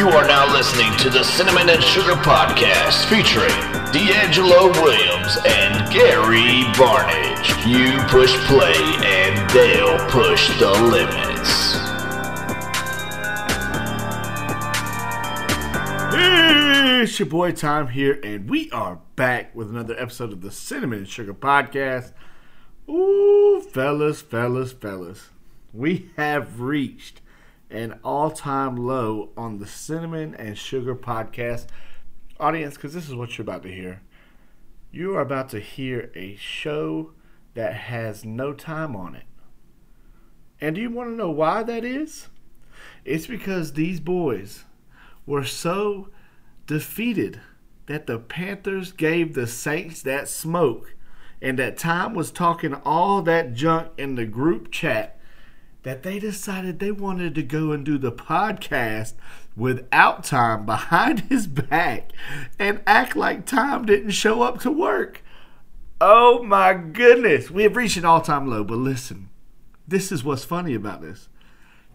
You 0.00 0.08
are 0.08 0.26
now 0.26 0.50
listening 0.50 0.96
to 1.00 1.10
the 1.10 1.22
Cinnamon 1.22 1.68
and 1.68 1.84
Sugar 1.84 2.14
Podcast 2.14 3.04
featuring 3.10 3.50
DeAngelo 3.92 4.72
Williams 4.80 5.36
and 5.46 5.92
Gary 5.92 6.64
Barnage. 6.78 7.66
You 7.66 7.98
push 8.08 8.34
play 8.46 8.72
and 9.04 9.50
they'll 9.50 9.98
push 10.08 10.48
the 10.58 10.70
limits. 10.70 11.76
It's 17.02 17.18
your 17.18 17.28
boy 17.28 17.52
Tom 17.52 17.88
here, 17.88 18.18
and 18.24 18.48
we 18.48 18.70
are 18.70 19.00
back 19.16 19.54
with 19.54 19.68
another 19.68 20.00
episode 20.00 20.32
of 20.32 20.40
the 20.40 20.50
Cinnamon 20.50 21.00
and 21.00 21.08
Sugar 21.08 21.34
Podcast. 21.34 22.14
Ooh, 22.88 23.60
fellas, 23.70 24.22
fellas, 24.22 24.72
fellas. 24.72 25.28
We 25.74 26.10
have 26.16 26.58
reached 26.58 27.20
an 27.70 27.98
all 28.02 28.30
time 28.30 28.76
low 28.76 29.30
on 29.36 29.58
the 29.58 29.66
Cinnamon 29.66 30.34
and 30.34 30.58
Sugar 30.58 30.94
Podcast 30.94 31.66
audience 32.38 32.74
because 32.74 32.94
this 32.94 33.08
is 33.08 33.14
what 33.14 33.36
you're 33.36 33.44
about 33.44 33.62
to 33.62 33.72
hear. 33.72 34.02
You 34.90 35.14
are 35.16 35.20
about 35.20 35.50
to 35.50 35.60
hear 35.60 36.10
a 36.14 36.36
show 36.36 37.12
that 37.54 37.74
has 37.74 38.24
no 38.24 38.52
time 38.52 38.96
on 38.96 39.14
it. 39.14 39.24
And 40.60 40.74
do 40.74 40.80
you 40.80 40.90
want 40.90 41.10
to 41.10 41.14
know 41.14 41.30
why 41.30 41.62
that 41.62 41.84
is? 41.84 42.28
It's 43.04 43.26
because 43.26 43.72
these 43.72 44.00
boys 44.00 44.64
were 45.26 45.44
so 45.44 46.08
defeated 46.66 47.40
that 47.86 48.06
the 48.06 48.18
Panthers 48.18 48.92
gave 48.92 49.34
the 49.34 49.46
Saints 49.46 50.02
that 50.02 50.28
smoke 50.28 50.94
and 51.40 51.58
that 51.58 51.78
Tom 51.78 52.14
was 52.14 52.30
talking 52.30 52.74
all 52.74 53.22
that 53.22 53.54
junk 53.54 53.88
in 53.96 54.14
the 54.14 54.26
group 54.26 54.70
chat 54.70 55.19
that 55.82 56.02
they 56.02 56.18
decided 56.18 56.78
they 56.78 56.90
wanted 56.90 57.34
to 57.34 57.42
go 57.42 57.72
and 57.72 57.84
do 57.84 57.98
the 57.98 58.12
podcast 58.12 59.14
without 59.56 60.24
Tom 60.24 60.66
behind 60.66 61.20
his 61.20 61.46
back 61.46 62.12
and 62.58 62.80
act 62.86 63.16
like 63.16 63.46
Tom 63.46 63.86
didn't 63.86 64.10
show 64.10 64.42
up 64.42 64.60
to 64.60 64.70
work. 64.70 65.22
Oh 66.00 66.42
my 66.42 66.74
goodness. 66.74 67.50
We 67.50 67.64
have 67.64 67.76
reached 67.76 67.96
an 67.96 68.04
all 68.04 68.20
time 68.20 68.48
low, 68.48 68.64
but 68.64 68.76
listen, 68.76 69.28
this 69.86 70.10
is 70.10 70.24
what's 70.24 70.44
funny 70.44 70.74
about 70.74 71.02
this. 71.02 71.28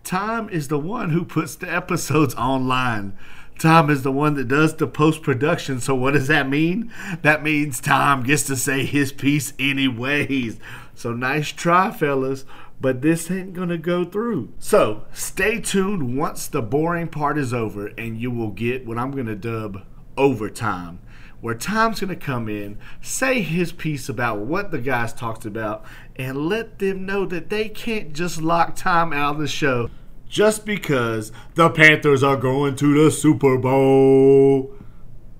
Tom 0.03 0.49
is 0.49 0.67
the 0.67 0.77
one 0.77 1.09
who 1.09 1.25
puts 1.25 1.55
the 1.55 1.71
episodes 1.71 2.35
online. 2.35 3.17
Tom 3.57 3.89
is 3.89 4.03
the 4.03 4.11
one 4.11 4.35
that 4.35 4.49
does 4.49 4.75
the 4.75 4.85
post 4.85 5.23
production. 5.23 5.79
So, 5.79 5.95
what 5.95 6.13
does 6.13 6.27
that 6.27 6.49
mean? 6.49 6.93
That 7.21 7.41
means 7.41 7.79
Tom 7.79 8.21
gets 8.21 8.43
to 8.43 8.55
say 8.55 8.85
his 8.85 9.11
piece 9.11 9.53
anyways. 9.57 10.59
So, 10.93 11.13
nice 11.13 11.51
try, 11.51 11.89
fellas 11.89 12.45
but 12.79 13.01
this 13.01 13.31
ain't 13.31 13.53
gonna 13.53 13.77
go 13.77 14.05
through. 14.05 14.53
So 14.59 15.05
stay 15.13 15.59
tuned 15.59 16.17
once 16.17 16.47
the 16.47 16.61
boring 16.61 17.07
part 17.07 17.37
is 17.37 17.53
over, 17.53 17.87
and 17.97 18.19
you 18.19 18.31
will 18.31 18.51
get 18.51 18.85
what 18.85 18.97
I'm 18.97 19.11
gonna 19.11 19.35
dub 19.35 19.83
overtime, 20.17 20.99
where 21.41 21.55
Tom's 21.55 21.99
gonna 21.99 22.15
come 22.15 22.49
in, 22.49 22.77
say 23.01 23.41
his 23.41 23.71
piece 23.71 24.09
about 24.09 24.39
what 24.39 24.71
the 24.71 24.79
guys 24.79 25.13
talked 25.13 25.45
about, 25.45 25.85
and 26.15 26.47
let 26.47 26.79
them 26.79 27.05
know 27.05 27.25
that 27.25 27.49
they 27.49 27.69
can't 27.69 28.13
just 28.13 28.41
lock 28.41 28.75
Tom 28.75 29.13
out 29.13 29.35
of 29.35 29.41
the 29.41 29.47
show 29.47 29.89
just 30.27 30.65
because 30.65 31.31
the 31.53 31.69
Panthers 31.69 32.23
are 32.23 32.37
going 32.37 32.75
to 32.75 33.03
the 33.03 33.11
Super 33.11 33.57
Bowl. 33.57 34.75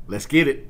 Let's 0.08 0.26
get 0.26 0.48
it. 0.48 0.65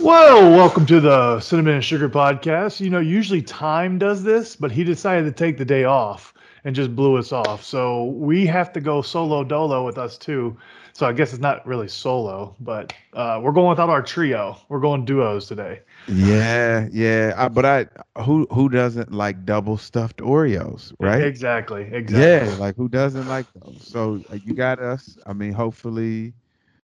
Well, 0.00 0.50
welcome 0.50 0.86
to 0.86 1.00
the 1.00 1.40
Cinnamon 1.40 1.74
and 1.74 1.84
Sugar 1.84 2.08
Podcast. 2.08 2.80
You 2.80 2.90
know, 2.90 3.00
usually 3.00 3.42
Time 3.42 3.98
does 3.98 4.22
this, 4.22 4.56
but 4.56 4.72
he 4.72 4.82
decided 4.82 5.24
to 5.24 5.32
take 5.32 5.58
the 5.58 5.64
day 5.64 5.84
off 5.84 6.32
and 6.64 6.74
just 6.74 6.94
blew 6.94 7.16
us 7.16 7.32
off. 7.32 7.62
So 7.64 8.04
we 8.06 8.46
have 8.46 8.72
to 8.72 8.80
go 8.80 9.02
solo 9.02 9.44
dolo 9.44 9.84
with 9.84 9.98
us 9.98 10.18
too. 10.18 10.56
So 10.92 11.06
I 11.06 11.12
guess 11.12 11.32
it's 11.32 11.40
not 11.40 11.66
really 11.66 11.88
solo, 11.88 12.54
but 12.60 12.92
uh, 13.14 13.40
we're 13.42 13.52
going 13.52 13.70
without 13.70 13.88
our 13.88 14.02
trio. 14.02 14.56
We're 14.68 14.80
going 14.80 15.04
duos 15.04 15.46
today. 15.46 15.80
Yeah, 16.08 16.88
yeah. 16.92 17.34
I, 17.36 17.48
but 17.48 17.64
I 17.64 17.86
who 18.22 18.46
who 18.50 18.68
doesn't 18.68 19.12
like 19.12 19.44
double 19.46 19.76
stuffed 19.76 20.18
Oreos, 20.18 20.92
right? 20.98 21.22
Exactly. 21.22 21.88
Exactly. 21.92 22.52
Yeah, 22.52 22.56
like 22.58 22.76
who 22.76 22.88
doesn't 22.88 23.28
like 23.28 23.46
those? 23.54 23.86
So 23.86 24.22
uh, 24.30 24.38
you 24.44 24.54
got 24.54 24.78
us. 24.80 25.16
I 25.26 25.32
mean, 25.32 25.52
hopefully, 25.52 26.34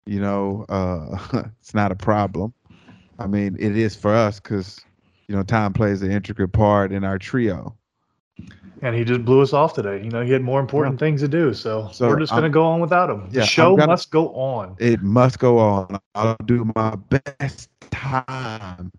you 0.06 0.20
know, 0.20 0.64
uh, 0.68 1.18
it's 1.60 1.74
not 1.74 1.92
a 1.92 1.96
problem. 1.96 2.52
I 3.18 3.26
mean, 3.26 3.56
it 3.58 3.76
is 3.76 3.94
for 3.94 4.12
us 4.12 4.40
because 4.40 4.80
you 5.28 5.36
know 5.36 5.42
Tom 5.42 5.72
plays 5.72 6.02
an 6.02 6.10
intricate 6.10 6.52
part 6.52 6.92
in 6.92 7.04
our 7.04 7.18
trio. 7.18 7.76
And 8.82 8.94
he 8.94 9.04
just 9.04 9.24
blew 9.24 9.40
us 9.40 9.52
off 9.54 9.72
today. 9.72 10.02
You 10.02 10.10
know, 10.10 10.22
he 10.22 10.30
had 10.30 10.42
more 10.42 10.60
important 10.60 10.96
yeah. 10.96 11.06
things 11.06 11.20
to 11.22 11.28
do, 11.28 11.54
so, 11.54 11.88
so 11.92 12.08
we're 12.08 12.18
just 12.18 12.32
going 12.32 12.42
to 12.42 12.50
go 12.50 12.66
on 12.66 12.80
without 12.80 13.08
him. 13.08 13.30
The 13.30 13.46
show 13.46 13.76
gonna, 13.76 13.92
must 13.92 14.10
go 14.10 14.28
on. 14.34 14.76
It 14.78 15.00
must 15.00 15.38
go 15.38 15.58
on. 15.58 15.98
I'll 16.14 16.36
do 16.44 16.70
my 16.74 16.96
best 17.08 17.70
time 17.90 18.92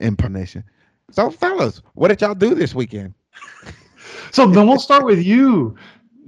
impersonation. 0.00 0.64
So, 1.10 1.30
fellas, 1.30 1.82
what 1.94 2.08
did 2.08 2.20
y'all 2.20 2.34
do 2.34 2.54
this 2.54 2.74
weekend? 2.74 3.14
so 4.32 4.46
then 4.46 4.66
we'll 4.66 4.80
start 4.80 5.04
with 5.04 5.22
you, 5.22 5.76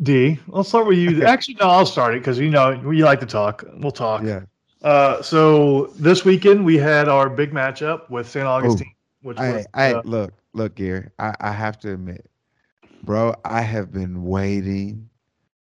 D. 0.02 0.38
Let's 0.48 0.68
start 0.68 0.86
with 0.86 0.98
you. 0.98 1.24
Actually, 1.24 1.54
no, 1.54 1.68
I'll 1.68 1.86
start 1.86 2.14
it 2.14 2.20
because 2.20 2.38
you 2.38 2.50
know 2.50 2.70
you 2.90 3.04
like 3.04 3.20
to 3.20 3.26
talk. 3.26 3.64
We'll 3.74 3.92
talk. 3.92 4.22
Yeah. 4.24 4.42
Uh, 4.82 5.22
so 5.22 5.86
this 5.98 6.24
weekend 6.24 6.64
we 6.64 6.76
had 6.76 7.08
our 7.08 7.30
big 7.30 7.52
matchup 7.52 8.10
with 8.10 8.28
St. 8.28 8.46
Augustine. 8.46 8.88
Ooh, 8.88 9.28
which 9.28 9.38
I, 9.38 9.52
was, 9.52 9.66
I 9.72 9.92
uh, 9.94 10.02
look, 10.04 10.34
look, 10.52 10.74
Gary. 10.74 11.08
I, 11.18 11.34
I 11.40 11.52
have 11.52 11.78
to 11.80 11.94
admit, 11.94 12.28
bro, 13.02 13.34
I 13.44 13.62
have 13.62 13.92
been 13.92 14.24
waiting 14.24 15.08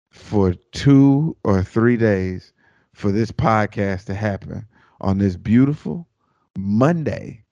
for 0.09 0.53
two 0.72 1.36
or 1.44 1.62
three 1.62 1.97
days 1.97 2.53
for 2.94 3.12
this 3.12 3.32
podcast 3.32 4.06
to 4.06 4.16
happen 4.16 4.66
on 5.02 5.18
this 5.20 5.36
beautiful 5.36 6.08
Monday, 6.58 7.44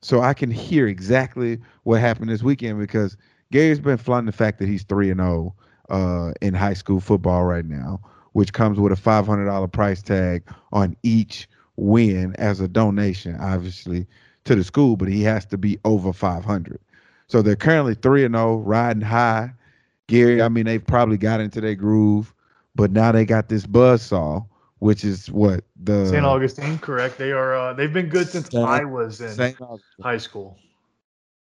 so 0.00 0.22
I 0.22 0.32
can 0.32 0.50
hear 0.50 0.86
exactly 0.86 1.58
what 1.82 2.00
happened 2.00 2.30
this 2.30 2.42
weekend 2.42 2.78
because 2.78 3.16
Gary's 3.52 3.80
been 3.80 3.98
flaunting 3.98 4.26
the 4.26 4.32
fact 4.32 4.60
that 4.60 4.68
he's 4.68 4.84
three 4.84 5.10
and 5.10 5.20
zero 5.20 5.54
uh, 5.90 6.32
in 6.40 6.54
high 6.54 6.74
school 6.74 7.00
football 7.00 7.44
right 7.44 7.64
now 7.64 8.00
which 8.36 8.52
comes 8.52 8.78
with 8.78 8.92
a 8.92 8.96
$500 8.96 9.72
price 9.72 10.02
tag 10.02 10.42
on 10.70 10.94
each 11.02 11.48
win 11.76 12.36
as 12.36 12.60
a 12.60 12.68
donation, 12.68 13.34
obviously, 13.40 14.06
to 14.44 14.54
the 14.54 14.62
school, 14.62 14.94
but 14.94 15.08
he 15.08 15.22
has 15.22 15.46
to 15.46 15.56
be 15.56 15.78
over 15.86 16.12
500. 16.12 16.78
So 17.28 17.40
they're 17.40 17.56
currently 17.56 17.94
3 17.94 18.26
and 18.26 18.34
0, 18.34 18.58
riding 18.58 19.00
high. 19.00 19.54
Gary, 20.06 20.42
I 20.42 20.50
mean, 20.50 20.66
they've 20.66 20.86
probably 20.86 21.16
got 21.16 21.40
into 21.40 21.62
their 21.62 21.74
groove, 21.74 22.34
but 22.74 22.90
now 22.90 23.10
they 23.10 23.24
got 23.24 23.48
this 23.48 23.64
buzz 23.64 24.02
saw, 24.02 24.42
which 24.80 25.02
is 25.02 25.30
what 25.30 25.64
the 25.82 26.04
St. 26.04 26.26
Augustine, 26.26 26.78
correct? 26.78 27.16
They 27.16 27.32
are. 27.32 27.54
Uh, 27.54 27.72
they've 27.72 27.90
been 27.90 28.10
good 28.10 28.28
since 28.28 28.50
Saint, 28.50 28.68
I 28.68 28.84
was 28.84 29.22
in 29.22 29.56
high 30.02 30.18
school. 30.18 30.58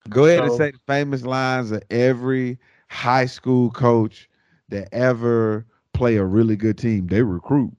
Go 0.07 0.27
ahead 0.27 0.39
so, 0.39 0.43
and 0.45 0.53
say 0.53 0.71
the 0.71 0.79
famous 0.87 1.23
lines 1.23 1.71
of 1.71 1.83
every 1.91 2.57
high 2.89 3.25
school 3.25 3.69
coach 3.71 4.29
that 4.69 4.89
ever 4.91 5.65
play 5.93 6.17
a 6.17 6.25
really 6.25 6.55
good 6.55 6.77
team. 6.77 7.07
They 7.07 7.21
recruit. 7.21 7.71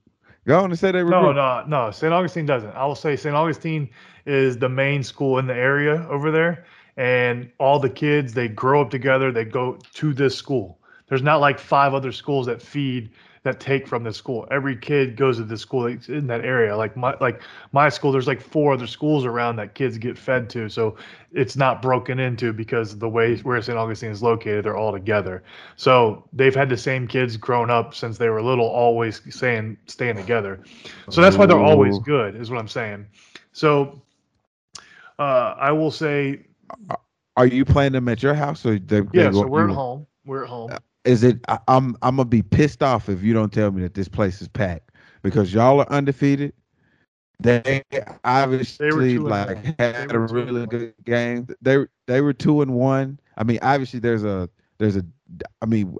Go 0.47 0.59
on 0.59 0.71
and 0.71 0.79
say 0.79 0.91
they 0.91 1.03
recruit. 1.03 1.21
No, 1.21 1.31
no, 1.33 1.63
no. 1.67 1.91
St. 1.91 2.11
Augustine 2.11 2.45
doesn't. 2.45 2.71
I 2.71 2.85
will 2.85 2.95
say 2.95 3.15
St. 3.15 3.35
Augustine 3.35 3.89
is 4.25 4.57
the 4.57 4.69
main 4.69 5.03
school 5.03 5.37
in 5.37 5.47
the 5.47 5.53
area 5.53 6.07
over 6.09 6.31
there, 6.31 6.65
and 6.97 7.49
all 7.59 7.79
the 7.79 7.89
kids 7.89 8.33
they 8.33 8.47
grow 8.47 8.81
up 8.81 8.89
together. 8.89 9.31
They 9.31 9.45
go 9.45 9.77
to 9.93 10.13
this 10.13 10.35
school. 10.35 10.79
There's 11.07 11.21
not 11.21 11.41
like 11.41 11.59
five 11.59 11.93
other 11.93 12.11
schools 12.11 12.45
that 12.47 12.61
feed 12.61 13.11
that 13.43 13.59
take 13.59 13.87
from 13.87 14.03
this 14.03 14.17
school. 14.17 14.47
Every 14.51 14.75
kid 14.75 15.15
goes 15.15 15.37
to 15.37 15.43
this 15.43 15.61
school 15.61 15.87
in 15.87 16.27
that 16.27 16.45
area. 16.45 16.77
Like 16.77 16.95
my 16.95 17.15
like 17.19 17.41
my 17.71 17.89
school, 17.89 18.11
there's 18.11 18.27
like 18.27 18.39
four 18.39 18.73
other 18.73 18.85
schools 18.85 19.25
around 19.25 19.55
that 19.55 19.73
kids 19.73 19.97
get 19.97 20.17
fed 20.17 20.49
to. 20.51 20.69
So 20.69 20.95
it's 21.31 21.55
not 21.55 21.81
broken 21.81 22.19
into 22.19 22.53
because 22.53 22.97
the 22.97 23.09
way 23.09 23.37
where 23.37 23.59
St. 23.61 23.77
Augustine 23.77 24.11
is 24.11 24.21
located, 24.21 24.65
they're 24.65 24.77
all 24.77 24.91
together. 24.91 25.43
So 25.75 26.27
they've 26.33 26.53
had 26.53 26.69
the 26.69 26.77
same 26.77 27.07
kids 27.07 27.35
grown 27.35 27.71
up 27.71 27.95
since 27.95 28.19
they 28.19 28.29
were 28.29 28.43
little, 28.43 28.67
always 28.67 29.21
saying 29.33 29.77
staying 29.87 30.17
together. 30.17 30.59
So 31.09 31.21
that's 31.21 31.35
why 31.35 31.47
they're 31.47 31.57
always 31.57 31.97
good, 31.99 32.35
is 32.35 32.51
what 32.51 32.59
I'm 32.59 32.67
saying. 32.67 33.07
So 33.53 34.03
uh, 35.17 35.55
I 35.57 35.71
will 35.71 35.91
say. 35.91 36.45
Are 37.37 37.47
you 37.47 37.65
playing 37.65 37.93
them 37.93 38.07
at 38.07 38.21
your 38.21 38.35
house 38.35 38.65
or 38.67 38.77
they? 38.77 38.97
Yeah, 39.13 39.29
they 39.29 39.31
so 39.31 39.47
we're 39.47 39.67
at 39.67 39.73
home. 39.73 40.05
We're 40.25 40.43
at 40.43 40.49
home. 40.49 40.77
Is 41.03 41.23
it 41.23 41.39
I, 41.47 41.59
am 41.67 41.95
I'm 42.01 42.17
gonna 42.17 42.29
be 42.29 42.43
pissed 42.43 42.83
off 42.83 43.09
if 43.09 43.23
you 43.23 43.33
don't 43.33 43.51
tell 43.51 43.71
me 43.71 43.81
that 43.81 43.95
this 43.95 44.07
place 44.07 44.41
is 44.41 44.47
packed 44.47 44.91
because 45.23 45.53
y'all 45.53 45.79
are 45.79 45.89
undefeated. 45.89 46.53
They 47.39 47.81
obviously 48.23 49.17
they 49.17 49.17
like 49.17 49.79
had 49.79 50.13
a 50.13 50.19
really 50.19 50.67
good 50.67 50.93
game. 51.05 51.47
They 51.61 51.85
they 52.05 52.21
were 52.21 52.33
two 52.33 52.61
and 52.61 52.73
one. 52.73 53.19
I 53.37 53.43
mean, 53.43 53.59
obviously 53.63 53.99
there's 53.99 54.23
a 54.23 54.47
there's 54.77 54.95
a 54.95 55.03
I 55.61 55.65
mean, 55.65 55.97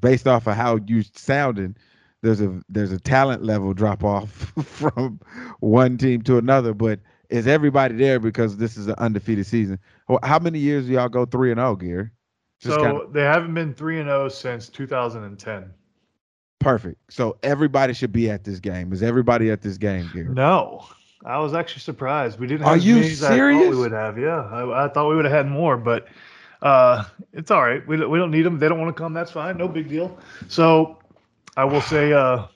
based 0.00 0.26
off 0.26 0.46
of 0.46 0.54
how 0.54 0.78
you 0.86 1.02
sounding, 1.14 1.76
there's 2.22 2.42
a 2.42 2.60
there's 2.68 2.92
a 2.92 3.00
talent 3.00 3.42
level 3.42 3.72
drop 3.72 4.04
off 4.04 4.30
from 4.62 5.20
one 5.60 5.96
team 5.96 6.20
to 6.22 6.36
another. 6.36 6.74
But 6.74 7.00
is 7.30 7.46
everybody 7.46 7.96
there 7.96 8.20
because 8.20 8.58
this 8.58 8.76
is 8.76 8.86
an 8.86 8.96
undefeated 8.98 9.46
season? 9.46 9.78
How 10.22 10.38
many 10.38 10.58
years 10.58 10.86
do 10.86 10.92
y'all 10.92 11.08
go 11.08 11.24
three 11.24 11.50
and 11.50 11.58
zero, 11.58 11.70
oh, 11.70 11.76
Gear? 11.76 12.12
So 12.66 12.76
kinda... 12.78 13.06
they 13.10 13.22
haven't 13.22 13.54
been 13.54 13.74
three 13.74 13.98
and 13.98 14.08
zero 14.08 14.24
oh 14.24 14.28
since 14.28 14.68
2010. 14.68 15.70
Perfect. 16.58 16.98
So 17.12 17.36
everybody 17.42 17.92
should 17.92 18.12
be 18.12 18.30
at 18.30 18.44
this 18.44 18.58
game. 18.58 18.92
Is 18.92 19.02
everybody 19.02 19.50
at 19.50 19.62
this 19.62 19.78
game, 19.78 20.10
Gary? 20.12 20.28
No, 20.28 20.86
I 21.24 21.38
was 21.38 21.54
actually 21.54 21.80
surprised. 21.80 22.38
We 22.38 22.46
didn't. 22.46 22.66
Are 22.66 22.70
Have 22.70 22.78
as 22.78 22.86
you 22.86 22.94
many 22.96 23.06
as 23.12 23.22
I 23.22 23.28
thought 23.28 23.34
serious? 23.34 23.70
we 23.70 23.76
would 23.76 23.92
have. 23.92 24.18
Yeah, 24.18 24.42
I, 24.42 24.84
I 24.84 24.88
thought 24.88 25.08
we 25.08 25.16
would 25.16 25.24
have 25.24 25.34
had 25.34 25.48
more, 25.48 25.76
but 25.76 26.08
uh, 26.62 27.04
it's 27.32 27.50
all 27.50 27.62
right. 27.62 27.86
We 27.86 27.96
don't, 27.96 28.10
we 28.10 28.18
don't 28.18 28.30
need 28.30 28.42
them. 28.42 28.58
They 28.58 28.68
don't 28.68 28.80
want 28.80 28.94
to 28.96 29.00
come. 29.00 29.12
That's 29.12 29.30
fine. 29.30 29.56
No 29.56 29.68
big 29.68 29.88
deal. 29.88 30.18
So 30.48 30.98
I 31.56 31.64
will 31.64 31.80
say, 31.80 32.12
uh, 32.12 32.46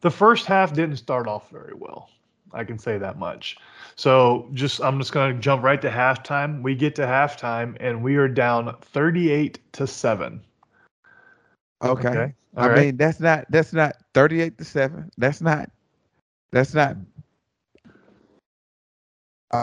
the 0.00 0.10
first 0.10 0.46
half 0.46 0.72
didn't 0.72 0.96
start 0.96 1.26
off 1.26 1.50
very 1.50 1.74
well. 1.74 2.10
I 2.52 2.64
can 2.64 2.78
say 2.78 2.98
that 2.98 3.18
much. 3.18 3.56
So 3.96 4.48
just 4.54 4.80
I'm 4.82 4.98
just 4.98 5.12
gonna 5.12 5.34
jump 5.34 5.62
right 5.62 5.80
to 5.82 5.88
halftime. 5.90 6.62
We 6.62 6.74
get 6.74 6.94
to 6.96 7.02
halftime 7.02 7.76
and 7.80 8.02
we 8.02 8.16
are 8.16 8.28
down 8.28 8.74
38 8.80 9.58
to 9.74 9.86
seven. 9.86 10.40
Okay. 11.82 12.34
All 12.56 12.64
I 12.64 12.68
right. 12.68 12.78
mean, 12.86 12.96
that's 12.96 13.20
not 13.20 13.46
that's 13.50 13.72
not 13.72 13.96
38 14.14 14.58
to 14.58 14.64
7. 14.64 15.10
That's 15.18 15.40
not 15.40 15.70
that's 16.50 16.74
not 16.74 16.96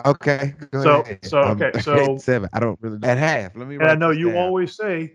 Okay. 0.06 0.54
Go 0.72 0.81
So- 0.84 1.01
ahead. 1.01 1.19
so, 1.25 1.42
Um, 1.42 1.62
okay, 1.62 1.80
so- 1.81 2.18
7. 2.18 2.50
I 2.54 2.60
don't 2.62 2.80
really 2.81 3.00
at 3.04 3.18
half. 3.18 3.56
Let 3.57 3.68
me 3.68 3.75
And 3.75 3.84
I 3.88 3.95
know 3.95 4.12
you 4.12 4.27
down. 4.30 4.38
always 4.38 4.74
say, 4.74 5.13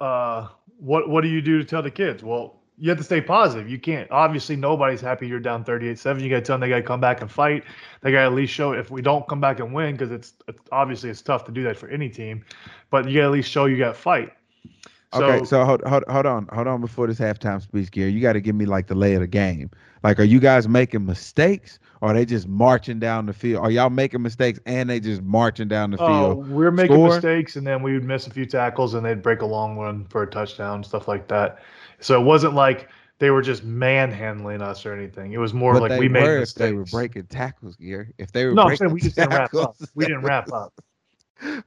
uh, 0.00 0.48
"What 0.78 1.08
what 1.08 1.20
do 1.20 1.28
you 1.28 1.40
do 1.40 1.58
to 1.58 1.64
tell 1.64 1.82
the 1.82 1.90
kids?" 1.92 2.24
Well, 2.24 2.60
you 2.78 2.90
have 2.90 2.98
to 2.98 3.04
stay 3.04 3.20
positive. 3.20 3.68
You 3.68 3.78
can't. 3.78 4.10
Obviously, 4.10 4.56
nobody's 4.56 5.00
happy 5.00 5.26
you're 5.26 5.40
down 5.40 5.64
38-7. 5.64 6.20
You 6.20 6.28
got 6.28 6.36
to 6.36 6.42
tell 6.42 6.54
them 6.54 6.60
they 6.60 6.68
got 6.68 6.76
to 6.76 6.82
come 6.82 7.00
back 7.00 7.22
and 7.22 7.30
fight. 7.30 7.64
They 8.02 8.12
got 8.12 8.20
to 8.20 8.26
at 8.26 8.32
least 8.32 8.52
show 8.52 8.72
if 8.72 8.90
we 8.90 9.00
don't 9.02 9.26
come 9.28 9.40
back 9.40 9.60
and 9.60 9.72
win 9.72 9.92
because 9.92 10.10
it's, 10.10 10.34
it's 10.46 10.60
obviously 10.72 11.10
it's 11.10 11.22
tough 11.22 11.44
to 11.46 11.52
do 11.52 11.62
that 11.64 11.76
for 11.76 11.88
any 11.88 12.08
team, 12.08 12.44
but 12.90 13.08
you 13.08 13.14
got 13.14 13.20
to 13.20 13.26
at 13.26 13.32
least 13.32 13.50
show 13.50 13.64
you 13.64 13.78
got 13.78 13.96
fight. 13.96 14.32
So, 15.14 15.24
Okay, 15.24 15.44
so 15.44 15.64
hold, 15.64 15.82
hold 15.82 16.04
hold 16.08 16.26
on, 16.26 16.48
hold 16.52 16.66
on 16.66 16.80
before 16.80 17.06
this 17.06 17.18
halftime 17.18 17.62
speech, 17.62 17.90
Gary. 17.90 18.10
You 18.10 18.20
got 18.20 18.34
to 18.34 18.40
give 18.40 18.56
me 18.56 18.66
like 18.66 18.88
the 18.88 18.94
lay 18.94 19.14
of 19.14 19.20
the 19.20 19.26
game. 19.26 19.70
Like, 20.02 20.18
are 20.20 20.24
you 20.24 20.40
guys 20.40 20.68
making 20.68 21.06
mistakes, 21.06 21.78
or 22.00 22.10
are 22.10 22.14
they 22.14 22.24
just 22.26 22.46
marching 22.48 22.98
down 22.98 23.26
the 23.26 23.32
field? 23.32 23.64
Are 23.64 23.70
y'all 23.70 23.88
making 23.88 24.20
mistakes 24.20 24.58
and 24.66 24.90
they 24.90 25.00
just 25.00 25.22
marching 25.22 25.68
down 25.68 25.92
the 25.92 25.98
oh, 26.00 26.06
field? 26.06 26.50
we're 26.50 26.70
making 26.72 26.96
score. 26.96 27.08
mistakes, 27.08 27.56
and 27.56 27.66
then 27.66 27.82
we 27.82 27.94
would 27.94 28.04
miss 28.04 28.26
a 28.26 28.30
few 28.30 28.46
tackles, 28.46 28.94
and 28.94 29.06
they'd 29.06 29.22
break 29.22 29.42
a 29.42 29.46
long 29.46 29.76
one 29.76 30.04
for 30.06 30.22
a 30.22 30.26
touchdown, 30.26 30.82
stuff 30.84 31.08
like 31.08 31.28
that. 31.28 31.60
So 32.00 32.20
it 32.20 32.24
wasn't 32.24 32.54
like 32.54 32.88
they 33.18 33.30
were 33.30 33.42
just 33.42 33.64
manhandling 33.64 34.60
us 34.62 34.84
or 34.84 34.92
anything. 34.92 35.32
It 35.32 35.38
was 35.38 35.54
more 35.54 35.74
But 35.74 35.90
like 35.90 35.98
we 36.00 36.08
made 36.08 36.22
were 36.24 36.38
if 36.38 36.54
they 36.54 36.72
were 36.72 36.84
breaking 36.84 37.26
tackles, 37.26 37.76
Gary. 37.76 38.12
If 38.18 38.32
they 38.32 38.44
were 38.46 38.52
no, 38.52 38.62
I'm 38.62 38.68
breaking 38.68 38.88
saying 38.88 38.94
we 38.94 39.00
just 39.00 39.16
didn't 39.16 39.30
wrap 39.30 39.54
up. 39.54 39.76
tackles, 39.78 39.90
We 39.94 40.04
didn't 40.04 40.22
wrap 40.22 40.52
up. 40.52 40.72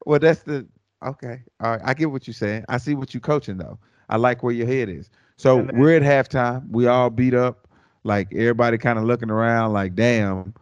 Well, 0.05 0.19
that's 0.19 0.41
the 0.41 0.67
okay. 1.05 1.41
All 1.59 1.71
right, 1.71 1.81
I 1.83 1.93
get 1.93 2.09
what 2.09 2.25
you're 2.25 2.33
saying. 2.33 2.65
I 2.69 2.77
see 2.77 2.95
what 2.95 3.13
you're 3.13 3.21
coaching 3.21 3.57
though. 3.57 3.77
I 4.09 4.17
like 4.17 4.41
where 4.41 4.51
your 4.51 4.65
head 4.65 4.89
is. 4.89 5.11
So 5.37 5.57
then- 5.57 5.77
we're 5.77 5.95
at 5.95 6.01
halftime. 6.01 6.67
We 6.71 6.87
all 6.87 7.11
beat 7.11 7.35
up. 7.35 7.67
Like 8.03 8.33
everybody 8.33 8.77
kind 8.79 8.97
of 8.97 9.05
looking 9.05 9.29
around, 9.29 9.73
like, 9.73 9.93
damn, 9.93 10.53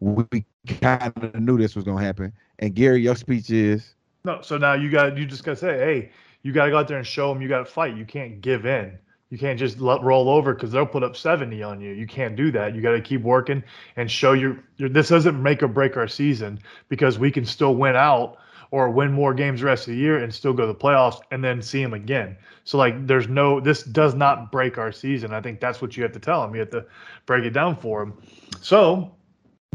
we 0.00 0.44
kind 0.80 1.12
of 1.16 1.40
knew 1.40 1.56
this 1.56 1.74
was 1.74 1.84
gonna 1.84 2.04
happen. 2.04 2.32
And 2.58 2.74
Gary, 2.74 3.00
your 3.00 3.16
speech 3.16 3.50
is 3.50 3.94
No, 4.24 4.42
so 4.42 4.58
now 4.58 4.74
you 4.74 4.90
got 4.90 5.16
you 5.16 5.24
just 5.26 5.44
gotta 5.44 5.56
say, 5.56 5.78
hey, 5.78 6.10
you 6.46 6.52
gotta 6.52 6.70
go 6.70 6.78
out 6.78 6.86
there 6.86 6.96
and 6.96 7.04
show 7.04 7.34
them 7.34 7.42
you 7.42 7.48
got 7.48 7.58
to 7.58 7.64
fight. 7.64 7.96
You 7.96 8.04
can't 8.04 8.40
give 8.40 8.66
in. 8.66 8.96
You 9.30 9.36
can't 9.36 9.58
just 9.58 9.80
let 9.80 10.00
roll 10.02 10.28
over 10.28 10.54
because 10.54 10.70
they'll 10.70 10.86
put 10.86 11.02
up 11.02 11.16
seventy 11.16 11.60
on 11.60 11.80
you. 11.80 11.90
You 11.90 12.06
can't 12.06 12.36
do 12.36 12.52
that. 12.52 12.72
You 12.72 12.80
got 12.80 12.92
to 12.92 13.00
keep 13.00 13.22
working 13.22 13.64
and 13.96 14.08
show 14.08 14.32
your, 14.32 14.62
your. 14.76 14.88
This 14.88 15.08
doesn't 15.08 15.42
make 15.42 15.60
or 15.64 15.66
break 15.66 15.96
our 15.96 16.06
season 16.06 16.60
because 16.88 17.18
we 17.18 17.32
can 17.32 17.44
still 17.44 17.74
win 17.74 17.96
out 17.96 18.36
or 18.70 18.90
win 18.90 19.10
more 19.10 19.34
games 19.34 19.58
the 19.58 19.66
rest 19.66 19.88
of 19.88 19.94
the 19.94 19.98
year 19.98 20.22
and 20.22 20.32
still 20.32 20.52
go 20.52 20.68
to 20.68 20.72
the 20.72 20.78
playoffs 20.78 21.20
and 21.32 21.42
then 21.42 21.60
see 21.60 21.82
them 21.82 21.94
again. 21.94 22.36
So 22.62 22.78
like, 22.78 23.08
there's 23.08 23.26
no. 23.26 23.58
This 23.58 23.82
does 23.82 24.14
not 24.14 24.52
break 24.52 24.78
our 24.78 24.92
season. 24.92 25.34
I 25.34 25.40
think 25.40 25.58
that's 25.58 25.82
what 25.82 25.96
you 25.96 26.04
have 26.04 26.12
to 26.12 26.20
tell 26.20 26.42
them. 26.42 26.54
You 26.54 26.60
have 26.60 26.70
to 26.70 26.86
break 27.26 27.44
it 27.44 27.50
down 27.50 27.74
for 27.74 28.04
them. 28.04 28.16
So, 28.60 29.16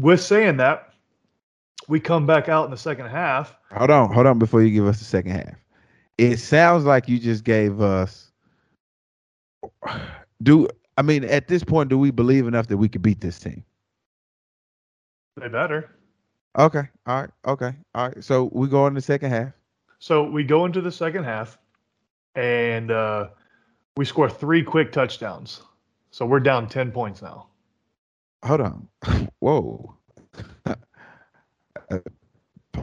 with 0.00 0.22
saying 0.22 0.56
that, 0.56 0.94
we 1.86 2.00
come 2.00 2.26
back 2.26 2.48
out 2.48 2.64
in 2.64 2.70
the 2.70 2.78
second 2.78 3.08
half. 3.10 3.54
hold 3.76 3.90
on, 3.90 4.10
hold 4.10 4.26
on 4.26 4.38
before 4.38 4.62
you 4.62 4.70
give 4.70 4.86
us 4.86 5.00
the 5.00 5.04
second 5.04 5.32
half. 5.32 5.61
It 6.18 6.38
sounds 6.38 6.84
like 6.84 7.08
you 7.08 7.18
just 7.18 7.44
gave 7.44 7.80
us 7.80 8.32
do 10.42 10.68
I 10.96 11.02
mean 11.02 11.24
at 11.24 11.48
this 11.48 11.64
point 11.64 11.88
do 11.88 11.98
we 11.98 12.10
believe 12.10 12.46
enough 12.46 12.66
that 12.68 12.76
we 12.76 12.88
could 12.88 13.02
beat 13.02 13.20
this 13.20 13.38
team? 13.38 13.64
They 15.36 15.48
better. 15.48 15.90
Okay, 16.58 16.82
all 17.06 17.22
right, 17.22 17.30
okay, 17.46 17.74
all 17.94 18.08
right. 18.08 18.22
So 18.22 18.50
we 18.52 18.68
go 18.68 18.86
in 18.86 18.92
the 18.92 19.00
second 19.00 19.30
half. 19.30 19.52
So 19.98 20.28
we 20.28 20.44
go 20.44 20.66
into 20.66 20.82
the 20.82 20.92
second 20.92 21.24
half, 21.24 21.58
and 22.34 22.90
uh, 22.90 23.28
we 23.96 24.04
score 24.04 24.28
three 24.28 24.62
quick 24.62 24.92
touchdowns. 24.92 25.62
So 26.10 26.26
we're 26.26 26.40
down 26.40 26.68
ten 26.68 26.92
points 26.92 27.22
now. 27.22 27.46
Hold 28.44 28.60
on. 28.60 28.88
Whoa. 29.38 29.96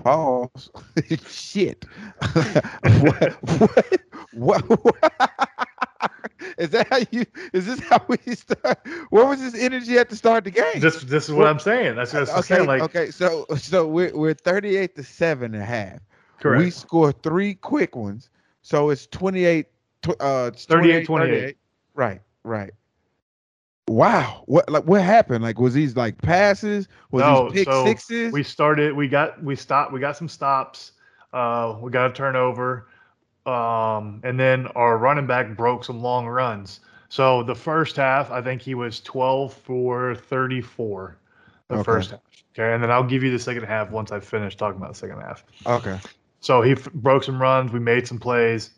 Pause. 0.03 0.69
Shit. 1.27 1.85
what, 2.33 3.33
what, 4.33 4.69
what, 4.69 4.95
Is 6.57 6.69
that 6.71 6.87
how 6.89 6.99
you? 7.11 7.25
Is 7.53 7.65
this 7.65 7.79
how 7.79 8.03
we 8.07 8.17
start? 8.35 8.79
What 9.09 9.27
was 9.27 9.39
this 9.39 9.55
energy 9.55 9.97
at 9.97 10.09
the 10.09 10.15
start 10.15 10.39
of 10.39 10.43
the 10.45 10.51
game? 10.51 10.79
This 10.79 11.03
this 11.03 11.29
is 11.29 11.35
what 11.35 11.47
I'm 11.47 11.59
saying. 11.59 11.95
That's 11.95 12.13
what 12.13 12.29
I'm 12.29 12.39
okay, 12.39 12.55
saying. 12.55 12.67
Like 12.67 12.81
okay. 12.81 13.11
So 13.11 13.45
so 13.57 13.87
we're 13.87 14.15
we're 14.15 14.33
38 14.33 14.95
to 14.95 15.03
seven 15.03 15.53
and 15.53 15.63
a 15.63 15.65
half. 15.65 15.99
correct. 16.39 16.63
We 16.63 16.69
score 16.69 17.11
three 17.11 17.55
quick 17.55 17.95
ones, 17.95 18.29
so 18.61 18.89
it's 18.89 19.07
28 19.07 19.67
uh 20.19 20.51
it's 20.53 20.65
38 20.65 21.05
28 21.05 21.57
Right, 21.93 22.21
right. 22.43 22.71
Wow, 23.89 24.43
what 24.45 24.69
like 24.69 24.85
what 24.85 25.01
happened? 25.01 25.43
Like, 25.43 25.59
was 25.59 25.73
these 25.73 25.95
like 25.95 26.21
passes? 26.21 26.87
Was 27.11 27.25
No, 27.25 27.41
these 27.41 27.41
pick 27.41 27.73
so 27.73 27.73
sixes? 27.73 28.31
we 28.31 28.43
started. 28.43 28.93
We 28.95 29.07
got 29.07 29.43
we 29.43 29.55
stopped. 29.55 29.91
We 29.91 29.99
got 29.99 30.17
some 30.17 30.27
stops. 30.29 30.93
Uh, 31.33 31.77
we 31.81 31.91
got 31.91 32.09
a 32.11 32.13
turnover, 32.13 32.87
um, 33.45 34.21
and 34.23 34.39
then 34.39 34.67
our 34.67 34.97
running 34.97 35.27
back 35.27 35.55
broke 35.55 35.83
some 35.83 36.01
long 36.01 36.27
runs. 36.27 36.81
So 37.09 37.43
the 37.43 37.55
first 37.55 37.95
half, 37.97 38.31
I 38.31 38.41
think 38.41 38.61
he 38.61 38.75
was 38.75 39.01
12 39.01 39.53
for 39.53 40.15
34. 40.15 41.17
The 41.69 41.77
Okay. 41.77 41.79
first 41.79 42.11
half. 42.11 42.21
Okay, 42.55 42.73
and 42.73 42.83
then 42.83 42.91
I'll 42.91 43.03
give 43.03 43.23
you 43.23 43.31
the 43.31 43.39
second 43.39 43.63
half 43.65 43.91
once 43.91 44.11
I 44.11 44.19
finish 44.19 44.55
talking 44.55 44.77
about 44.77 44.93
the 44.93 44.99
second 44.99 45.21
half. 45.21 45.43
okay, 45.65 45.99
So 46.41 46.61
he 46.61 46.71
f- 46.73 46.91
broke 46.93 47.23
some 47.23 47.41
runs. 47.41 47.71
We 47.71 47.79
made 47.79 48.07
some 48.07 48.19
plays, 48.19 48.71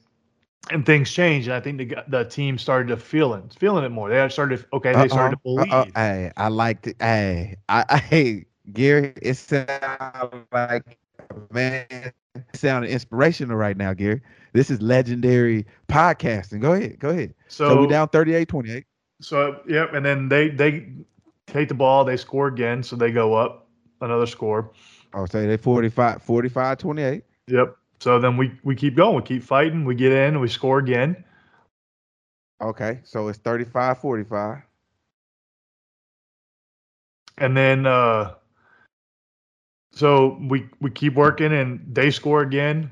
and 0.69 0.85
things 0.85 1.11
changed. 1.11 1.47
And 1.47 1.55
I 1.55 1.59
think 1.59 1.77
the 1.77 2.03
the 2.07 2.23
team 2.25 2.57
started 2.57 2.87
to 2.89 2.97
feel 2.97 3.33
it, 3.33 3.55
feeling 3.57 3.83
it 3.83 3.89
more. 3.89 4.09
They 4.09 4.17
had 4.17 4.31
started. 4.31 4.65
Okay, 4.73 4.95
they 4.95 5.07
started 5.07 5.37
uh-uh, 5.57 5.63
to 5.63 5.63
uh-uh, 5.73 5.85
believe. 5.85 5.95
uh-oh, 5.95 5.99
Hey, 5.99 6.31
I 6.37 6.47
like 6.49 6.87
it. 6.87 6.97
Hey, 6.99 7.55
I, 7.69 7.85
I, 7.89 7.97
hey, 7.99 8.45
Gary, 8.73 9.13
it 9.21 9.35
sounds 9.35 9.67
like 10.51 10.97
man, 11.51 11.85
it 11.89 12.13
sounded 12.53 12.89
inspirational 12.91 13.57
right 13.57 13.77
now, 13.77 13.93
Gary. 13.93 14.21
This 14.53 14.69
is 14.69 14.81
legendary 14.81 15.65
podcasting. 15.87 16.61
Go 16.61 16.73
ahead, 16.73 16.99
go 16.99 17.09
ahead. 17.09 17.33
So, 17.47 17.69
So, 17.69 17.81
we 17.81 17.87
down 17.87 18.09
38-28. 18.09 18.83
So 19.21 19.61
yep, 19.67 19.93
and 19.93 20.03
then 20.03 20.29
they 20.29 20.49
they 20.49 20.87
take 21.45 21.67
the 21.67 21.75
ball. 21.75 22.03
They 22.03 22.17
score 22.17 22.47
again, 22.47 22.81
so 22.81 22.95
they 22.95 23.11
go 23.11 23.35
up 23.35 23.67
another 24.01 24.25
score. 24.25 24.71
I'll 25.13 25.27
say 25.27 25.45
they 25.45 25.57
45, 25.57 26.23
45, 26.23 26.77
28. 26.77 27.23
Yep. 27.47 27.77
So 28.01 28.17
then 28.17 28.35
we 28.35 28.51
we 28.63 28.75
keep 28.75 28.95
going. 28.95 29.15
We 29.15 29.21
keep 29.21 29.43
fighting. 29.43 29.85
We 29.85 29.93
get 29.93 30.11
in. 30.11 30.39
We 30.39 30.47
score 30.47 30.79
again. 30.79 31.23
Okay, 32.59 32.99
so 33.03 33.27
it's 33.27 33.37
35, 33.39 33.99
45. 33.99 34.61
and 37.37 37.55
then 37.57 37.85
uh 37.85 38.33
so 39.93 40.37
we 40.47 40.67
we 40.79 40.89
keep 40.89 41.15
working 41.15 41.53
and 41.53 41.79
they 41.91 42.11
score 42.11 42.41
again 42.41 42.91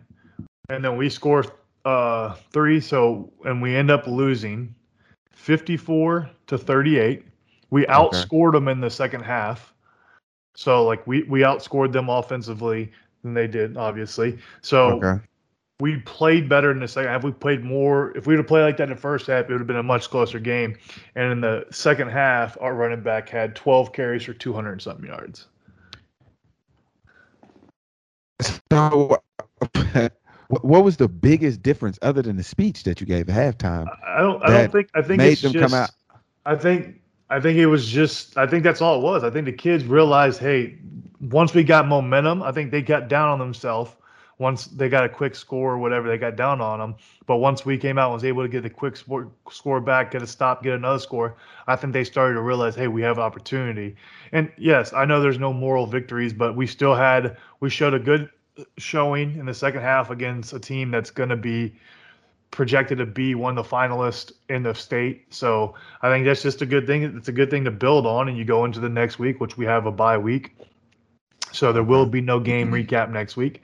and 0.70 0.84
then 0.84 0.98
we 0.98 1.10
score 1.10 1.44
uh 1.86 2.34
three 2.52 2.80
so 2.80 3.32
and 3.46 3.62
we 3.62 3.76
end 3.76 3.92
up 3.92 4.08
losing 4.08 4.74
54 5.34 6.30
to 6.48 6.58
38 6.58 7.26
we 7.70 7.86
Okay. 7.86 7.94
outscored 7.94 8.54
them 8.54 8.68
in 8.68 8.80
the 8.82 8.90
second 8.90 9.22
half 9.22 9.74
so 10.56 10.84
like 10.84 11.06
we 11.06 11.24
we 11.24 11.42
outscored 11.42 11.92
them 11.92 12.10
offensively 12.10 12.92
than 13.24 13.34
they 13.34 13.48
did 13.48 13.78
obviously 13.78 14.38
so 14.62 15.02
Okay. 15.04 15.22
we 15.80 15.98
played 16.00 16.50
better 16.50 16.72
in 16.72 16.80
the 16.80 16.88
second 16.88 17.10
half. 17.10 17.24
We 17.24 17.32
played 17.32 17.64
more. 17.64 18.12
If 18.18 18.28
we 18.28 18.34
would 18.34 18.40
have 18.40 18.48
played 18.48 18.64
like 18.64 18.78
that 18.78 18.84
in 18.84 18.90
the 18.90 18.96
first 18.98 19.28
half, 19.28 19.46
it 19.46 19.52
would 19.52 19.62
have 19.62 19.68
been 19.68 19.78
a 19.78 19.84
much 19.84 20.10
closer 20.10 20.38
game. 20.38 20.78
And 21.16 21.32
in 21.32 21.40
the 21.40 21.66
second 21.72 22.10
half, 22.10 22.58
our 22.60 22.74
running 22.76 23.02
back 23.02 23.30
had 23.30 23.56
12 23.56 23.94
carries 23.94 24.24
for 24.24 24.34
200 24.34 24.74
and 24.74 24.82
something 24.82 25.06
yards. 25.06 25.48
So, 28.72 29.18
what 30.50 30.84
was 30.84 30.98
the 30.98 31.08
biggest 31.08 31.62
difference 31.62 32.00
other 32.02 32.22
than 32.22 32.36
the 32.38 32.44
speech 32.44 32.84
that 32.84 33.00
you 33.00 33.08
gave 33.08 33.30
at 33.30 33.58
halftime? 33.58 33.88
I 34.06 34.20
don't. 34.20 34.44
I 34.44 34.50
don't 34.50 34.72
think. 34.72 34.90
I 34.96 35.02
think 35.02 35.18
made 35.18 35.34
it's 35.34 35.42
them 35.42 35.54
just, 35.54 35.72
come 35.72 35.82
out. 35.82 35.92
I 36.46 36.56
think. 36.56 37.02
I 37.30 37.40
think 37.40 37.58
it 37.58 37.68
was 37.68 37.88
just. 37.88 38.38
I 38.38 38.48
think 38.48 38.64
that's 38.64 38.82
all 38.82 39.00
it 39.00 39.04
was. 39.04 39.24
I 39.24 39.30
think 39.30 39.46
the 39.46 39.54
kids 39.54 39.86
realized, 39.86 40.40
hey, 40.40 40.78
once 41.22 41.54
we 41.54 41.64
got 41.64 41.88
momentum, 41.88 42.44
I 42.44 42.52
think 42.52 42.72
they 42.72 42.82
got 42.82 43.08
down 43.08 43.30
on 43.30 43.40
themselves 43.40 43.92
once 44.40 44.66
they 44.68 44.88
got 44.88 45.04
a 45.04 45.10
quick 45.10 45.36
score 45.36 45.74
or 45.74 45.78
whatever, 45.78 46.08
they 46.08 46.18
got 46.18 46.38
down 46.38 46.62
on 46.62 46.80
them. 46.80 46.96
But 47.28 47.38
once 47.38 47.66
we 47.66 47.78
came 47.78 47.98
out 47.98 48.06
and 48.06 48.14
was 48.14 48.24
able 48.24 48.42
to 48.42 48.48
get 48.48 48.64
the 48.64 48.70
quick 48.70 48.96
score, 48.96 49.82
back, 49.82 50.12
get 50.12 50.22
a 50.24 50.28
stop, 50.28 50.64
get 50.64 50.74
another 50.74 50.98
score, 50.98 51.36
I 51.68 51.76
think 51.76 51.92
they 51.92 52.06
started 52.06 52.36
to 52.36 52.42
realize, 52.42 52.74
hey, 52.74 52.88
we 52.88 53.02
have 53.02 53.20
opportunity. 53.20 53.98
And 54.32 54.50
yes, 54.58 54.94
I 54.94 55.04
know 55.04 55.20
there's 55.22 55.40
no 55.40 55.52
moral 55.52 55.86
victories, 55.86 56.32
but 56.34 56.56
we 56.56 56.66
still 56.66 56.96
had 56.96 57.38
we 57.60 57.70
showed 57.70 57.94
a 57.94 58.00
good 58.00 58.30
showing 58.78 59.38
in 59.38 59.46
the 59.46 59.54
second 59.54 59.82
half 59.82 60.10
against 60.10 60.54
a 60.54 60.60
team 60.60 60.90
that's 60.90 61.12
going 61.12 61.30
to 61.30 61.38
be 61.38 61.76
projected 62.52 62.98
to 62.98 63.06
be 63.06 63.36
one 63.36 63.58
of 63.58 63.64
the 63.64 63.70
finalists 63.70 64.32
in 64.48 64.64
the 64.64 64.74
state. 64.74 65.34
So 65.34 65.76
I 66.02 66.10
think 66.10 66.26
that's 66.26 66.42
just 66.42 66.62
a 66.62 66.66
good 66.66 66.88
thing. 66.88 67.04
It's 67.04 67.28
a 67.28 67.34
good 67.34 67.50
thing 67.50 67.66
to 67.66 67.72
build 67.72 68.06
on, 68.06 68.30
and 68.30 68.38
you 68.38 68.46
go 68.46 68.64
into 68.64 68.80
the 68.80 68.90
next 68.90 69.20
week, 69.20 69.42
which 69.42 69.58
we 69.58 69.66
have 69.66 69.86
a 69.86 69.92
bye 69.92 70.18
week. 70.18 70.56
So 71.52 71.74
there 71.74 71.84
will 71.84 72.06
be 72.06 72.22
no 72.22 72.40
game 72.40 72.72
recap 72.72 73.12
next 73.12 73.38
week. 73.38 73.62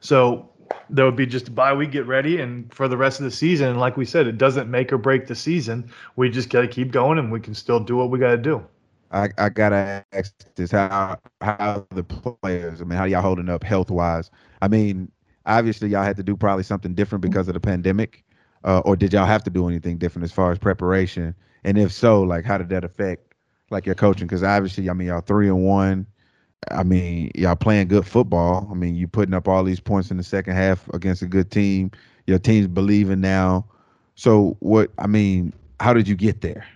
So 0.00 0.48
there 0.90 1.04
would 1.04 1.16
be 1.16 1.26
just 1.26 1.48
a 1.48 1.50
bye 1.50 1.72
week, 1.72 1.92
get 1.92 2.06
ready, 2.06 2.40
and 2.40 2.72
for 2.72 2.88
the 2.88 2.96
rest 2.96 3.20
of 3.20 3.24
the 3.24 3.30
season. 3.30 3.68
And 3.68 3.80
like 3.80 3.96
we 3.96 4.04
said, 4.04 4.26
it 4.26 4.38
doesn't 4.38 4.70
make 4.70 4.92
or 4.92 4.98
break 4.98 5.26
the 5.26 5.34
season. 5.34 5.90
We 6.16 6.30
just 6.30 6.50
got 6.50 6.62
to 6.62 6.68
keep 6.68 6.92
going, 6.92 7.18
and 7.18 7.30
we 7.30 7.40
can 7.40 7.54
still 7.54 7.80
do 7.80 7.96
what 7.96 8.10
we 8.10 8.18
got 8.18 8.30
to 8.30 8.38
do. 8.38 8.64
I, 9.12 9.28
I 9.38 9.48
gotta 9.48 10.04
ask 10.12 10.34
this: 10.56 10.72
how 10.72 11.18
how 11.40 11.86
the 11.90 12.02
players? 12.02 12.80
I 12.80 12.84
mean, 12.84 12.98
how 12.98 13.04
y'all 13.04 13.22
holding 13.22 13.48
up 13.48 13.62
health 13.62 13.90
wise? 13.90 14.30
I 14.62 14.68
mean, 14.68 15.10
obviously 15.46 15.88
y'all 15.88 16.02
had 16.02 16.16
to 16.16 16.22
do 16.22 16.36
probably 16.36 16.64
something 16.64 16.94
different 16.94 17.22
because 17.22 17.48
of 17.48 17.54
the 17.54 17.60
pandemic, 17.60 18.24
uh, 18.64 18.80
or 18.80 18.96
did 18.96 19.12
y'all 19.12 19.26
have 19.26 19.44
to 19.44 19.50
do 19.50 19.68
anything 19.68 19.98
different 19.98 20.24
as 20.24 20.32
far 20.32 20.50
as 20.50 20.58
preparation? 20.58 21.34
And 21.64 21.78
if 21.78 21.92
so, 21.92 22.22
like 22.22 22.44
how 22.44 22.58
did 22.58 22.68
that 22.70 22.84
affect 22.84 23.34
like 23.70 23.86
your 23.86 23.94
coaching? 23.94 24.26
Because 24.26 24.42
obviously, 24.42 24.90
I 24.90 24.92
mean, 24.92 25.08
y'all 25.08 25.20
three 25.20 25.48
and 25.48 25.64
one. 25.64 26.06
I 26.70 26.82
mean, 26.82 27.30
y'all 27.34 27.56
playing 27.56 27.88
good 27.88 28.06
football. 28.06 28.68
I 28.70 28.74
mean, 28.74 28.94
you 28.94 29.06
putting 29.06 29.34
up 29.34 29.48
all 29.48 29.62
these 29.62 29.80
points 29.80 30.10
in 30.10 30.16
the 30.16 30.22
second 30.22 30.54
half 30.54 30.88
against 30.88 31.22
a 31.22 31.26
good 31.26 31.50
team. 31.50 31.90
Your 32.26 32.38
team's 32.38 32.66
believing 32.66 33.20
now. 33.20 33.64
So 34.14 34.56
what? 34.60 34.90
I 34.98 35.06
mean, 35.06 35.52
how 35.80 35.92
did 35.92 36.08
you 36.08 36.16
get 36.16 36.40
there? 36.40 36.66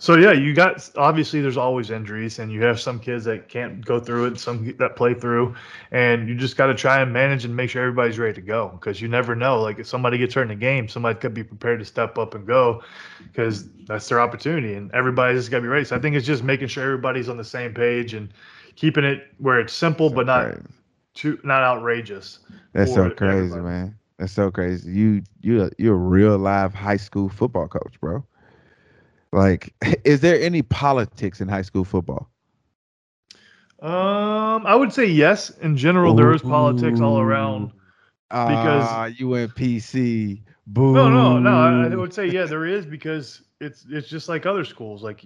So 0.00 0.16
yeah, 0.16 0.32
you 0.32 0.54
got 0.54 0.88
obviously 0.96 1.40
there's 1.40 1.56
always 1.56 1.90
injuries, 1.90 2.38
and 2.38 2.52
you 2.52 2.62
have 2.62 2.78
some 2.78 3.00
kids 3.00 3.24
that 3.24 3.48
can't 3.48 3.84
go 3.84 3.98
through 3.98 4.26
it, 4.26 4.38
some 4.38 4.72
that 4.78 4.94
play 4.94 5.12
through, 5.12 5.56
and 5.90 6.28
you 6.28 6.36
just 6.36 6.56
got 6.56 6.66
to 6.66 6.74
try 6.74 7.00
and 7.00 7.12
manage 7.12 7.44
and 7.44 7.56
make 7.56 7.68
sure 7.70 7.82
everybody's 7.82 8.18
ready 8.18 8.34
to 8.34 8.40
go 8.40 8.68
because 8.68 9.00
you 9.00 9.08
never 9.08 9.34
know. 9.34 9.60
Like 9.60 9.80
if 9.80 9.88
somebody 9.88 10.16
gets 10.16 10.34
hurt 10.34 10.42
in 10.42 10.48
the 10.48 10.54
game, 10.54 10.86
somebody 10.86 11.18
could 11.18 11.34
be 11.34 11.42
prepared 11.42 11.80
to 11.80 11.84
step 11.84 12.16
up 12.16 12.34
and 12.36 12.46
go 12.46 12.82
because 13.24 13.68
that's 13.86 14.08
their 14.08 14.20
opportunity, 14.20 14.74
and 14.74 14.92
everybody's 14.92 15.40
just 15.40 15.50
got 15.50 15.58
to 15.58 15.62
be 15.62 15.68
ready. 15.68 15.84
So 15.84 15.96
I 15.96 15.98
think 15.98 16.14
it's 16.14 16.26
just 16.26 16.44
making 16.44 16.68
sure 16.68 16.84
everybody's 16.84 17.28
on 17.28 17.36
the 17.36 17.44
same 17.44 17.74
page 17.74 18.14
and 18.14 18.32
keeping 18.78 19.02
it 19.04 19.26
where 19.38 19.58
it's 19.58 19.72
simple 19.72 20.08
So 20.08 20.14
but 20.14 20.26
not 20.26 20.44
crazy. 20.52 20.62
too 21.14 21.38
not 21.42 21.62
outrageous. 21.64 22.38
That's 22.72 22.94
so 22.94 23.10
crazy, 23.10 23.36
everybody. 23.38 23.62
man. 23.62 23.98
That's 24.18 24.32
so 24.32 24.50
crazy. 24.52 24.92
You 24.92 25.22
you 25.40 25.68
you're 25.78 25.94
a 25.94 25.98
real 25.98 26.38
live 26.38 26.74
high 26.74 26.96
school 26.96 27.28
football 27.28 27.66
coach, 27.66 28.00
bro. 28.00 28.24
Like, 29.32 29.74
is 30.04 30.20
there 30.20 30.40
any 30.40 30.62
politics 30.62 31.40
in 31.40 31.48
high 31.48 31.62
school 31.62 31.84
football? 31.84 32.30
Um, 33.80 34.66
I 34.66 34.74
would 34.74 34.92
say 34.92 35.06
yes. 35.06 35.50
In 35.50 35.76
general, 35.76 36.14
there 36.14 36.32
is 36.32 36.42
politics 36.42 37.00
all 37.00 37.20
around. 37.20 37.72
Because- 38.30 38.86
Ah, 38.90 39.06
you 39.06 39.28
went 39.28 39.54
PC. 39.54 40.42
Boo. 40.66 40.92
No, 40.92 41.08
no, 41.08 41.38
no. 41.38 41.50
I, 41.50 41.86
I 41.92 41.94
would 41.96 42.12
say 42.12 42.26
yeah, 42.26 42.44
there 42.44 42.66
is 42.66 42.84
because 42.84 43.42
it's 43.60 43.86
it's 43.88 44.08
just 44.08 44.28
like 44.28 44.44
other 44.46 44.64
schools. 44.64 45.02
Like 45.02 45.24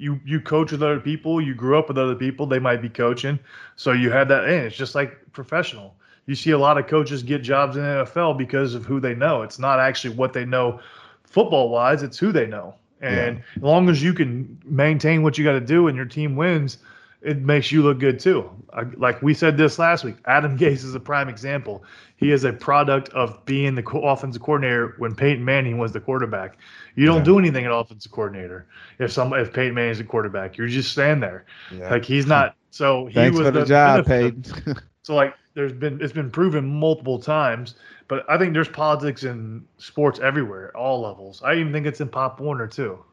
you 0.00 0.18
you 0.24 0.40
coach 0.40 0.72
with 0.72 0.82
other 0.82 0.98
people, 0.98 1.40
you 1.40 1.54
grew 1.54 1.78
up 1.78 1.88
with 1.88 1.98
other 1.98 2.14
people. 2.14 2.46
They 2.46 2.58
might 2.58 2.80
be 2.80 2.88
coaching, 2.88 3.38
so 3.76 3.92
you 3.92 4.10
had 4.10 4.28
that. 4.28 4.44
And 4.44 4.64
it's 4.64 4.76
just 4.76 4.94
like 4.94 5.20
professional. 5.32 5.94
You 6.26 6.34
see 6.34 6.52
a 6.52 6.58
lot 6.58 6.78
of 6.78 6.86
coaches 6.86 7.22
get 7.22 7.42
jobs 7.42 7.76
in 7.76 7.82
the 7.82 8.04
NFL 8.04 8.38
because 8.38 8.74
of 8.74 8.84
who 8.84 9.00
they 9.00 9.14
know. 9.14 9.42
It's 9.42 9.58
not 9.58 9.78
actually 9.78 10.14
what 10.14 10.32
they 10.32 10.44
know 10.44 10.80
football 11.24 11.68
wise. 11.68 12.02
It's 12.02 12.18
who 12.18 12.32
they 12.32 12.46
know. 12.46 12.74
And 13.02 13.42
as 13.56 13.62
long 13.62 13.88
as 13.88 14.02
you 14.02 14.12
can 14.12 14.60
maintain 14.64 15.22
what 15.22 15.38
you 15.38 15.44
got 15.44 15.52
to 15.52 15.60
do 15.60 15.88
and 15.88 15.96
your 15.96 16.06
team 16.06 16.36
wins, 16.36 16.78
it 17.22 17.38
makes 17.42 17.70
you 17.70 17.82
look 17.82 17.98
good 17.98 18.18
too. 18.18 18.50
Like 18.96 19.20
we 19.22 19.34
said 19.34 19.56
this 19.56 19.78
last 19.78 20.04
week, 20.04 20.16
Adam 20.26 20.56
Gase 20.58 20.84
is 20.84 20.94
a 20.94 21.00
prime 21.00 21.28
example. 21.28 21.84
He 22.16 22.32
is 22.32 22.44
a 22.44 22.52
product 22.52 23.08
of 23.10 23.44
being 23.46 23.74
the 23.74 23.86
offensive 24.02 24.42
coordinator 24.42 24.94
when 24.98 25.14
Peyton 25.14 25.44
Manning 25.44 25.78
was 25.78 25.92
the 25.92 26.00
quarterback. 26.00 26.56
You 26.96 27.06
don't 27.06 27.18
Yeah. 27.18 27.24
do 27.24 27.38
anything 27.38 27.64
at 27.66 27.72
offensive 27.72 28.12
coordinator 28.12 28.66
if 28.98 29.10
some 29.12 29.32
if 29.34 29.52
Peyton 29.52 29.74
Manning's 29.74 29.98
the 29.98 30.04
quarterback. 30.04 30.56
You're 30.56 30.68
just 30.68 30.92
stand 30.92 31.22
there. 31.22 31.44
Yeah. 31.72 31.90
Like 31.90 32.04
he's 32.04 32.26
not. 32.26 32.56
So 32.70 33.06
he 33.06 33.14
Thanks 33.14 33.38
was 33.38 33.48
for 33.48 33.50
the, 33.52 33.64
job, 33.64 34.04
benefit- 34.06 34.52
Peyton. 34.64 34.74
so 35.02 35.14
like 35.14 35.34
there's 35.54 35.72
been 35.72 36.00
it's 36.00 36.12
been 36.12 36.30
proven 36.30 36.64
multiple 36.64 37.18
times, 37.18 37.74
but 38.08 38.24
I 38.30 38.38
think 38.38 38.54
there's 38.54 38.68
politics 38.68 39.24
in 39.24 39.64
sports 39.78 40.20
everywhere, 40.20 40.68
at 40.68 40.74
all 40.74 41.00
levels. 41.00 41.42
I 41.42 41.54
even 41.54 41.72
think 41.72 41.86
it's 41.86 42.00
in 42.00 42.08
Pop 42.08 42.38
Warner 42.40 42.66
too. 42.68 43.04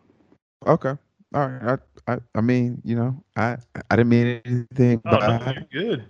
okay. 0.66 0.94
All 1.34 1.48
right. 1.48 1.80
I, 2.08 2.14
I 2.14 2.18
I 2.36 2.42
mean, 2.42 2.82
you 2.84 2.96
know, 2.96 3.24
I 3.36 3.58
I 3.90 3.96
didn't 3.96 4.10
mean 4.10 4.42
anything. 4.46 5.02
Oh 5.06 5.18
no, 5.18 5.54
good. 5.72 6.06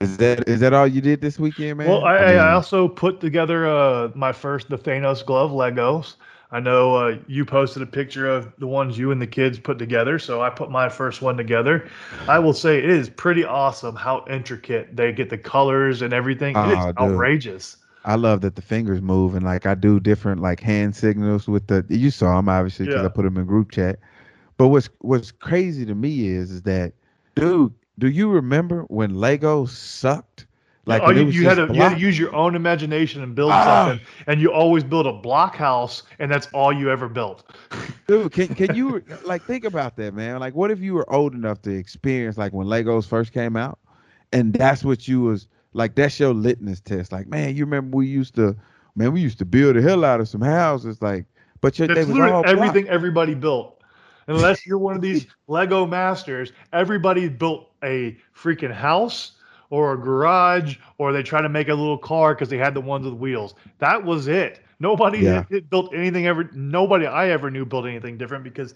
Is 0.00 0.18
that 0.18 0.46
is 0.48 0.60
that 0.60 0.74
all 0.74 0.86
you 0.86 1.00
did 1.00 1.20
this 1.20 1.38
weekend, 1.38 1.78
man? 1.78 1.88
Well, 1.88 2.04
I, 2.04 2.16
I, 2.18 2.26
mean, 2.32 2.38
I 2.38 2.52
also 2.52 2.88
put 2.88 3.20
together 3.20 3.66
uh, 3.66 4.10
my 4.14 4.32
first 4.32 4.68
the 4.68 4.76
Thanos 4.76 5.24
glove 5.24 5.50
Legos. 5.50 6.16
I 6.50 6.60
know 6.60 6.96
uh, 6.96 7.18
you 7.26 7.44
posted 7.44 7.82
a 7.82 7.86
picture 7.86 8.28
of 8.28 8.52
the 8.58 8.66
ones 8.66 8.96
you 8.96 9.10
and 9.10 9.20
the 9.20 9.26
kids 9.26 9.58
put 9.58 9.78
together, 9.78 10.18
so 10.18 10.40
I 10.40 10.50
put 10.50 10.70
my 10.70 10.88
first 10.88 11.20
one 11.20 11.36
together. 11.36 11.88
I 12.26 12.38
will 12.38 12.54
say 12.54 12.78
it 12.78 12.88
is 12.88 13.10
pretty 13.10 13.44
awesome 13.44 13.96
how 13.96 14.24
intricate 14.28 14.94
they 14.96 15.12
get 15.12 15.28
the 15.28 15.36
colors 15.36 16.00
and 16.00 16.14
everything. 16.14 16.56
Oh, 16.56 16.70
it's 16.70 16.86
dude. 16.86 16.98
outrageous. 16.98 17.76
I 18.04 18.14
love 18.14 18.40
that 18.42 18.56
the 18.56 18.62
fingers 18.62 19.02
move 19.02 19.34
and 19.34 19.44
like 19.44 19.66
I 19.66 19.74
do 19.74 20.00
different 20.00 20.40
like 20.40 20.60
hand 20.60 20.96
signals 20.96 21.46
with 21.48 21.66
the 21.66 21.84
you 21.90 22.10
saw 22.10 22.36
them 22.36 22.48
obviously 22.48 22.86
because 22.86 23.02
Yeah. 23.02 23.06
I 23.06 23.10
put 23.10 23.24
them 23.24 23.36
in 23.36 23.44
group 23.44 23.70
chat. 23.70 23.98
But 24.58 24.68
what's 24.68 24.90
what's 25.00 25.32
crazy 25.32 25.86
to 25.86 25.94
me 25.94 26.28
is 26.28 26.52
is 26.52 26.62
that 26.64 26.94
dude, 27.36 27.74
do 27.98 28.08
you 28.08 28.30
remember 28.30 28.82
when 28.84 29.14
Lego 29.16 29.66
sucked? 29.66 30.46
Like 30.86 31.06
oh, 31.06 31.10
you, 31.10 31.26
you 31.26 31.44
had 31.44 31.56
to 31.56 31.68
just 31.68 31.74
you 31.74 31.82
had 31.82 31.90
to 31.90 31.96
use 31.96 32.18
your 32.18 32.34
own 32.34 32.56
imagination 32.56 33.22
and 33.22 33.34
build 33.34 33.52
Ah. 33.52 33.62
something, 33.62 34.00
and 34.26 34.40
you 34.40 34.52
always 34.52 34.84
build 34.84 35.06
a 35.06 35.12
block 35.12 35.56
house, 35.56 36.02
and 36.18 36.30
that's 36.30 36.48
all 36.52 36.72
you 36.72 36.90
ever 36.90 37.08
built. 37.08 37.44
Dude, 38.08 38.32
can 38.32 38.54
can 38.54 38.74
you 38.74 39.02
like 39.24 39.44
think 39.44 39.64
about 39.64 39.96
that, 39.96 40.14
man? 40.14 40.38
Like, 40.40 40.54
what 40.54 40.70
if 40.70 40.80
you 40.80 40.94
were 40.94 41.10
old 41.12 41.34
enough 41.34 41.62
to 41.62 41.70
experience 41.70 42.38
like 42.38 42.52
when 42.52 42.66
Legos 42.66 43.06
first 43.06 43.32
came 43.32 43.56
out, 43.56 43.78
and 44.32 44.54
that's 44.56 44.84
what 44.84 45.06
you 45.08 45.20
was 45.22 45.48
like? 45.72 45.94
That's 45.94 46.18
your 46.18 46.34
litmus 46.34 46.80
test. 46.80 47.12
Like, 47.12 47.28
man, 47.28 47.56
you 47.56 47.64
remember 47.64 47.96
we 47.96 48.06
used 48.06 48.34
to, 48.36 48.56
man, 48.96 49.12
we 49.12 49.20
used 49.20 49.38
to 49.38 49.44
build 49.46 49.76
the 49.76 49.82
hell 49.82 50.04
out 50.04 50.20
of 50.20 50.28
some 50.28 50.42
houses, 50.42 51.02
like, 51.02 51.26
but 51.60 51.78
your, 51.78 51.88
they 51.88 52.04
That's 52.04 52.06
was 52.06 52.18
all 52.20 52.44
literally 52.44 52.44
block. 52.44 52.76
everything 52.76 52.88
everybody 52.88 53.34
built. 53.34 53.77
Unless 54.28 54.66
you're 54.66 54.78
one 54.78 54.96
of 54.96 55.02
these 55.02 55.26
Lego 55.48 55.86
masters, 55.86 56.52
everybody 56.72 57.28
built 57.28 57.70
a 57.84 58.16
freaking 58.36 58.72
house 58.72 59.32
or 59.70 59.94
a 59.94 59.98
garage, 59.98 60.76
or 60.98 61.12
they 61.12 61.22
try 61.22 61.42
to 61.42 61.48
make 61.48 61.68
a 61.68 61.74
little 61.74 61.98
car 61.98 62.34
because 62.34 62.48
they 62.48 62.58
had 62.58 62.74
the 62.74 62.80
ones 62.80 63.04
with 63.06 63.14
wheels. 63.14 63.54
That 63.78 64.04
was 64.04 64.28
it. 64.28 64.60
Nobody 64.80 65.24
Yeah. 65.24 65.44
built 65.70 65.92
anything 65.94 66.26
ever. 66.26 66.50
Nobody 66.54 67.06
I 67.06 67.30
ever 67.30 67.50
knew 67.50 67.66
built 67.66 67.86
anything 67.86 68.18
different 68.18 68.44
because 68.44 68.74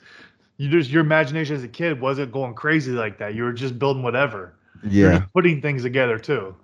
you 0.58 0.68
just 0.70 0.90
your 0.90 1.02
imagination 1.02 1.56
as 1.56 1.64
a 1.64 1.68
kid 1.68 2.00
wasn't 2.00 2.32
going 2.32 2.54
crazy 2.54 2.92
like 2.92 3.18
that. 3.18 3.34
You 3.34 3.44
were 3.44 3.52
just 3.52 3.78
building 3.78 4.02
whatever. 4.02 4.54
Yeah, 4.82 5.26
putting 5.34 5.60
things 5.62 5.82
together 5.82 6.18
too. 6.18 6.54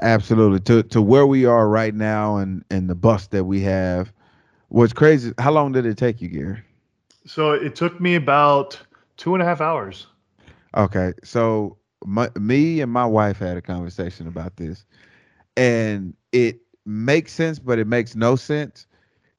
absolutely. 0.00 0.60
To 0.60 0.82
to 0.84 1.02
where 1.02 1.26
we 1.26 1.44
are 1.46 1.68
right 1.68 1.94
now, 1.94 2.36
and 2.38 2.64
and 2.70 2.88
the 2.88 2.94
bus 2.94 3.26
that 3.28 3.44
we 3.44 3.60
have, 3.62 4.12
what's 4.68 4.92
crazy? 4.92 5.32
How 5.38 5.52
long 5.52 5.72
did 5.72 5.86
it 5.86 5.96
take 5.98 6.20
you, 6.20 6.28
Gary? 6.28 6.62
So 7.28 7.52
it 7.52 7.76
took 7.76 8.00
me 8.00 8.14
about 8.14 8.80
two 9.18 9.34
and 9.34 9.42
a 9.42 9.44
half 9.44 9.60
hours. 9.60 10.06
Okay, 10.74 11.12
so 11.22 11.76
my, 12.06 12.30
me 12.38 12.80
and 12.80 12.90
my 12.90 13.04
wife 13.04 13.38
had 13.38 13.58
a 13.58 13.62
conversation 13.62 14.26
about 14.26 14.56
this, 14.56 14.86
and 15.54 16.14
it 16.32 16.60
makes 16.86 17.32
sense, 17.32 17.58
but 17.58 17.78
it 17.78 17.86
makes 17.86 18.16
no 18.16 18.34
sense. 18.34 18.86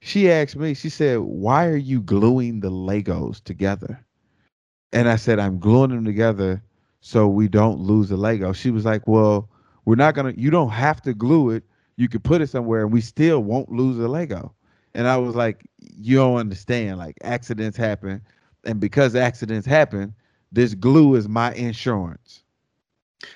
She 0.02 0.32
asked 0.32 0.56
me, 0.56 0.76
she 0.76 0.90
said, 0.90 1.20
Why 1.20 1.66
are 1.66 1.76
you 1.76 2.00
gluing 2.00 2.60
the 2.60 2.70
Legos 2.70 3.44
together? 3.44 4.00
And 4.94 5.10
I 5.10 5.16
said, 5.16 5.40
I'm 5.40 5.58
gluing 5.60 5.90
them 5.90 6.06
together 6.06 6.62
so 7.02 7.28
we 7.28 7.48
don't 7.48 7.80
lose 7.80 8.10
the 8.10 8.18
Lego. 8.18 8.54
She 8.54 8.70
was 8.70 8.86
like, 8.86 9.08
Well, 9.08 9.50
we're 9.86 9.96
not 9.96 10.14
gonna, 10.14 10.34
you 10.38 10.52
don't 10.52 10.70
have 10.70 11.02
to 11.02 11.16
glue 11.16 11.50
it. 11.50 11.64
You 11.98 12.08
could 12.08 12.24
put 12.24 12.42
it 12.42 12.50
somewhere 12.50 12.82
and 12.82 12.94
we 12.94 13.02
still 13.02 13.40
won't 13.42 13.72
lose 13.72 13.98
the 13.98 14.08
Lego. 14.08 14.54
And 14.94 15.08
I 15.08 15.18
was 15.18 15.36
like, 15.36 15.66
You 15.80 16.18
don't 16.18 16.38
understand. 16.38 16.98
Like, 16.98 17.18
accidents 17.24 17.78
happen. 17.78 18.22
And 18.66 18.80
because 18.80 19.16
accidents 19.16 19.66
happen, 19.68 20.16
this 20.52 20.74
glue 20.76 21.16
is 21.16 21.28
my 21.28 21.54
insurance. 21.54 22.44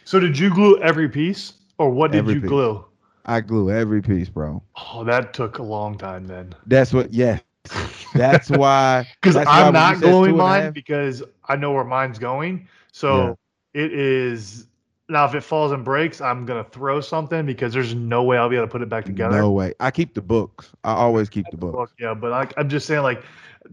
So 0.04 0.20
did 0.20 0.38
you 0.40 0.54
glue 0.54 0.80
every 0.82 1.10
piece, 1.10 1.54
or 1.78 1.90
what 1.90 2.12
did 2.12 2.28
Every 2.28 2.32
you 2.32 2.42
piece. 2.42 2.42
glue? 2.42 2.86
I 3.26 3.42
glue 3.42 3.70
every 3.72 4.02
piece, 4.02 4.30
bro. 4.30 4.64
Oh, 4.76 5.04
that 5.06 5.34
took 5.34 5.58
a 5.58 5.64
long 5.64 5.98
time 5.98 6.26
then. 6.28 6.56
That's 6.66 6.94
what. 6.94 7.14
Yeah, 7.14 7.40
that's 8.14 8.50
why. 8.50 9.06
Because 9.22 9.38
I'm 9.46 9.72
you 9.72 9.72
not 9.72 10.02
gluing 10.02 10.36
mine 10.36 10.72
half- 10.72 10.74
because 10.74 11.24
I 11.48 11.56
know 11.56 11.72
where 11.72 11.84
mine's 11.84 12.20
going. 12.20 12.68
So 12.92 13.36
it 13.74 13.92
is 13.94 14.68
Now, 15.10 15.26
if 15.26 15.36
it 15.36 15.42
falls 15.42 15.72
and 15.72 15.84
breaks, 15.84 16.22
I'm 16.22 16.46
gonna 16.46 16.64
throw 16.64 17.02
something 17.02 17.46
because 17.46 17.74
there's 17.74 17.94
no 17.94 18.24
way 18.24 18.38
I'll 18.38 18.50
be 18.50 18.56
able 18.56 18.68
to 18.68 18.72
put 18.72 18.82
it 18.82 18.90
back 18.90 19.06
together. 19.06 19.38
No 19.38 19.52
way. 19.52 19.74
I 19.80 19.92
keep 19.92 20.14
the 20.14 20.22
books. 20.22 20.72
I 20.84 20.94
always 20.94 21.30
keep 21.30 21.46
the 21.52 21.58
books. 21.58 21.76
Book, 21.76 21.92
yeah, 22.00 22.14
but 22.14 22.32
I, 22.32 22.48
I'm 22.60 22.70
just 22.70 22.88
saying, 22.88 23.04
like, 23.04 23.24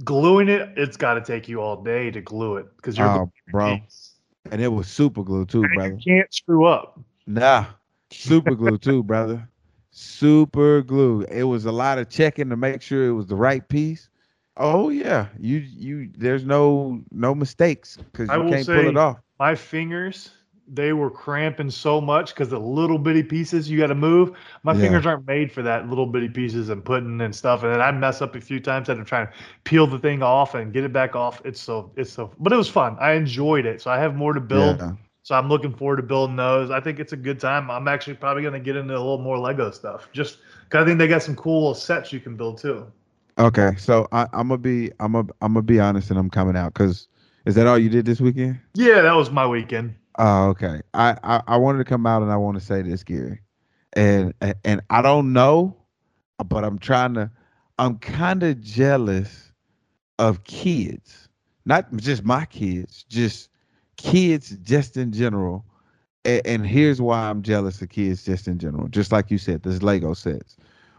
gluing 0.05 0.49
it, 0.49 0.71
it's 0.77 0.97
got 0.97 1.15
to 1.15 1.21
take 1.21 1.49
you 1.49 1.61
all 1.61 1.83
day 1.83 2.11
to 2.11 2.21
glue 2.21 2.57
it 2.57 2.67
because 2.77 2.99
you're 2.99 3.09
Oh, 3.09 3.31
bro. 3.53 3.81
piece. 3.81 4.15
And 4.51 4.61
it 4.61 4.69
was 4.69 4.89
super 4.89 5.23
glue 5.23 5.47
too, 5.47 5.63
And 5.63 5.75
brother. 5.75 6.01
you 6.05 6.15
can't 6.17 6.35
screw 6.35 6.65
up. 6.67 6.99
Nah, 7.27 7.67
super 8.11 8.55
glue 8.57 8.79
too, 8.79 9.03
brother. 9.05 9.49
Super 9.93 10.83
glue. 10.83 11.23
It 11.23 11.45
was 11.45 11.65
a 11.65 11.73
lot 11.73 11.99
of 11.99 12.09
checking 12.09 12.49
to 12.51 12.57
make 12.57 12.83
sure 12.83 13.07
it 13.07 13.13
was 13.13 13.27
the 13.27 13.37
right 13.37 13.67
piece. 13.69 14.09
Oh 14.57 14.89
yeah, 14.91 15.29
you 15.39 15.59
you. 15.59 16.11
There's 16.17 16.45
no 16.45 17.01
no 17.11 17.35
mistakes 17.35 17.97
because 17.97 18.29
you 18.29 18.43
can't 18.49 18.67
pull 18.67 18.89
it 18.89 18.97
off. 18.97 19.19
My 19.39 19.55
fingers, 19.55 20.31
they 20.73 20.93
were 20.93 21.11
cramping 21.11 21.71
so 21.71 22.01
much 22.01 22.35
because 22.35 22.49
the 22.49 22.59
little 22.59 22.99
bitty 22.99 23.23
pieces 23.23 23.69
you 23.69 23.79
got 23.79 23.89
to 23.89 23.95
move. 23.95 24.33
My 24.63 24.73
Yeah. 24.73 24.81
fingers 24.81 25.07
aren't 25.07 25.27
made 25.27 25.51
for 25.51 25.63
that 25.63 25.89
little 25.89 26.07
bitty 26.07 26.29
pieces 26.29 26.69
and 26.69 26.85
putting 26.85 27.21
and 27.21 27.35
stuff. 27.35 27.63
And 27.63 27.73
then 27.73 27.81
I 27.81 27.91
mess 27.93 28.23
up 28.23 28.35
a 28.37 28.41
few 28.41 28.61
times. 28.61 28.89
I'm 28.89 29.05
trying 29.05 29.27
to 29.27 29.33
peel 29.65 29.87
the 29.87 29.99
thing 29.99 30.23
off 30.23 30.55
and 30.55 30.73
get 30.73 30.85
it 30.85 30.93
back 30.93 31.17
off. 31.17 31.43
It's 31.45 31.61
so 31.61 31.91
it's 31.97 32.13
so, 32.13 32.33
but 32.39 32.53
it 32.53 32.57
was 32.57 32.69
fun. 32.69 32.97
I 33.01 33.13
enjoyed 33.13 33.67
it. 33.67 33.83
So 33.83 33.91
I 33.91 33.99
have 33.99 34.15
more 34.15 34.33
to 34.33 34.41
build. 34.41 34.79
Yeah. 34.79 34.93
So 35.23 35.35
I'm 35.35 35.49
looking 35.49 35.73
forward 35.75 35.97
to 35.97 36.03
building 36.03 36.37
those. 36.37 36.71
I 36.71 36.81
think 36.81 36.99
it's 36.99 37.13
a 37.13 37.17
good 37.17 37.39
time. 37.39 37.71
I'm 37.71 37.89
actually 37.89 38.15
probably 38.15 38.43
going 38.43 38.55
to 38.55 38.61
get 38.61 38.75
into 38.77 38.95
a 38.95 38.99
little 38.99 39.19
more 39.19 39.39
Lego 39.39 39.71
stuff, 39.71 40.09
just 40.13 40.39
because 40.65 40.83
I 40.83 40.87
think 40.87 40.99
they 40.99 41.07
got 41.09 41.23
some 41.23 41.37
cool 41.37 41.75
sets 41.75 42.13
you 42.13 42.21
can 42.21 42.37
build 42.37 42.59
too. 42.59 42.87
Okay, 43.39 43.75
so 43.79 44.07
I, 44.13 44.23
I'm 44.33 44.49
gonna 44.49 44.59
be 44.59 44.91
I'm 45.01 45.13
gonna 45.13 45.29
I'm 45.41 45.55
gonna 45.55 45.63
be 45.63 45.81
honest, 45.81 46.11
and 46.11 46.19
I'm 46.19 46.31
coming 46.31 46.57
out 46.57 46.75
because 46.75 47.09
is 47.47 47.55
that 47.55 47.67
all 47.67 47.79
you 47.79 47.89
did 47.89 48.05
this 48.05 48.21
weekend? 48.21 48.59
Yeah, 48.75 49.01
that 49.03 49.15
was 49.15 49.31
my 49.31 49.47
weekend. 49.47 49.95
Oh, 50.19 50.49
okay. 50.51 50.83
I, 50.95 51.17
I 51.25 51.43
I 51.49 51.57
wanted 51.59 51.79
to 51.79 51.85
come 51.85 52.07
out 52.07 52.23
and 52.23 52.33
I 52.33 52.37
want 52.37 52.59
to 52.59 52.65
say 52.65 52.83
this, 52.83 53.05
Gary, 53.05 53.41
and 53.95 54.35
and- 54.43 54.83
I 54.91 55.03
don't 55.03 55.33
know, 55.33 55.77
but 56.47 56.65
I'm 56.65 56.79
trying 56.79 57.15
to. 57.15 57.31
I'm 57.79 57.99
kind 57.99 58.43
of 58.45 58.61
jealous 58.63 59.53
of 60.19 60.45
kids, 60.45 61.29
not 61.67 61.95
just 61.99 62.25
my 62.25 62.47
kids, 62.47 63.05
just 63.11 63.51
kids 63.99 64.51
just 64.63 64.97
in 64.99 65.13
general. 65.13 65.67
And, 66.25 66.43
and 66.47 66.67
here's 66.69 67.01
why 67.03 67.31
I'm 67.31 67.43
jealous 67.43 67.83
of 67.83 67.91
kids 67.91 68.25
just 68.25 68.49
in 68.49 68.59
general. 68.61 68.89
Just 68.89 69.13
like 69.13 69.31
you 69.31 69.39
said, 69.39 69.65
this 69.65 69.83
Lego 69.83 70.15
sets. 70.15 70.57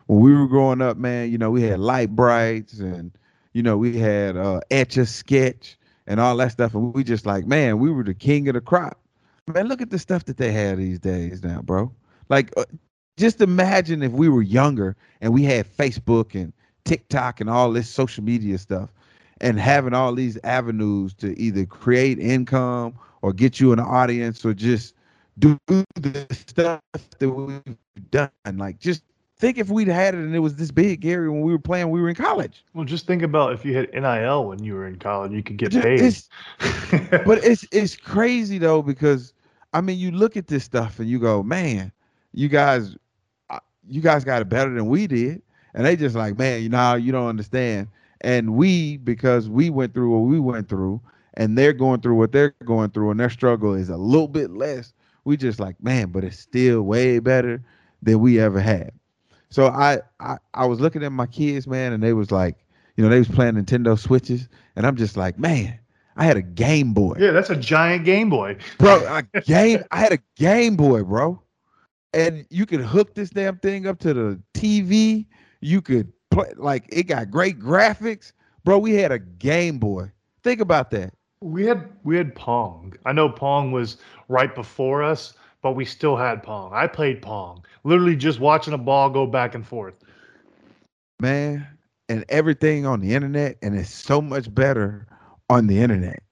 When 0.07 0.21
we 0.21 0.33
were 0.35 0.47
growing 0.47 0.81
up, 0.81 0.97
man, 0.97 1.31
you 1.31 1.39
know, 1.39 1.51
we 1.51 1.63
had 1.63 1.81
Lite-Brites 1.81 2.81
and 2.81 3.11
you 3.53 3.63
know 3.63 3.77
we 3.77 3.97
had 3.97 4.37
uh, 4.37 4.61
etch 4.71 4.97
a 4.97 5.07
sketch 5.07 5.77
and 6.07 6.21
all 6.21 6.37
that 6.37 6.53
stuff, 6.53 6.75
and 6.75 6.93
we 6.95 7.03
just 7.05 7.25
like, 7.27 7.47
man, 7.47 7.79
we 7.79 7.91
were 7.91 8.03
the 8.05 8.15
king 8.15 8.49
of 8.49 8.55
the 8.55 8.61
crop. 8.61 9.00
Man, 9.53 9.67
look 9.67 9.81
at 9.81 9.89
the 9.89 9.99
stuff 9.99 10.25
that 10.25 10.37
they 10.37 10.51
have 10.51 10.77
these 10.77 10.99
days 10.99 11.43
now, 11.43 11.61
bro. 11.61 11.91
Like, 12.29 12.51
uh, 12.57 12.65
just 13.17 13.41
imagine 13.41 14.03
if 14.03 14.11
we 14.11 14.29
were 14.29 14.41
younger 14.41 14.95
and 15.19 15.33
we 15.33 15.43
had 15.43 15.65
Facebook 15.77 16.33
and 16.33 16.53
TikTok 16.85 17.41
and 17.41 17.49
all 17.49 17.71
this 17.71 17.89
social 17.89 18.23
media 18.23 18.57
stuff, 18.57 18.89
and 19.39 19.59
having 19.59 19.93
all 19.93 20.13
these 20.13 20.37
avenues 20.43 21.13
to 21.15 21.37
either 21.39 21.65
create 21.65 22.19
income 22.19 22.93
or 23.21 23.33
get 23.33 23.59
you 23.59 23.73
an 23.73 23.79
audience 23.79 24.45
or 24.45 24.53
just 24.53 24.95
do 25.39 25.57
the 25.67 26.27
stuff 26.31 26.81
that 27.19 27.29
we've 27.29 27.77
done. 28.11 28.29
Like, 28.57 28.79
just 28.79 29.03
think 29.41 29.57
if 29.57 29.69
we'd 29.69 29.87
had 29.87 30.13
it 30.13 30.19
and 30.19 30.35
it 30.35 30.39
was 30.39 30.55
this 30.55 30.71
big, 30.71 31.01
Gary, 31.01 31.27
when 31.27 31.41
we 31.41 31.51
were 31.51 31.59
playing, 31.59 31.89
we 31.89 31.99
were 31.99 32.09
in 32.09 32.15
college. 32.15 32.63
Well, 32.73 32.85
just 32.85 33.07
think 33.07 33.23
about 33.23 33.53
if 33.53 33.65
you 33.65 33.75
had 33.75 33.91
NIL 33.91 34.45
when 34.45 34.63
you 34.63 34.75
were 34.75 34.87
in 34.87 34.97
college, 34.97 35.31
you 35.31 35.43
could 35.43 35.57
get 35.57 35.71
paid. 35.71 35.99
It's, 35.99 36.29
but 37.25 37.43
it's 37.43 37.65
it's 37.71 37.95
crazy 37.95 38.59
though 38.59 38.81
because 38.81 39.33
I 39.73 39.81
mean 39.81 39.99
you 39.99 40.11
look 40.11 40.37
at 40.37 40.47
this 40.47 40.63
stuff 40.63 40.99
and 40.99 41.09
you 41.09 41.19
go, 41.19 41.43
man, 41.43 41.91
you 42.33 42.49
guys, 42.49 42.95
uh, 43.49 43.59
you 43.87 44.01
guys 44.01 44.23
got 44.23 44.41
it 44.41 44.49
better 44.49 44.73
than 44.73 44.87
we 44.87 45.07
did, 45.07 45.41
and 45.73 45.85
they 45.85 45.95
just 45.95 46.15
like, 46.15 46.37
man, 46.37 46.61
you 46.61 46.69
know, 46.69 46.95
you 46.95 47.11
don't 47.11 47.27
understand. 47.27 47.87
And 48.21 48.55
we, 48.55 48.97
because 48.97 49.49
we 49.49 49.69
went 49.69 49.93
through 49.93 50.11
what 50.11 50.29
we 50.29 50.39
went 50.39 50.69
through, 50.69 51.01
and 51.35 51.57
they're 51.57 51.73
going 51.73 52.01
through 52.01 52.15
what 52.15 52.31
they're 52.31 52.53
going 52.65 52.91
through, 52.91 53.11
and 53.11 53.19
their 53.19 53.29
struggle 53.29 53.73
is 53.73 53.89
a 53.89 53.97
little 53.97 54.27
bit 54.27 54.51
less. 54.51 54.93
We 55.23 55.37
just 55.37 55.59
like, 55.59 55.81
man, 55.81 56.09
but 56.11 56.23
it's 56.23 56.39
still 56.39 56.83
way 56.83 57.19
better 57.19 57.63
than 58.01 58.19
we 58.19 58.39
ever 58.39 58.59
had. 58.59 58.91
So 59.49 59.67
I, 59.67 59.99
I, 60.19 60.37
I 60.53 60.65
was 60.65 60.79
looking 60.79 61.03
at 61.03 61.11
my 61.11 61.27
kids, 61.27 61.67
man, 61.67 61.93
and 61.93 62.03
they 62.03 62.13
was 62.13 62.31
like, 62.31 62.57
you 62.95 63.03
know, 63.03 63.09
they 63.09 63.19
was 63.19 63.27
playing 63.27 63.55
Nintendo 63.55 63.97
Switches, 63.97 64.47
and 64.75 64.85
I'm 64.85 64.95
just 64.95 65.17
like, 65.17 65.39
man, 65.39 65.79
I 66.21 66.23
had 66.23 66.37
a 66.37 66.43
Game 66.43 66.93
Boy, 66.93 67.15
yeah, 67.17 67.31
that's 67.31 67.49
a 67.49 67.55
giant 67.55 68.05
Game 68.05 68.29
Boy. 68.29 68.55
bro. 68.77 69.03
A 69.07 69.41
game, 69.41 69.83
I 69.89 69.97
had 69.97 70.13
a 70.13 70.19
Game 70.35 70.75
Boy, 70.75 71.01
bro, 71.01 71.41
and 72.13 72.45
you 72.51 72.67
could 72.67 72.81
hook 72.81 73.15
this 73.15 73.31
damn 73.31 73.57
thing 73.57 73.87
up 73.87 73.97
to 74.01 74.13
the 74.13 74.39
TV. 74.53 75.25
You 75.61 75.81
could 75.81 76.13
play 76.29 76.51
like 76.57 76.85
it 76.89 77.07
got 77.07 77.31
great 77.31 77.57
graphics, 77.57 78.33
bro. 78.63 78.77
We 78.77 78.93
had 78.93 79.11
a 79.11 79.17
Game 79.17 79.79
Boy. 79.79 80.11
Think 80.43 80.61
about 80.61 80.91
that. 80.91 81.11
We 81.41 81.65
had 81.65 81.89
we 82.03 82.17
had 82.17 82.35
Pong. 82.35 82.93
I 83.03 83.13
know 83.13 83.27
Pong 83.27 83.71
was 83.71 83.97
right 84.27 84.53
before 84.53 85.01
us, 85.01 85.33
but 85.63 85.71
we 85.71 85.85
still 85.85 86.15
had 86.15 86.43
Pong. 86.43 86.71
I 86.71 86.85
played 86.85 87.23
Pong. 87.23 87.65
Literally 87.83 88.15
just 88.15 88.39
watching 88.39 88.75
a 88.75 88.77
ball 88.77 89.09
go 89.09 89.25
back 89.25 89.55
and 89.55 89.65
forth. 89.65 89.95
man, 91.19 91.65
and 92.09 92.23
everything 92.29 92.85
on 92.85 92.99
the 92.99 93.15
internet, 93.15 93.57
and 93.63 93.75
it's 93.75 93.89
so 93.91 94.21
much 94.21 94.53
better 94.53 95.07
on 95.51 95.67
the 95.67 95.79
internet. 95.79 96.23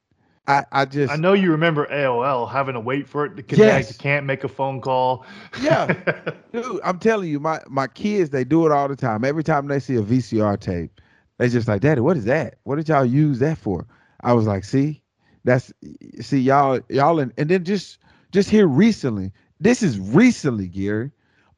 I, 0.47 0.65
I 0.71 0.86
just, 0.86 1.13
I 1.13 1.15
know 1.15 1.34
you 1.34 1.51
remember 1.51 1.86
AOL 1.88 2.49
having 2.49 2.73
to 2.73 2.79
wait 2.79 3.08
for 3.08 3.23
it 3.25 3.36
to 3.36 3.43
connect. 3.43 3.88
Yes. 3.88 3.91
You 3.91 3.97
can't 3.99 4.25
make 4.25 4.43
a 4.43 4.47
phone 4.47 4.82
call. 4.82 5.23
Yeah. 5.62 5.93
dude, 6.51 6.79
I'm 6.84 6.97
telling 6.97 7.29
you, 7.29 7.39
my 7.39 7.60
my 7.67 7.86
kids, 7.86 8.32
they 8.32 8.43
do 8.43 8.65
it 8.65 8.71
all 8.71 8.88
the 8.88 8.95
time. 8.95 9.23
Every 9.23 9.43
time 9.43 9.67
they 9.67 9.79
see 9.79 9.95
a 9.95 10.01
VCR 10.01 10.60
tape, 10.60 11.01
they 11.38 11.49
just 11.49 11.67
like, 11.67 11.82
Daddy, 11.82 12.01
what 12.01 12.17
is 12.17 12.25
that? 12.25 12.55
What 12.63 12.77
did 12.77 12.89
y'all 12.89 13.05
use 13.05 13.38
that 13.39 13.60
for? 13.60 13.86
I 14.21 14.34
was 14.34 14.47
like, 14.47 14.63
see, 14.63 15.03
that's 15.43 15.71
see 16.19 16.39
y'all 16.39 16.79
y'all 16.89 17.19
and, 17.19 17.32
and 17.38 17.47
then 17.47 17.63
just 17.63 17.99
just 18.32 18.49
here 18.49 18.67
recently, 18.67 19.32
this 19.60 19.84
is 19.84 19.99
recently, 19.99 20.67
Gary, 20.67 21.12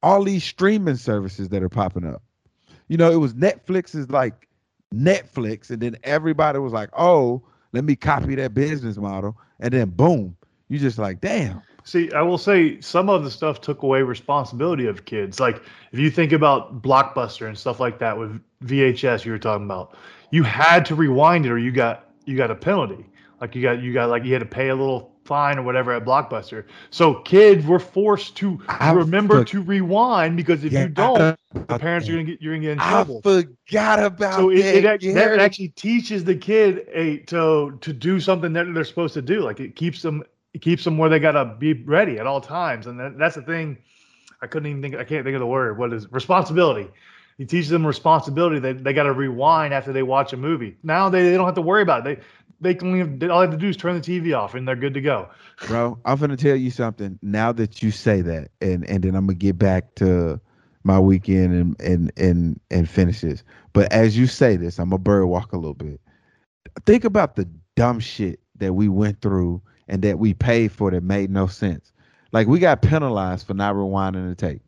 all 0.04 0.24
these 0.24 0.44
streaming 0.44 0.98
services 0.98 1.48
that 1.50 1.64
are 1.64 1.70
popping 1.70 2.06
up. 2.06 2.22
You 2.90 2.98
know, 2.98 3.10
it 3.10 3.18
was 3.18 3.36
Netflix 3.36 3.96
is 3.96 4.10
like 4.10 4.50
Netflix, 4.94 5.70
and 5.70 5.82
then 5.82 5.96
everybody 6.04 6.60
was 6.60 6.74
like, 6.74 6.90
oh, 6.98 7.42
let 7.74 7.84
me 7.84 7.96
copy 7.96 8.36
that 8.36 8.54
business 8.54 8.98
model, 8.98 9.38
and 9.60 9.74
then 9.74 9.90
boom, 9.90 10.36
you 10.68 10.80
just 10.80 10.98
like, 10.98 11.22
damn. 11.22 11.62
See, 11.84 12.12
I 12.12 12.22
will 12.22 12.38
say 12.38 12.80
some 12.80 13.10
of 13.10 13.24
the 13.24 13.32
stuff 13.32 13.60
took 13.60 13.82
away 13.82 14.04
responsibility 14.04 14.86
of 14.86 15.06
kids. 15.06 15.40
Like 15.40 15.62
if 15.92 16.00
you 16.00 16.12
think 16.12 16.32
about 16.32 16.82
Blockbuster 16.82 17.48
and 17.48 17.58
stuff 17.58 17.80
like 17.80 17.98
that 18.00 18.18
with 18.18 18.40
VHS, 18.64 19.26
you 19.26 19.32
were 19.32 19.40
talking 19.40 19.66
about, 19.66 19.98
you 20.30 20.44
had 20.44 20.86
to 20.86 20.96
rewind 20.96 21.46
it 21.46 21.52
or 21.52 21.58
you 21.58 21.72
got 21.72 22.10
you 22.26 22.38
got 22.38 22.52
a 22.52 22.56
penalty. 22.56 23.06
Like 23.40 23.56
you 23.56 23.62
got 23.62 23.82
you 23.82 23.94
got 23.94 24.10
like 24.10 24.24
you 24.24 24.34
had 24.34 24.40
to 24.40 24.46
pay 24.46 24.70
a 24.70 24.76
little 24.76 25.12
fine 25.24 25.58
or 25.60 25.62
whatever 25.64 25.94
at 25.94 26.04
Blockbuster. 26.06 26.66
So 26.90 27.16
kids 27.22 27.66
were 27.66 27.80
forced 27.80 28.36
to 28.38 28.60
I 28.68 28.92
remember 28.92 29.40
for- 29.40 29.46
to 29.46 29.62
rewind 29.62 30.38
because 30.38 30.64
if 30.64 30.72
Yeah, 30.74 30.84
you 30.84 30.90
don't, 30.90 31.38
the 31.54 31.78
parents 31.80 32.08
are 32.10 32.14
gonna 32.14 32.24
get 32.24 32.42
you're 32.42 32.54
gonna 32.54 32.62
get 32.62 32.72
in 32.74 32.80
I 32.80 32.90
trouble. 32.90 33.22
forgot 33.22 34.04
about 34.04 34.36
So 34.36 34.50
it, 34.50 34.82
that. 34.82 35.04
it, 35.04 35.14
that 35.14 35.40
actually 35.40 35.70
teaches 35.70 36.24
the 36.24 36.36
kid 36.36 36.88
a 36.94 37.18
to 37.28 37.78
to 37.82 37.94
do 37.94 38.20
something 38.20 38.54
that 38.54 38.74
they're 38.74 38.84
supposed 38.84 39.14
to 39.16 39.22
do. 39.22 39.42
Like 39.42 39.60
it 39.60 39.76
keeps 39.76 40.02
them 40.02 40.24
it 40.54 40.62
keeps 40.62 40.84
them 40.84 40.98
where 40.98 41.10
they 41.10 41.20
gotta 41.20 41.56
be 41.60 41.74
ready 41.74 42.20
at 42.20 42.28
all 42.28 42.42
times. 42.42 42.88
And 42.88 43.00
that, 43.00 43.18
that's 43.18 43.36
the 43.36 43.42
thing. 43.44 43.78
I 44.42 44.48
couldn't 44.48 44.70
even 44.70 44.82
think. 44.82 44.96
I 44.96 45.04
can't 45.04 45.24
think 45.24 45.36
of 45.36 45.40
the 45.40 45.46
word. 45.48 45.78
What 45.78 45.94
is 45.94 46.12
responsibility? 46.12 46.90
He 47.38 47.46
teaches 47.46 47.70
them 47.70 47.86
responsibility. 47.88 48.60
They 48.60 48.74
they 48.74 48.94
got 48.94 49.04
to 49.04 49.14
rewind 49.14 49.74
after 49.74 49.94
they 49.94 50.04
watch 50.04 50.34
a 50.34 50.38
movie. 50.38 50.78
Now 50.84 51.10
they, 51.10 51.24
they 51.30 51.36
don't 51.38 51.46
have 51.46 51.56
to 51.56 51.62
worry 51.62 51.82
about 51.84 52.06
it. 52.08 52.22
They 52.62 52.76
can 52.76 52.94
leave, 52.94 53.30
all 53.30 53.40
they 53.40 53.46
have 53.46 53.52
to 53.52 53.58
do 53.58 53.68
is 53.68 53.76
turn 53.76 54.00
the 54.00 54.02
TV 54.02 54.38
off 54.38 54.54
and 54.54 54.68
they're 54.68 54.76
good 54.76 54.94
to 54.94 55.02
go. 55.02 55.30
bro. 55.68 56.00
I'm 56.06 56.20
gonna 56.20 56.38
tell 56.38 56.56
you 56.56 56.72
something. 56.72 57.20
Now 57.22 57.52
that 57.54 57.82
you 57.82 57.92
say 57.92 58.22
that, 58.22 58.52
and 58.62 58.88
and 58.88 59.04
then 59.04 59.16
I'm 59.16 59.26
gonna 59.26 59.36
get 59.36 59.58
back 59.58 59.96
to 59.96 60.40
my 60.84 61.00
weekend 61.00 61.54
and 61.54 61.82
and 61.82 62.12
and 62.18 62.60
and 62.70 62.90
finish 62.90 63.22
this. 63.22 63.44
But 63.74 63.92
as 63.92 64.18
you 64.18 64.28
say 64.28 64.56
this, 64.56 64.80
I'm 64.80 64.94
a 64.94 64.98
bird 64.98 65.26
walk 65.26 65.54
a 65.54 65.58
little 65.58 65.74
bit. 65.74 66.00
Think 66.86 67.04
about 67.04 67.36
the 67.36 67.50
dumb 67.76 68.00
shit 68.00 68.40
that 68.58 68.74
we 68.74 68.88
went 68.90 69.22
through 69.22 69.62
and 69.88 70.02
that 70.04 70.20
we 70.20 70.34
paid 70.34 70.72
for 70.72 70.92
that 70.92 71.04
made 71.04 71.30
no 71.30 71.48
sense. 71.48 71.92
Like 72.32 72.48
we 72.48 72.60
got 72.60 72.82
penalized 72.82 73.48
for 73.48 73.54
not 73.54 73.76
rewinding 73.76 74.30
the 74.30 74.36
tape. 74.36 74.62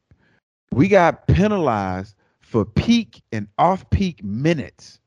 We 0.71 0.87
got 0.87 1.27
penalized 1.27 2.15
for 2.41 2.65
peak 2.65 3.21
and 3.31 3.47
off 3.57 3.89
peak 3.89 4.23
minutes. 4.23 4.99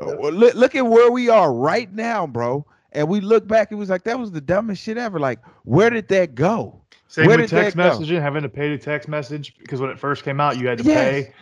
Look, 0.00 0.54
look 0.54 0.74
at 0.74 0.86
where 0.86 1.10
we 1.10 1.28
are 1.28 1.52
right 1.52 1.92
now, 1.92 2.26
bro. 2.26 2.66
And 2.92 3.08
we 3.08 3.20
look 3.20 3.46
back, 3.46 3.70
it 3.70 3.76
was 3.76 3.90
like 3.90 4.04
that 4.04 4.18
was 4.18 4.32
the 4.32 4.40
dumbest 4.40 4.82
shit 4.82 4.98
ever. 4.98 5.20
Like, 5.20 5.40
where 5.64 5.90
did 5.90 6.08
that 6.08 6.34
go? 6.34 6.82
Same 7.08 7.26
Where 7.26 7.36
with 7.36 7.50
text 7.50 7.76
go? 7.76 7.98
messaging, 8.00 8.20
having 8.20 8.42
to 8.42 8.48
pay 8.48 8.70
the 8.70 8.78
text 8.78 9.08
message 9.08 9.58
because 9.58 9.80
when 9.80 9.90
it 9.90 9.98
first 9.98 10.24
came 10.24 10.40
out, 10.40 10.58
you 10.58 10.68
had 10.68 10.78
to 10.78 10.84
Yes. 10.84 11.24
pay. 11.24 11.34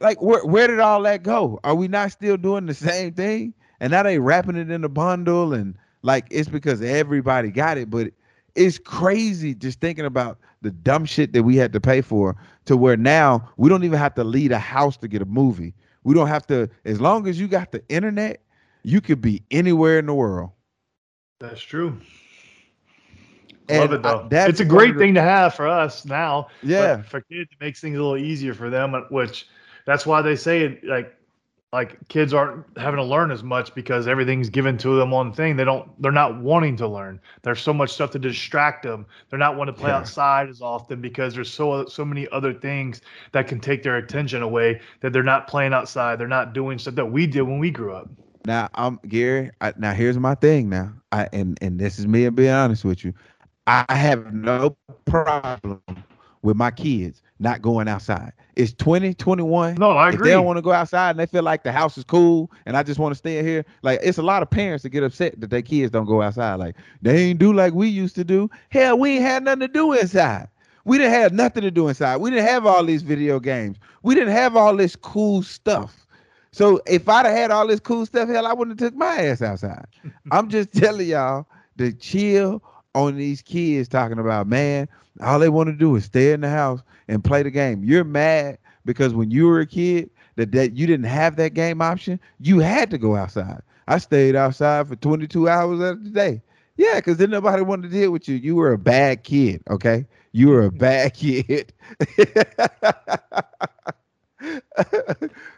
Like, 0.00 0.20
where 0.22 0.44
where 0.44 0.66
did 0.66 0.80
all 0.80 1.02
that 1.02 1.22
go? 1.22 1.60
Are 1.64 1.74
we 1.74 1.88
not 1.88 2.12
still 2.12 2.36
doing 2.36 2.66
the 2.66 2.74
same 2.74 3.14
thing? 3.14 3.54
And 3.80 3.90
now 3.90 4.02
they 4.02 4.18
wrapping 4.18 4.56
it 4.56 4.70
in 4.70 4.84
a 4.84 4.88
bundle, 4.88 5.54
and 5.54 5.74
like 6.02 6.26
it's 6.30 6.48
because 6.48 6.82
everybody 6.82 7.50
got 7.50 7.78
it, 7.78 7.90
but 7.90 8.08
it's 8.54 8.78
crazy 8.78 9.54
just 9.54 9.80
thinking 9.80 10.04
about 10.06 10.38
the 10.62 10.70
dumb 10.70 11.04
shit 11.04 11.32
that 11.34 11.42
we 11.42 11.56
had 11.56 11.72
to 11.74 11.80
pay 11.80 12.00
for 12.00 12.36
to 12.66 12.76
where 12.76 12.96
now 12.96 13.50
we 13.56 13.68
don't 13.68 13.84
even 13.84 13.98
have 13.98 14.14
to 14.14 14.24
leave 14.24 14.50
a 14.50 14.58
house 14.58 14.96
to 14.98 15.08
get 15.08 15.22
a 15.22 15.26
movie. 15.26 15.74
We 16.06 16.14
don't 16.14 16.28
have 16.28 16.46
to, 16.46 16.70
as 16.84 17.00
long 17.00 17.26
as 17.26 17.40
you 17.40 17.48
got 17.48 17.72
the 17.72 17.82
internet, 17.88 18.40
you 18.84 19.00
could 19.00 19.20
be 19.20 19.42
anywhere 19.50 19.98
in 19.98 20.06
the 20.06 20.14
world. 20.14 20.50
That's 21.40 21.60
true. 21.60 22.00
And 23.68 23.80
Love 23.80 23.92
it 23.94 24.02
though. 24.04 24.26
that's 24.30 24.48
it's 24.50 24.60
a 24.60 24.64
great 24.64 24.94
the- 24.94 25.00
thing 25.00 25.14
to 25.14 25.20
have 25.20 25.54
for 25.56 25.66
us 25.66 26.04
now. 26.04 26.46
Yeah. 26.62 27.02
for 27.02 27.22
kids, 27.22 27.50
it 27.50 27.60
makes 27.60 27.80
things 27.80 27.98
a 27.98 28.00
little 28.00 28.16
easier 28.16 28.54
for 28.54 28.70
them. 28.70 28.94
Which 29.10 29.48
that's 29.84 30.06
why 30.06 30.22
they 30.22 30.36
say 30.36 30.60
it 30.60 30.84
like 30.84 31.12
like 31.76 32.08
kids 32.08 32.32
aren't 32.32 32.66
having 32.78 32.96
to 32.96 33.04
learn 33.04 33.30
as 33.30 33.44
much 33.44 33.74
because 33.74 34.08
everything's 34.08 34.48
given 34.50 34.78
to 34.78 34.96
them 34.96 35.12
on 35.12 35.32
thing. 35.32 35.56
They 35.56 35.64
don't. 35.64 35.90
They're 36.00 36.12
not 36.12 36.40
wanting 36.40 36.76
to 36.78 36.88
learn. 36.88 37.20
There's 37.42 37.60
so 37.60 37.74
much 37.74 37.90
stuff 37.90 38.10
to 38.12 38.18
distract 38.18 38.82
them. 38.82 39.06
They're 39.30 39.38
not 39.38 39.56
wanting 39.56 39.74
to 39.74 39.80
play 39.80 39.90
Yeah. 39.90 39.98
outside 39.98 40.48
as 40.48 40.62
often 40.62 41.00
because 41.02 41.34
there's 41.34 41.52
so 41.52 41.86
so 41.86 42.04
many 42.04 42.28
other 42.32 42.54
things 42.54 43.02
that 43.32 43.46
can 43.46 43.60
take 43.60 43.82
their 43.82 43.96
attention 43.96 44.42
away. 44.42 44.80
That 45.00 45.12
they're 45.12 45.22
not 45.22 45.48
playing 45.48 45.74
outside. 45.74 46.18
They're 46.18 46.28
not 46.28 46.54
doing 46.54 46.78
stuff 46.78 46.94
that 46.96 47.12
we 47.12 47.26
did 47.26 47.42
when 47.42 47.58
we 47.58 47.70
grew 47.70 47.94
up. 47.94 48.08
Now 48.46 48.68
I'm 48.74 48.98
Gary. 49.08 49.50
I, 49.60 49.74
now 49.76 49.92
here's 49.92 50.18
my 50.18 50.34
thing. 50.34 50.70
Now 50.70 50.94
I 51.12 51.28
and 51.32 51.58
and 51.60 51.78
this 51.78 51.98
is 51.98 52.06
me 52.06 52.28
being 52.30 52.50
honest 52.50 52.84
with 52.84 53.04
you. 53.04 53.14
I 53.66 53.84
have 53.94 54.32
no 54.32 54.76
problem 55.06 55.82
with 56.46 56.56
my 56.56 56.70
kids 56.70 57.22
not 57.40 57.60
going 57.60 57.88
outside. 57.88 58.32
It's 58.54 58.72
2021. 58.74 59.74
No, 59.74 59.90
I 59.90 60.08
if 60.08 60.14
agree. 60.14 60.28
they 60.28 60.34
don't 60.34 60.46
want 60.46 60.58
to 60.58 60.62
go 60.62 60.70
outside 60.72 61.10
and 61.10 61.18
they 61.18 61.26
feel 61.26 61.42
like 61.42 61.64
the 61.64 61.72
house 61.72 61.98
is 61.98 62.04
cool 62.04 62.52
and 62.64 62.76
I 62.76 62.84
just 62.84 63.00
want 63.00 63.12
to 63.12 63.16
stay 63.18 63.38
in 63.38 63.44
here, 63.44 63.66
like 63.82 63.98
it's 64.00 64.16
a 64.16 64.22
lot 64.22 64.42
of 64.42 64.48
parents 64.48 64.84
that 64.84 64.90
get 64.90 65.02
upset 65.02 65.40
that 65.40 65.50
their 65.50 65.60
kids 65.60 65.90
don't 65.90 66.06
go 66.06 66.22
outside. 66.22 66.54
Like 66.54 66.76
they 67.02 67.16
ain't 67.24 67.40
do 67.40 67.52
like 67.52 67.74
we 67.74 67.88
used 67.88 68.14
to 68.14 68.24
do. 68.24 68.48
Hell, 68.70 68.96
we 68.96 69.16
ain't 69.16 69.22
had 69.22 69.42
nothing 69.42 69.60
to 69.60 69.68
do 69.68 69.92
inside. 69.92 70.48
We 70.84 70.98
didn't 70.98 71.14
have 71.14 71.32
nothing 71.32 71.62
to 71.62 71.70
do 71.72 71.88
inside. 71.88 72.18
We 72.18 72.30
didn't 72.30 72.46
have 72.46 72.64
all 72.64 72.84
these 72.84 73.02
video 73.02 73.40
games. 73.40 73.76
We 74.04 74.14
didn't 74.14 74.32
have 74.32 74.56
all 74.56 74.76
this 74.76 74.94
cool 74.94 75.42
stuff. 75.42 76.06
So 76.52 76.80
if 76.86 77.08
I'd 77.08 77.26
have 77.26 77.36
had 77.36 77.50
all 77.50 77.66
this 77.66 77.80
cool 77.80 78.06
stuff, 78.06 78.28
hell, 78.28 78.46
I 78.46 78.52
wouldn't 78.52 78.80
have 78.80 78.92
took 78.92 78.96
my 78.96 79.16
ass 79.16 79.42
outside. 79.42 79.84
I'm 80.30 80.48
just 80.48 80.72
telling 80.74 81.08
y'all 81.08 81.48
to 81.78 81.92
chill 81.92 82.62
on 82.94 83.16
these 83.16 83.42
kids 83.42 83.88
talking 83.88 84.20
about, 84.20 84.46
man, 84.46 84.88
all 85.20 85.38
they 85.38 85.48
want 85.48 85.68
to 85.68 85.72
do 85.72 85.96
is 85.96 86.04
stay 86.04 86.32
in 86.32 86.40
the 86.40 86.50
house 86.50 86.80
and 87.08 87.24
play 87.24 87.42
the 87.42 87.50
game. 87.50 87.84
You're 87.84 88.04
mad 88.04 88.58
because 88.84 89.14
when 89.14 89.30
you 89.30 89.46
were 89.46 89.60
a 89.60 89.66
kid 89.66 90.10
that, 90.36 90.52
that 90.52 90.76
you 90.76 90.86
didn't 90.86 91.06
have 91.06 91.36
that 91.36 91.54
game 91.54 91.80
option, 91.82 92.20
you 92.40 92.60
had 92.60 92.90
to 92.90 92.98
go 92.98 93.16
outside. 93.16 93.62
I 93.88 93.98
stayed 93.98 94.36
outside 94.36 94.88
for 94.88 94.96
22 94.96 95.48
hours 95.48 95.80
of 95.80 96.04
the 96.04 96.10
day. 96.10 96.42
Yeah, 96.76 96.96
because 96.96 97.16
then 97.16 97.30
nobody 97.30 97.62
wanted 97.62 97.90
to 97.90 97.98
deal 97.98 98.10
with 98.10 98.28
you. 98.28 98.36
You 98.36 98.56
were 98.56 98.72
a 98.72 98.78
bad 98.78 99.22
kid, 99.24 99.62
okay? 99.70 100.06
You 100.32 100.48
were 100.48 100.64
a 100.64 100.72
bad 100.72 101.14
kid. 101.14 101.72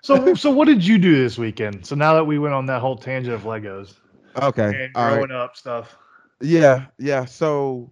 So 0.03 0.35
so 0.35 0.51
what 0.51 0.66
did 0.66 0.87
you 0.87 0.99
do 0.99 1.21
this 1.21 1.37
weekend? 1.37 1.85
So 1.85 1.94
now 1.94 2.14
that 2.14 2.25
we 2.25 2.38
went 2.38 2.55
on 2.55 2.66
that 2.66 2.81
whole 2.81 2.97
tangent 2.97 3.35
of 3.35 3.42
Legos 3.42 3.94
okay. 4.40 4.85
and 4.85 4.97
all 4.97 5.09
right. 5.09 5.14
growing 5.16 5.33
up 5.33 5.57
stuff. 5.57 5.97
Yeah, 6.40 6.87
yeah. 6.99 7.25
So, 7.25 7.90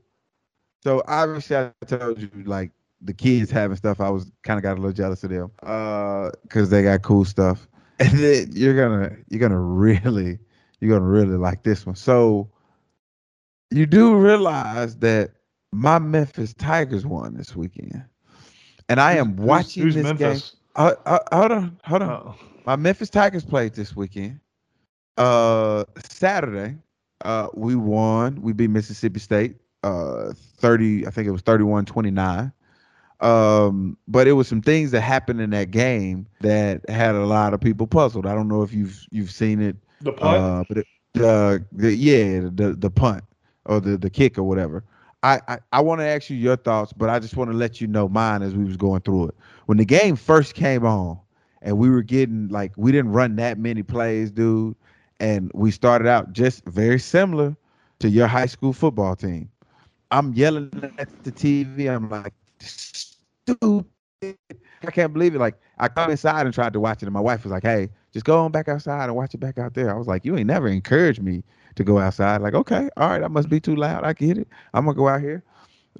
so 0.86 1.02
obviously, 1.08 1.56
I 1.56 1.72
told 1.84 2.22
you 2.22 2.30
like 2.44 2.70
the 3.00 3.12
kids 3.12 3.50
having 3.50 3.76
stuff. 3.76 4.00
I 4.00 4.08
was 4.08 4.30
kind 4.44 4.56
of 4.56 4.62
got 4.62 4.74
a 4.74 4.80
little 4.80 4.92
jealous 4.92 5.24
of 5.24 5.30
them, 5.30 5.50
uh, 5.64 6.30
because 6.42 6.70
they 6.70 6.84
got 6.84 7.02
cool 7.02 7.24
stuff. 7.24 7.66
And 7.98 8.10
then 8.18 8.50
you're 8.52 8.76
gonna 8.76 9.16
you're 9.30 9.40
gonna 9.40 9.58
really 9.60 10.38
you're 10.78 10.90
gonna 10.96 11.10
really 11.10 11.36
like 11.36 11.64
this 11.64 11.84
one. 11.86 11.96
So, 11.96 12.48
you 13.72 13.84
do 13.86 14.14
realize 14.14 14.96
that 14.98 15.32
my 15.72 15.98
Memphis 15.98 16.54
Tigers 16.54 17.04
won 17.04 17.34
this 17.34 17.56
weekend, 17.56 18.04
and 18.88 19.00
I 19.00 19.14
am 19.16 19.36
Who's- 19.36 19.46
watching 19.48 19.82
who's 19.82 19.94
this 19.96 20.04
game. 20.04 20.18
Memphis? 20.18 20.56
Uh, 20.76 20.92
uh, 21.04 21.18
hold 21.32 21.50
on, 21.52 21.80
hold 21.84 22.02
on. 22.02 22.10
Oh. 22.10 22.34
My 22.64 22.76
Memphis 22.76 23.10
Tigers 23.10 23.44
played 23.44 23.74
this 23.74 23.96
weekend. 23.96 24.38
Uh 25.16 25.84
Saturday, 25.98 26.76
uh 27.24 27.48
we 27.54 27.74
won. 27.74 28.40
We 28.40 28.52
beat 28.52 28.70
Mississippi 28.70 29.18
State 29.18 29.56
uh 29.82 30.32
30, 30.58 31.06
I 31.06 31.10
think 31.10 31.26
it 31.28 31.32
was 31.32 31.42
31-29. 31.42 32.52
Um 33.20 33.96
but 34.06 34.26
it 34.26 34.32
was 34.32 34.46
some 34.48 34.60
things 34.60 34.90
that 34.90 35.00
happened 35.00 35.40
in 35.40 35.50
that 35.50 35.70
game 35.70 36.26
that 36.40 36.88
had 36.88 37.14
a 37.14 37.24
lot 37.26 37.54
of 37.54 37.60
people 37.60 37.86
puzzled. 37.86 38.26
I 38.26 38.34
don't 38.34 38.48
know 38.48 38.62
if 38.62 38.72
you've 38.72 39.06
you've 39.10 39.30
seen 39.30 39.60
it 39.60 39.76
The 40.00 40.12
punt. 40.12 40.44
uh, 40.44 40.64
but 40.68 40.78
it, 40.78 40.86
the, 41.14 41.64
the 41.72 41.94
yeah, 41.94 42.40
the 42.52 42.74
the 42.78 42.90
punt 42.90 43.24
or 43.64 43.80
the 43.80 43.96
the 43.96 44.10
kick 44.10 44.38
or 44.38 44.42
whatever. 44.44 44.84
I 45.22 45.40
I, 45.48 45.58
I 45.72 45.80
want 45.80 46.00
to 46.00 46.04
ask 46.04 46.28
you 46.28 46.36
your 46.36 46.56
thoughts, 46.56 46.92
but 46.92 47.08
I 47.08 47.18
just 47.18 47.36
want 47.36 47.50
to 47.50 47.56
let 47.56 47.80
you 47.80 47.86
know 47.86 48.08
mine 48.08 48.42
as 48.42 48.54
we 48.54 48.64
was 48.64 48.76
going 48.76 49.00
through 49.00 49.28
it. 49.28 49.34
When 49.66 49.78
the 49.78 49.84
game 49.86 50.16
first 50.16 50.54
came 50.54 50.84
on, 50.84 51.18
and 51.62 51.78
we 51.78 51.88
were 51.88 52.02
getting 52.02 52.48
like 52.48 52.72
we 52.76 52.92
didn't 52.92 53.12
run 53.12 53.36
that 53.36 53.58
many 53.58 53.82
plays, 53.82 54.30
dude, 54.30 54.76
and 55.20 55.50
we 55.54 55.70
started 55.70 56.06
out 56.06 56.32
just 56.32 56.64
very 56.66 56.98
similar 56.98 57.56
to 58.00 58.08
your 58.10 58.26
high 58.26 58.46
school 58.46 58.72
football 58.74 59.16
team. 59.16 59.48
I'm 60.10 60.32
yelling 60.34 60.70
at 60.98 61.24
the 61.24 61.32
TV. 61.32 61.88
I'm 61.88 62.08
like, 62.08 62.34
stupid. 62.60 63.86
I 64.22 64.90
can't 64.90 65.12
believe 65.12 65.34
it. 65.34 65.38
Like 65.38 65.56
I 65.78 65.88
come 65.88 66.10
inside 66.10 66.46
and 66.46 66.54
tried 66.54 66.72
to 66.74 66.80
watch 66.80 67.02
it, 67.02 67.06
and 67.06 67.12
my 67.12 67.20
wife 67.20 67.44
was 67.44 67.52
like, 67.52 67.62
"Hey, 67.64 67.90
just 68.12 68.24
go 68.24 68.38
on 68.40 68.52
back 68.52 68.68
outside 68.68 69.04
and 69.04 69.16
watch 69.16 69.34
it 69.34 69.38
back 69.38 69.58
out 69.58 69.74
there." 69.74 69.90
I 69.90 69.98
was 69.98 70.06
like, 70.06 70.24
"You 70.24 70.36
ain't 70.36 70.46
never 70.46 70.68
encouraged 70.68 71.22
me 71.22 71.42
to 71.74 71.84
go 71.84 71.98
outside." 71.98 72.40
Like, 72.40 72.54
okay, 72.54 72.88
all 72.96 73.10
right, 73.10 73.22
I 73.22 73.28
must 73.28 73.48
be 73.48 73.60
too 73.60 73.76
loud. 73.76 74.04
I 74.04 74.12
get 74.12 74.38
it. 74.38 74.48
I'm 74.74 74.84
gonna 74.84 74.96
go 74.96 75.08
out 75.08 75.20
here, 75.20 75.42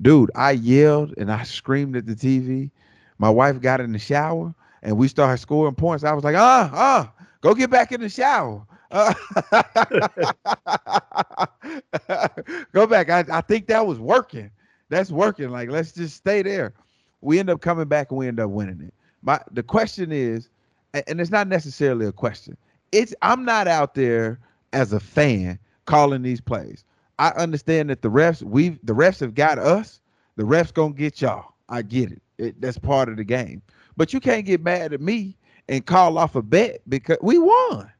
dude. 0.02 0.30
I 0.34 0.52
yelled 0.52 1.14
and 1.18 1.30
I 1.32 1.42
screamed 1.42 1.96
at 1.96 2.06
the 2.06 2.14
TV. 2.14 2.70
My 3.18 3.30
wife 3.30 3.60
got 3.60 3.80
in 3.80 3.92
the 3.92 3.98
shower 3.98 4.54
and 4.82 4.96
we 4.96 5.08
started 5.08 5.38
scoring 5.38 5.74
points. 5.74 6.04
I 6.04 6.12
was 6.12 6.24
like, 6.24 6.36
"Ah, 6.36 6.70
ah, 6.72 7.12
go 7.40 7.54
get 7.54 7.70
back 7.70 7.92
in 7.92 8.00
the 8.00 8.08
shower." 8.08 8.64
Go 12.72 12.86
back. 12.86 13.10
I, 13.10 13.24
I 13.32 13.40
think 13.42 13.66
that 13.68 13.86
was 13.86 13.98
working. 13.98 14.50
That's 14.88 15.10
working. 15.10 15.50
Like, 15.50 15.70
let's 15.70 15.92
just 15.92 16.16
stay 16.16 16.42
there. 16.42 16.74
We 17.20 17.38
end 17.38 17.50
up 17.50 17.60
coming 17.60 17.88
back 17.88 18.10
and 18.10 18.18
we 18.18 18.28
end 18.28 18.40
up 18.40 18.50
winning 18.50 18.80
it. 18.82 18.94
My 19.22 19.40
the 19.50 19.62
question 19.62 20.12
is, 20.12 20.48
and 20.94 21.20
it's 21.20 21.30
not 21.30 21.48
necessarily 21.48 22.06
a 22.06 22.12
question. 22.12 22.56
It's 22.92 23.14
I'm 23.22 23.44
not 23.44 23.66
out 23.66 23.94
there 23.94 24.38
as 24.72 24.92
a 24.92 25.00
fan 25.00 25.58
calling 25.86 26.22
these 26.22 26.40
plays. 26.40 26.84
I 27.18 27.30
understand 27.30 27.90
that 27.90 28.02
the 28.02 28.10
refs 28.10 28.42
we 28.42 28.70
the 28.84 28.94
refs 28.94 29.20
have 29.20 29.34
got 29.34 29.58
us. 29.58 30.00
The 30.36 30.44
refs 30.44 30.72
gonna 30.72 30.94
get 30.94 31.20
y'all. 31.20 31.54
I 31.68 31.82
get 31.82 32.12
it. 32.12 32.22
it. 32.38 32.60
That's 32.60 32.78
part 32.78 33.08
of 33.08 33.16
the 33.16 33.24
game. 33.24 33.62
But 33.96 34.12
you 34.12 34.20
can't 34.20 34.46
get 34.46 34.62
mad 34.62 34.92
at 34.92 35.00
me 35.00 35.36
and 35.68 35.84
call 35.84 36.18
off 36.18 36.36
a 36.36 36.42
bet 36.42 36.82
because 36.88 37.16
we 37.22 37.38
won. 37.38 37.90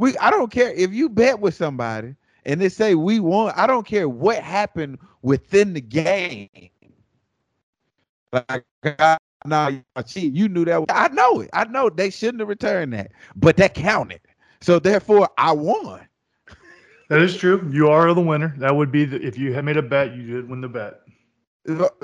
We 0.00 0.16
I 0.16 0.30
don't 0.30 0.50
care 0.50 0.72
if 0.72 0.92
you 0.94 1.10
bet 1.10 1.40
with 1.40 1.54
somebody 1.54 2.16
and 2.46 2.58
they 2.58 2.70
say 2.70 2.94
we 2.94 3.20
won. 3.20 3.52
I 3.54 3.66
don't 3.66 3.86
care 3.86 4.08
what 4.08 4.38
happened 4.38 4.98
within 5.20 5.74
the 5.74 5.82
game. 5.82 6.48
Like 8.32 8.64
I, 8.84 9.18
nah, 9.44 9.68
you 9.68 9.82
cheat. 10.06 10.32
You 10.32 10.48
knew 10.48 10.64
that. 10.64 10.86
I 10.88 11.08
know 11.08 11.40
it. 11.40 11.50
I 11.52 11.64
know 11.64 11.90
they 11.90 12.08
shouldn't 12.08 12.40
have 12.40 12.48
returned 12.48 12.94
that, 12.94 13.12
but 13.36 13.58
that 13.58 13.74
counted. 13.74 14.22
So 14.62 14.78
therefore, 14.78 15.28
I 15.36 15.52
won. 15.52 16.00
That 17.10 17.20
is 17.20 17.36
true. 17.36 17.68
You 17.70 17.88
are 17.88 18.14
the 18.14 18.22
winner. 18.22 18.54
That 18.56 18.74
would 18.74 18.90
be 18.90 19.04
the, 19.04 19.20
if 19.20 19.36
you 19.36 19.52
had 19.52 19.66
made 19.66 19.76
a 19.76 19.82
bet, 19.82 20.14
you 20.14 20.26
did 20.26 20.48
win 20.48 20.62
the 20.62 20.68
bet. 20.68 21.00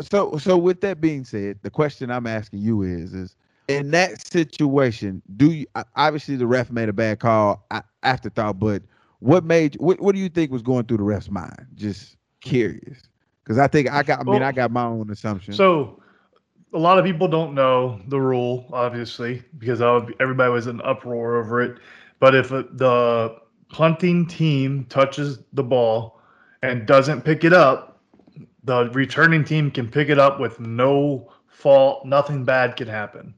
So 0.02 0.36
so 0.36 0.58
with 0.58 0.82
that 0.82 1.00
being 1.00 1.24
said, 1.24 1.60
the 1.62 1.70
question 1.70 2.10
I'm 2.10 2.26
asking 2.26 2.58
you 2.60 2.82
is 2.82 3.14
is 3.14 3.36
in 3.68 3.90
that 3.90 4.26
situation, 4.26 5.22
do 5.36 5.50
you 5.50 5.66
obviously 5.96 6.36
the 6.36 6.46
ref 6.46 6.70
made 6.70 6.88
a 6.88 6.92
bad 6.92 7.18
call 7.18 7.66
afterthought, 8.02 8.58
but 8.58 8.82
what 9.20 9.44
made 9.44 9.76
what, 9.76 10.00
what 10.00 10.14
do 10.14 10.20
you 10.20 10.28
think 10.28 10.50
was 10.50 10.62
going 10.62 10.84
through 10.84 10.98
the 10.98 11.02
ref's 11.02 11.30
mind? 11.30 11.66
Just 11.74 12.16
curious. 12.40 13.02
Because 13.42 13.58
I 13.58 13.66
think 13.66 13.90
I 13.90 14.02
got 14.02 14.20
I 14.20 14.24
mean 14.24 14.34
Well, 14.34 14.42
I 14.44 14.52
got 14.52 14.70
my 14.70 14.84
own 14.84 15.10
assumption. 15.10 15.54
So, 15.54 16.00
a 16.74 16.78
lot 16.78 16.98
of 16.98 17.04
people 17.04 17.28
don't 17.28 17.54
know 17.54 18.00
the 18.08 18.20
rule, 18.20 18.66
obviously, 18.72 19.42
because 19.58 19.80
of- 19.80 20.10
everybody 20.20 20.50
was 20.50 20.66
in 20.66 20.80
uproar 20.82 21.36
over 21.36 21.62
it. 21.62 21.78
But 22.18 22.34
if 22.34 22.52
uh, 22.52 22.64
the 22.72 23.36
punting 23.68 24.26
team 24.26 24.84
touches 24.88 25.38
the 25.52 25.62
ball 25.62 26.20
and 26.62 26.86
doesn't 26.86 27.22
pick 27.22 27.44
it 27.44 27.52
up, 27.52 28.00
the 28.64 28.90
returning 28.90 29.44
team 29.44 29.70
can 29.70 29.88
pick 29.88 30.08
it 30.08 30.18
up 30.18 30.40
with 30.40 30.58
no 30.60 31.32
fault. 31.46 32.04
Nothing 32.04 32.44
bad 32.44 32.76
can 32.76 32.88
happen. 32.88 33.34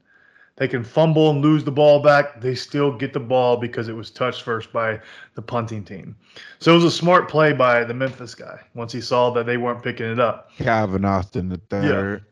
They 0.59 0.67
can 0.67 0.83
fumble 0.83 1.31
and 1.31 1.41
lose 1.41 1.63
the 1.63 1.71
ball 1.71 2.03
back. 2.03 2.41
They 2.41 2.57
still 2.57 2.91
get 2.91 3.13
the 3.13 3.21
ball 3.21 3.57
because 3.57 3.89
it 3.89 3.93
was 3.93 4.11
touched 4.11 4.43
first 4.43 4.73
by 4.73 5.01
the 5.35 5.43
punting 5.43 5.85
team. 5.85 6.17
So 6.59 6.73
it 6.73 6.75
was 6.75 6.85
a 6.85 6.91
smart 6.91 7.29
play 7.29 7.53
by 7.53 7.85
the 7.85 7.95
Memphis 7.95 8.35
guy 8.35 8.61
once 8.75 8.93
he 8.93 9.01
saw 9.01 9.31
that 9.31 9.47
they 9.47 9.57
weren't 9.57 9.85
picking 9.85 10.07
it 10.07 10.19
up. 10.19 10.51
Calvin 10.59 11.05
Austin 11.05 11.49
the 11.49 11.59
third. 11.71 12.25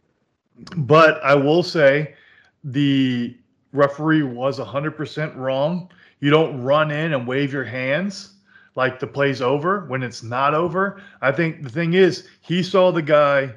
Yeah. 0.59 0.75
But 0.77 1.23
I 1.23 1.37
will 1.37 1.63
say 1.63 2.15
the 2.65 3.37
referee 3.73 4.25
was 4.25 4.59
100% 4.59 5.37
wrong. 5.37 5.89
You 6.19 6.31
don't 6.31 6.61
run 6.61 6.91
in 6.91 7.13
and 7.13 7.29
wave 7.29 7.53
your 7.53 7.65
hands 7.65 8.33
like 8.75 8.99
the 8.99 9.07
play's 9.07 9.41
over 9.41 9.87
when 9.87 10.03
it's 10.03 10.25
not 10.25 10.53
over. 10.53 11.01
I 11.23 11.31
think 11.31 11.63
the 11.63 11.71
thing 11.71 11.95
is, 11.95 12.27
he 12.41 12.65
saw 12.65 12.91
the 12.91 13.03
guy 13.03 13.55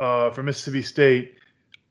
uh, 0.00 0.30
from 0.30 0.46
Mississippi 0.46 0.82
State 0.82 1.37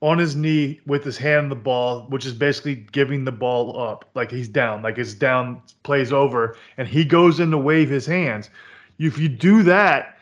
on 0.01 0.17
his 0.17 0.35
knee 0.35 0.79
with 0.85 1.03
his 1.03 1.17
hand 1.17 1.45
on 1.45 1.49
the 1.49 1.55
ball, 1.55 2.05
which 2.09 2.25
is 2.25 2.33
basically 2.33 2.75
giving 2.91 3.25
the 3.25 3.31
ball 3.31 3.79
up, 3.79 4.05
like 4.13 4.29
he's 4.29 4.47
down, 4.47 4.83
like 4.83 4.97
it's 4.97 5.13
down, 5.13 5.61
plays 5.83 6.13
over, 6.13 6.55
and 6.77 6.87
he 6.87 7.03
goes 7.03 7.39
in 7.39 7.49
to 7.51 7.57
wave 7.57 7.89
his 7.89 8.05
hands. 8.05 8.49
If 8.99 9.17
you 9.17 9.27
do 9.27 9.63
that, 9.63 10.19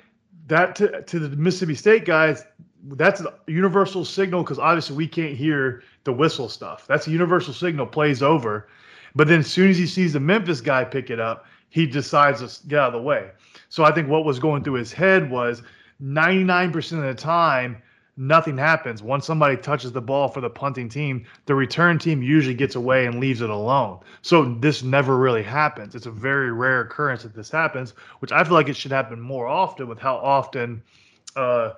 that 0.47 0.75
to, 0.77 1.01
to 1.01 1.19
the 1.19 1.35
Mississippi 1.35 1.75
State 1.75 2.05
guys, 2.05 2.45
that's 2.91 3.21
a 3.21 3.33
universal 3.47 4.05
signal 4.05 4.43
because 4.43 4.59
obviously 4.59 4.95
we 4.95 5.07
can't 5.07 5.35
hear 5.35 5.83
the 6.03 6.13
whistle 6.13 6.47
stuff. 6.47 6.85
That's 6.88 7.07
a 7.07 7.11
universal 7.11 7.53
signal, 7.53 7.88
plays 7.88 8.21
over. 8.21 8.69
But 9.15 9.27
then 9.27 9.39
as 9.39 9.47
soon 9.47 9.69
as 9.69 9.77
he 9.77 9.88
sees 9.88 10.13
the 10.13 10.19
Memphis 10.19 10.61
guy 10.61 10.83
pick 10.83 11.09
it 11.09 11.19
up, 11.19 11.45
he 11.69 11.85
decides 11.85 12.39
to 12.39 12.67
get 12.67 12.79
out 12.79 12.88
of 12.88 12.93
the 12.93 13.01
way. 13.01 13.31
So 13.69 13.83
I 13.83 13.91
think 13.91 14.07
what 14.07 14.23
was 14.23 14.39
going 14.39 14.63
through 14.63 14.75
his 14.75 14.93
head 14.93 15.29
was 15.29 15.63
99% 16.01 16.75
of 16.93 17.03
the 17.03 17.13
time, 17.13 17.81
nothing 18.17 18.58
happens. 18.58 19.04
Once 19.04 19.25
somebody 19.25 19.58
touches 19.58 19.91
the 19.91 20.01
ball 20.01 20.28
for 20.28 20.41
the 20.41 20.49
punting 20.49 20.89
team, 20.89 21.25
the 21.45 21.56
return 21.56 21.99
team 21.99 22.21
usually 22.21 22.56
gets 22.56 22.75
away 22.75 23.06
and 23.06 23.19
leaves 23.19 23.41
it 23.41 23.49
alone. 23.49 23.99
So 24.21 24.56
this 24.56 24.84
never 24.84 25.17
really 25.17 25.43
happens. 25.43 25.95
It's 25.95 26.06
a 26.06 26.12
very 26.12 26.51
rare 26.51 26.82
occurrence 26.82 27.23
that 27.23 27.34
this 27.34 27.49
happens, 27.49 27.91
which 28.19 28.32
I 28.32 28.43
feel 28.43 28.54
like 28.54 28.69
it 28.69 28.78
should 28.78 28.91
happen 28.91 29.19
more 29.19 29.47
often 29.47 29.88
with 29.88 29.99
how 29.99 30.15
often 30.15 30.82
uh, 31.36 31.73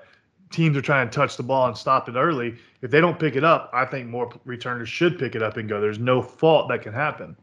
teams 0.52 0.78
are 0.78 0.82
trying 0.82 1.10
to 1.10 1.16
touch 1.16 1.38
the 1.38 1.44
ball 1.44 1.68
and 1.68 1.78
stop 1.78 2.08
it 2.08 2.16
early. 2.16 2.56
If 2.82 2.92
they 2.92 3.02
don't 3.02 3.20
pick 3.20 3.36
it 3.36 3.44
up, 3.44 3.70
I 3.74 3.86
think 3.86 4.08
more 4.08 4.32
returners 4.46 4.90
should 4.90 5.18
pick 5.18 5.36
it 5.36 5.42
up 5.42 5.58
and 5.58 5.68
go. 5.68 5.82
There's 5.82 6.00
no 6.00 6.22
fault 6.22 6.70
that 6.70 6.84
can 6.84 6.94
happen. 6.94 7.36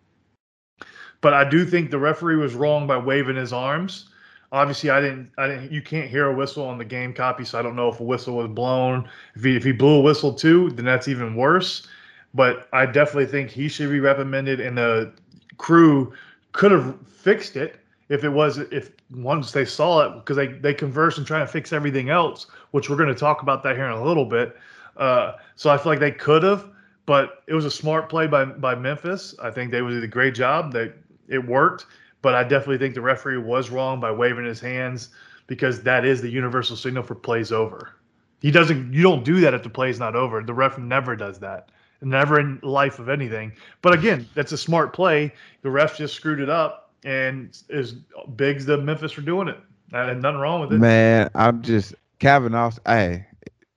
But 1.21 1.33
I 1.33 1.49
do 1.49 1.65
think 1.65 1.91
the 1.91 1.99
referee 1.99 2.37
was 2.37 2.55
wrong 2.55 2.87
by 2.87 2.99
waving 2.99 3.37
his 3.37 3.53
arms 3.53 4.11
obviously 4.55 4.89
I 4.89 5.01
didn't 5.01 5.31
I 5.37 5.49
didn't 5.49 5.73
you 5.73 5.83
can't 5.83 6.09
hear 6.09 6.27
a 6.27 6.35
whistle 6.35 6.65
on 6.65 6.79
the 6.79 6.85
game 6.85 7.13
copy, 7.13 7.45
so 7.45 7.59
I 7.59 7.63
don't 7.63 7.77
know 7.77 7.89
if 7.89 8.01
a 8.01 8.05
whistle 8.05 8.37
was 8.37 8.47
blown. 8.47 9.09
If 9.35 9.45
he 9.45 9.57
if 9.57 9.65
he 9.65 9.73
blew 9.73 9.97
a 9.97 10.01
whistle 10.01 10.33
too, 10.33 10.71
then 10.71 10.85
that's 10.85 11.09
even 11.09 11.35
worse. 11.35 11.89
But 12.33 12.69
I 12.73 12.87
definitely 12.87 13.27
think 13.27 13.51
he 13.51 13.69
should 13.69 13.91
be 13.91 14.01
reprimanded, 14.01 14.61
and 14.61 14.79
the 14.79 15.13
crew 15.59 16.13
could 16.53 16.71
have 16.71 16.97
fixed 17.07 17.57
it 17.57 17.81
if 18.09 18.23
it 18.23 18.29
was 18.29 18.59
if 18.59 18.93
once 19.11 19.51
they 19.53 19.65
saw 19.65 20.07
it 20.07 20.15
because 20.15 20.37
they 20.37 20.47
they 20.47 20.73
converse 20.73 21.19
and 21.19 21.27
try 21.27 21.41
to 21.41 21.47
fix 21.47 21.73
everything 21.73 22.09
else, 22.09 22.47
which 22.71 22.89
we're 22.89 22.97
going 22.97 23.09
to 23.09 23.15
talk 23.15 23.43
about 23.43 23.63
that 23.65 23.77
here 23.77 23.87
in 23.87 23.93
a 23.93 24.05
little 24.05 24.25
bit. 24.25 24.57
Uh, 24.97 25.33
so 25.57 25.71
I 25.71 25.77
feel 25.77 25.91
like 25.91 25.99
they 25.99 26.13
could 26.13 26.45
have, 26.45 26.69
but 27.07 27.43
it 27.49 27.55
was 27.55 27.65
a 27.65 27.71
smart 27.71 28.09
play 28.09 28.29
by 28.29 28.45
by 28.45 28.77
Memphis. 28.77 29.35
I 29.43 29.51
think 29.51 29.73
they 29.73 29.81
did 29.81 30.05
a 30.05 30.09
great 30.09 30.37
job. 30.37 30.73
They 30.73 30.93
it 31.29 31.45
worked 31.45 31.87
but 32.25 32.35
I 32.35 32.43
definitely 32.43 32.79
think 32.79 32.95
the 32.95 33.03
referee 33.03 33.37
was 33.37 33.69
wrong 33.69 34.01
by 34.01 34.11
waving 34.11 34.47
his 34.47 34.59
hands 34.59 35.11
because 35.47 35.83
that 35.83 36.07
is 36.07 36.23
the 36.23 36.31
universal 36.31 36.75
signal 36.75 37.03
for 37.03 37.15
plays 37.15 37.53
over. 37.53 37.93
He 38.41 38.51
doesn't. 38.51 38.95
You 38.95 39.03
don't 39.03 39.25
do 39.25 39.41
that 39.43 39.53
if 39.53 39.63
the 39.63 39.69
play's 39.69 39.99
not 39.99 40.17
over. 40.17 40.43
The 40.43 40.55
ref 40.55 40.79
never 40.79 41.17
does 41.17 41.39
that. 41.41 41.69
Never 42.01 42.41
in 42.41 42.61
life 42.63 42.99
of 42.99 43.11
anything. 43.11 43.53
But 43.83 43.93
again, 43.93 44.27
that's 44.35 44.53
a 44.53 44.57
smart 44.57 44.95
play. 44.95 45.35
The 45.61 45.71
ref 45.71 45.99
just 45.99 46.15
screwed 46.15 46.41
it 46.41 46.49
up, 46.49 46.93
and 47.05 47.57
is 47.69 47.93
Biggs 48.37 48.65
the 48.65 48.79
Memphis 48.79 49.13
for 49.13 49.21
doing 49.21 49.49
it. 49.49 49.59
And 49.93 50.23
nothing 50.23 50.41
wrong 50.41 50.63
with 50.63 50.73
it. 50.73 50.79
Man, 50.79 51.29
I'm 51.35 51.61
just 51.61 51.95
Kavanaugh. 52.21 52.73
Hey, 52.87 53.27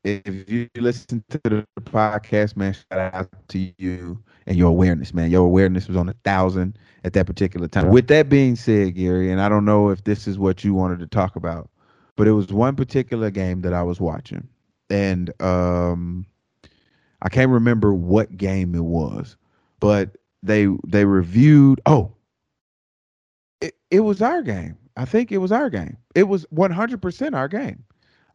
if 0.05 0.49
you 0.49 0.69
listen 0.77 1.21
to 1.31 1.39
the 1.43 1.65
podcast, 1.81 2.55
man, 2.55 2.73
shout 2.73 3.13
out 3.13 3.29
to 3.49 3.73
you 3.77 4.23
and 4.45 4.55
your 4.55 4.69
awareness, 4.69 5.13
man. 5.13 5.31
Your 5.31 5.45
awareness 5.45 5.89
was 5.89 5.97
on 5.97 6.07
a 6.07 6.15
thousand 6.23 6.77
at 7.03 7.13
that 7.13 7.25
particular 7.25 7.67
time. 7.67 7.89
With 7.89 8.07
that 8.07 8.29
being 8.29 8.55
said, 8.55 8.95
Gary, 8.95 9.31
and 9.31 9.41
I 9.41 9.49
don't 9.49 9.65
know 9.65 9.89
if 9.89 10.03
this 10.03 10.27
is 10.27 10.37
what 10.37 10.63
you 10.63 10.73
wanted 10.73 10.99
to 10.99 11.07
talk 11.07 11.35
about, 11.35 11.69
but 12.15 12.27
it 12.27 12.31
was 12.31 12.47
one 12.47 12.75
particular 12.75 13.29
game 13.29 13.61
that 13.61 13.73
I 13.73 13.83
was 13.83 13.99
watching, 13.99 14.47
and 14.89 15.29
um, 15.41 16.25
I 17.21 17.29
can't 17.29 17.51
remember 17.51 17.93
what 17.93 18.37
game 18.37 18.75
it 18.75 18.83
was, 18.83 19.37
but 19.79 20.17
they 20.43 20.67
they 20.85 21.05
reviewed. 21.05 21.81
Oh, 21.85 22.13
it, 23.61 23.75
it 23.91 24.01
was 24.01 24.21
our 24.21 24.41
game. 24.41 24.77
I 24.95 25.05
think 25.05 25.31
it 25.31 25.37
was 25.37 25.51
our 25.51 25.69
game. 25.69 25.97
It 26.15 26.23
was 26.23 26.45
100% 26.47 27.35
our 27.35 27.47
game. 27.47 27.83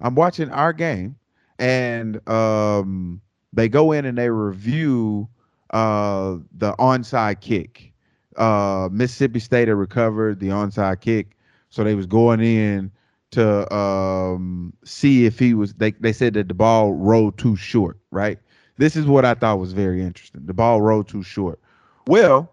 I'm 0.00 0.14
watching 0.14 0.48
our 0.50 0.72
game, 0.72 1.16
and 1.58 2.26
um, 2.28 3.20
they 3.52 3.68
go 3.68 3.92
in 3.92 4.04
and 4.04 4.16
they 4.16 4.30
review 4.30 5.28
uh, 5.70 6.36
the 6.52 6.72
onside 6.74 7.40
kick. 7.40 7.91
Uh, 8.36 8.88
Mississippi 8.90 9.40
State 9.40 9.68
had 9.68 9.76
recovered 9.76 10.40
the 10.40 10.48
onside 10.48 11.00
kick, 11.00 11.36
so 11.70 11.84
they 11.84 11.94
was 11.94 12.06
going 12.06 12.40
in 12.40 12.90
to 13.32 13.74
um, 13.74 14.72
see 14.84 15.26
if 15.26 15.38
he 15.38 15.54
was. 15.54 15.74
They 15.74 15.92
they 15.92 16.12
said 16.12 16.34
that 16.34 16.48
the 16.48 16.54
ball 16.54 16.92
rolled 16.92 17.38
too 17.38 17.56
short. 17.56 17.98
Right. 18.10 18.38
This 18.78 18.96
is 18.96 19.06
what 19.06 19.24
I 19.24 19.34
thought 19.34 19.58
was 19.58 19.72
very 19.72 20.02
interesting. 20.02 20.42
The 20.44 20.54
ball 20.54 20.80
rolled 20.80 21.08
too 21.08 21.22
short. 21.22 21.60
Well, 22.06 22.50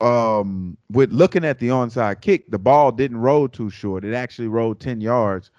um, 0.00 0.76
with 0.90 1.12
looking 1.12 1.44
at 1.44 1.58
the 1.58 1.68
onside 1.68 2.20
kick, 2.20 2.50
the 2.50 2.58
ball 2.58 2.92
didn't 2.92 3.18
roll 3.18 3.48
too 3.48 3.70
short. 3.70 4.04
It 4.04 4.14
actually 4.14 4.48
rolled 4.48 4.80
ten 4.80 5.00
yards, 5.00 5.50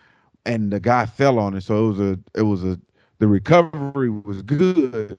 and 0.45 0.71
the 0.71 0.79
guy 0.79 1.05
fell 1.05 1.39
on 1.39 1.55
it. 1.55 1.61
So 1.61 1.85
it 1.85 1.89
was 1.89 1.99
a 1.99 2.19
it 2.35 2.41
was 2.43 2.63
a 2.63 2.79
the 3.19 3.27
recovery 3.27 4.09
was 4.09 4.41
good, 4.41 5.17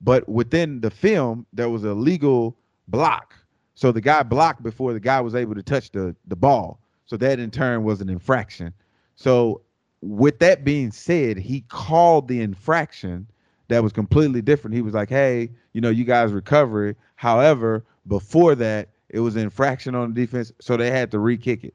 but 0.00 0.28
within 0.28 0.80
the 0.80 0.90
film, 0.90 1.46
there 1.52 1.68
was 1.68 1.84
a 1.84 1.94
legal 1.94 2.56
block. 2.88 3.34
So 3.76 3.92
the 3.92 4.00
guy 4.00 4.22
blocked 4.22 4.62
before 4.62 4.92
the 4.92 5.00
guy 5.00 5.20
was 5.20 5.34
able 5.34 5.54
to 5.54 5.62
touch 5.62 5.92
the, 5.92 6.16
the 6.26 6.34
ball. 6.34 6.80
So 7.04 7.16
that 7.18 7.38
in 7.38 7.50
turn 7.50 7.84
was 7.84 8.00
an 8.00 8.08
infraction. 8.08 8.72
So 9.14 9.60
with 10.00 10.38
that 10.40 10.64
being 10.64 10.90
said, 10.90 11.36
he 11.36 11.60
called 11.68 12.26
the 12.26 12.40
infraction 12.40 13.28
that 13.68 13.82
was 13.82 13.92
completely 13.92 14.42
different. 14.42 14.74
He 14.74 14.82
was 14.82 14.94
like, 14.94 15.10
hey, 15.10 15.50
you 15.72 15.80
know, 15.80 15.90
you 15.90 16.04
guys 16.04 16.32
recover 16.32 16.88
it. 16.88 16.96
However, 17.16 17.84
before 18.08 18.54
that, 18.56 18.88
it 19.10 19.20
was 19.20 19.36
an 19.36 19.42
infraction 19.42 19.94
on 19.94 20.12
the 20.12 20.20
defense, 20.20 20.52
so 20.60 20.76
they 20.76 20.90
had 20.90 21.10
to 21.10 21.18
re-kick 21.18 21.64
it. 21.64 21.74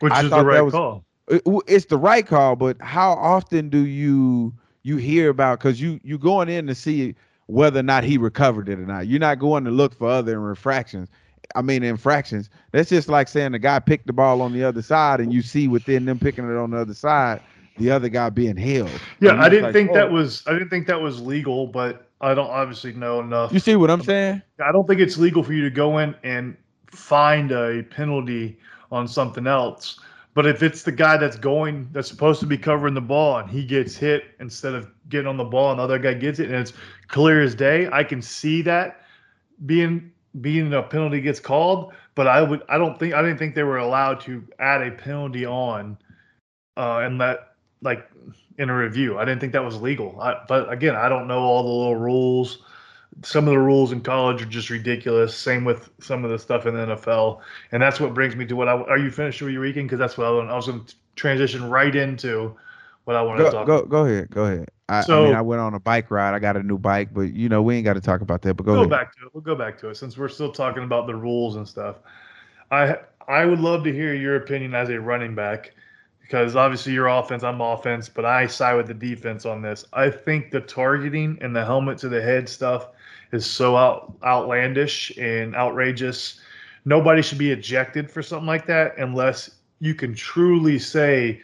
Which 0.00 0.12
I 0.12 0.22
is 0.22 0.30
the 0.30 0.44
right 0.44 0.60
was, 0.60 0.72
call. 0.72 1.04
It, 1.28 1.42
it's 1.66 1.86
the 1.86 1.96
right 1.96 2.26
call, 2.26 2.56
but 2.56 2.80
how 2.82 3.12
often 3.12 3.68
do 3.68 3.86
you 3.86 4.52
you 4.82 4.96
hear 4.98 5.30
about 5.30 5.58
because 5.58 5.80
you 5.80 5.98
you 6.02 6.18
going 6.18 6.48
in 6.48 6.66
to 6.66 6.74
see 6.74 7.14
whether 7.46 7.80
or 7.80 7.84
not 7.84 8.04
he 8.04 8.18
recovered 8.18 8.68
it 8.68 8.78
or 8.78 8.86
not. 8.86 9.06
You're 9.06 9.20
not 9.20 9.38
going 9.38 9.64
to 9.64 9.70
look 9.70 9.96
for 9.96 10.08
other 10.08 10.48
infractions. 10.50 11.08
I 11.54 11.62
mean 11.62 11.82
infractions. 11.82 12.48
That's 12.72 12.88
just 12.88 13.08
like 13.08 13.28
saying 13.28 13.52
the 13.52 13.58
guy 13.58 13.78
picked 13.78 14.06
the 14.06 14.12
ball 14.12 14.42
on 14.42 14.52
the 14.52 14.64
other 14.64 14.82
side 14.82 15.20
and 15.20 15.32
you 15.32 15.42
see 15.42 15.68
within 15.68 16.04
them 16.04 16.18
picking 16.18 16.48
it 16.48 16.56
on 16.56 16.70
the 16.70 16.78
other 16.78 16.94
side, 16.94 17.40
the 17.76 17.90
other 17.90 18.08
guy 18.08 18.30
being 18.30 18.56
held. 18.56 18.90
Yeah, 19.20 19.40
I 19.40 19.48
didn't 19.48 19.64
like, 19.64 19.72
think 19.72 19.90
oh. 19.90 19.94
that 19.94 20.10
was 20.10 20.42
I 20.46 20.52
didn't 20.52 20.70
think 20.70 20.86
that 20.86 21.00
was 21.00 21.20
legal, 21.20 21.66
but 21.66 22.08
I 22.20 22.34
don't 22.34 22.50
obviously 22.50 22.92
know 22.94 23.20
enough. 23.20 23.52
You 23.52 23.58
see 23.58 23.76
what 23.76 23.90
I'm 23.90 24.02
saying? 24.02 24.42
I 24.64 24.72
don't 24.72 24.88
think 24.88 25.00
it's 25.00 25.18
legal 25.18 25.42
for 25.42 25.52
you 25.52 25.62
to 25.62 25.70
go 25.70 25.98
in 25.98 26.14
and 26.22 26.56
find 26.86 27.52
a 27.52 27.82
penalty 27.82 28.58
on 28.90 29.06
something 29.06 29.46
else 29.46 30.00
but 30.34 30.46
if 30.46 30.62
it's 30.62 30.82
the 30.82 30.92
guy 30.92 31.16
that's 31.16 31.36
going, 31.36 31.88
that's 31.92 32.08
supposed 32.08 32.40
to 32.40 32.46
be 32.46 32.58
covering 32.58 32.94
the 32.94 33.00
ball, 33.00 33.38
and 33.38 33.48
he 33.48 33.64
gets 33.64 33.96
hit 33.96 34.24
instead 34.40 34.74
of 34.74 34.88
getting 35.08 35.28
on 35.28 35.36
the 35.36 35.44
ball, 35.44 35.70
and 35.70 35.78
the 35.78 35.84
other 35.84 35.98
guy 35.98 36.14
gets 36.14 36.40
it, 36.40 36.46
and 36.46 36.56
it's 36.56 36.72
clear 37.06 37.40
as 37.40 37.54
day, 37.54 37.88
I 37.92 38.02
can 38.02 38.20
see 38.20 38.60
that 38.62 39.02
being 39.66 40.10
being 40.40 40.72
a 40.74 40.82
penalty 40.82 41.20
gets 41.20 41.38
called. 41.38 41.92
But 42.16 42.26
I 42.26 42.42
would, 42.42 42.62
I 42.68 42.78
don't 42.78 42.98
think, 42.98 43.14
I 43.14 43.22
didn't 43.22 43.38
think 43.38 43.54
they 43.54 43.62
were 43.62 43.78
allowed 43.78 44.20
to 44.22 44.44
add 44.58 44.82
a 44.82 44.90
penalty 44.90 45.46
on, 45.46 45.96
uh, 46.76 46.98
and 46.98 47.20
that 47.20 47.54
like 47.82 48.08
in 48.58 48.70
a 48.70 48.76
review. 48.76 49.18
I 49.18 49.24
didn't 49.24 49.40
think 49.40 49.52
that 49.52 49.64
was 49.64 49.80
legal. 49.80 50.20
I, 50.20 50.42
but 50.48 50.72
again, 50.72 50.96
I 50.96 51.08
don't 51.08 51.28
know 51.28 51.40
all 51.40 51.62
the 51.62 51.68
little 51.68 51.96
rules 51.96 52.62
some 53.22 53.46
of 53.46 53.52
the 53.52 53.58
rules 53.58 53.92
in 53.92 54.00
college 54.00 54.42
are 54.42 54.46
just 54.46 54.70
ridiculous. 54.70 55.36
Same 55.36 55.64
with 55.64 55.90
some 56.00 56.24
of 56.24 56.30
the 56.30 56.38
stuff 56.38 56.66
in 56.66 56.74
the 56.74 56.86
NFL, 56.94 57.40
and 57.72 57.82
that's 57.82 58.00
what 58.00 58.14
brings 58.14 58.36
me 58.36 58.46
to 58.46 58.56
what 58.56 58.68
I 58.68 58.72
are 58.72 58.98
you 58.98 59.10
finished 59.10 59.40
with 59.42 59.52
your 59.52 59.62
weekend? 59.62 59.88
Because 59.88 59.98
that's 59.98 60.18
what 60.18 60.26
I, 60.26 60.30
I 60.30 60.54
was 60.54 60.66
going 60.66 60.84
to 60.84 60.94
transition 61.16 61.68
right 61.70 61.94
into 61.94 62.56
what 63.04 63.16
I 63.16 63.22
want 63.22 63.38
to 63.38 63.50
talk. 63.50 63.66
Go 63.66 63.78
about. 63.78 63.88
go 63.88 64.04
ahead, 64.06 64.30
go 64.30 64.44
ahead. 64.44 64.70
I, 64.88 65.00
so, 65.00 65.22
I 65.22 65.26
mean, 65.26 65.36
I 65.36 65.40
went 65.40 65.60
on 65.60 65.74
a 65.74 65.80
bike 65.80 66.10
ride. 66.10 66.34
I 66.34 66.38
got 66.38 66.56
a 66.56 66.62
new 66.62 66.78
bike, 66.78 67.14
but 67.14 67.32
you 67.32 67.48
know 67.48 67.62
we 67.62 67.76
ain't 67.76 67.84
got 67.84 67.94
to 67.94 68.00
talk 68.00 68.20
about 68.20 68.42
that. 68.42 68.54
But 68.54 68.66
go, 68.66 68.74
go 68.74 68.88
back 68.88 69.16
to 69.16 69.26
it. 69.26 69.34
We'll 69.34 69.42
go 69.42 69.54
back 69.54 69.78
to 69.78 69.88
it 69.88 69.96
since 69.96 70.18
we're 70.18 70.28
still 70.28 70.52
talking 70.52 70.84
about 70.84 71.06
the 71.06 71.14
rules 71.14 71.56
and 71.56 71.66
stuff. 71.66 71.96
I 72.70 72.96
I 73.28 73.46
would 73.46 73.60
love 73.60 73.84
to 73.84 73.92
hear 73.92 74.14
your 74.14 74.36
opinion 74.36 74.74
as 74.74 74.90
a 74.90 75.00
running 75.00 75.34
back 75.34 75.72
because 76.20 76.56
obviously 76.56 76.92
you're 76.92 77.06
offense, 77.06 77.42
I'm 77.42 77.60
offense, 77.60 78.08
but 78.08 78.24
I 78.24 78.46
side 78.46 78.76
with 78.76 78.86
the 78.86 78.94
defense 78.94 79.44
on 79.44 79.60
this. 79.60 79.84
I 79.92 80.10
think 80.10 80.50
the 80.50 80.60
targeting 80.60 81.38
and 81.42 81.54
the 81.54 81.64
helmet 81.64 81.98
to 81.98 82.08
the 82.08 82.22
head 82.22 82.48
stuff 82.48 82.88
is 83.34 83.46
so 83.46 83.76
out, 83.76 84.14
outlandish 84.24 85.16
and 85.18 85.54
outrageous. 85.54 86.40
Nobody 86.84 87.22
should 87.22 87.38
be 87.38 87.50
ejected 87.50 88.10
for 88.10 88.22
something 88.22 88.46
like 88.46 88.66
that 88.66 88.96
unless 88.98 89.50
you 89.80 89.94
can 89.94 90.14
truly 90.14 90.78
say 90.78 91.40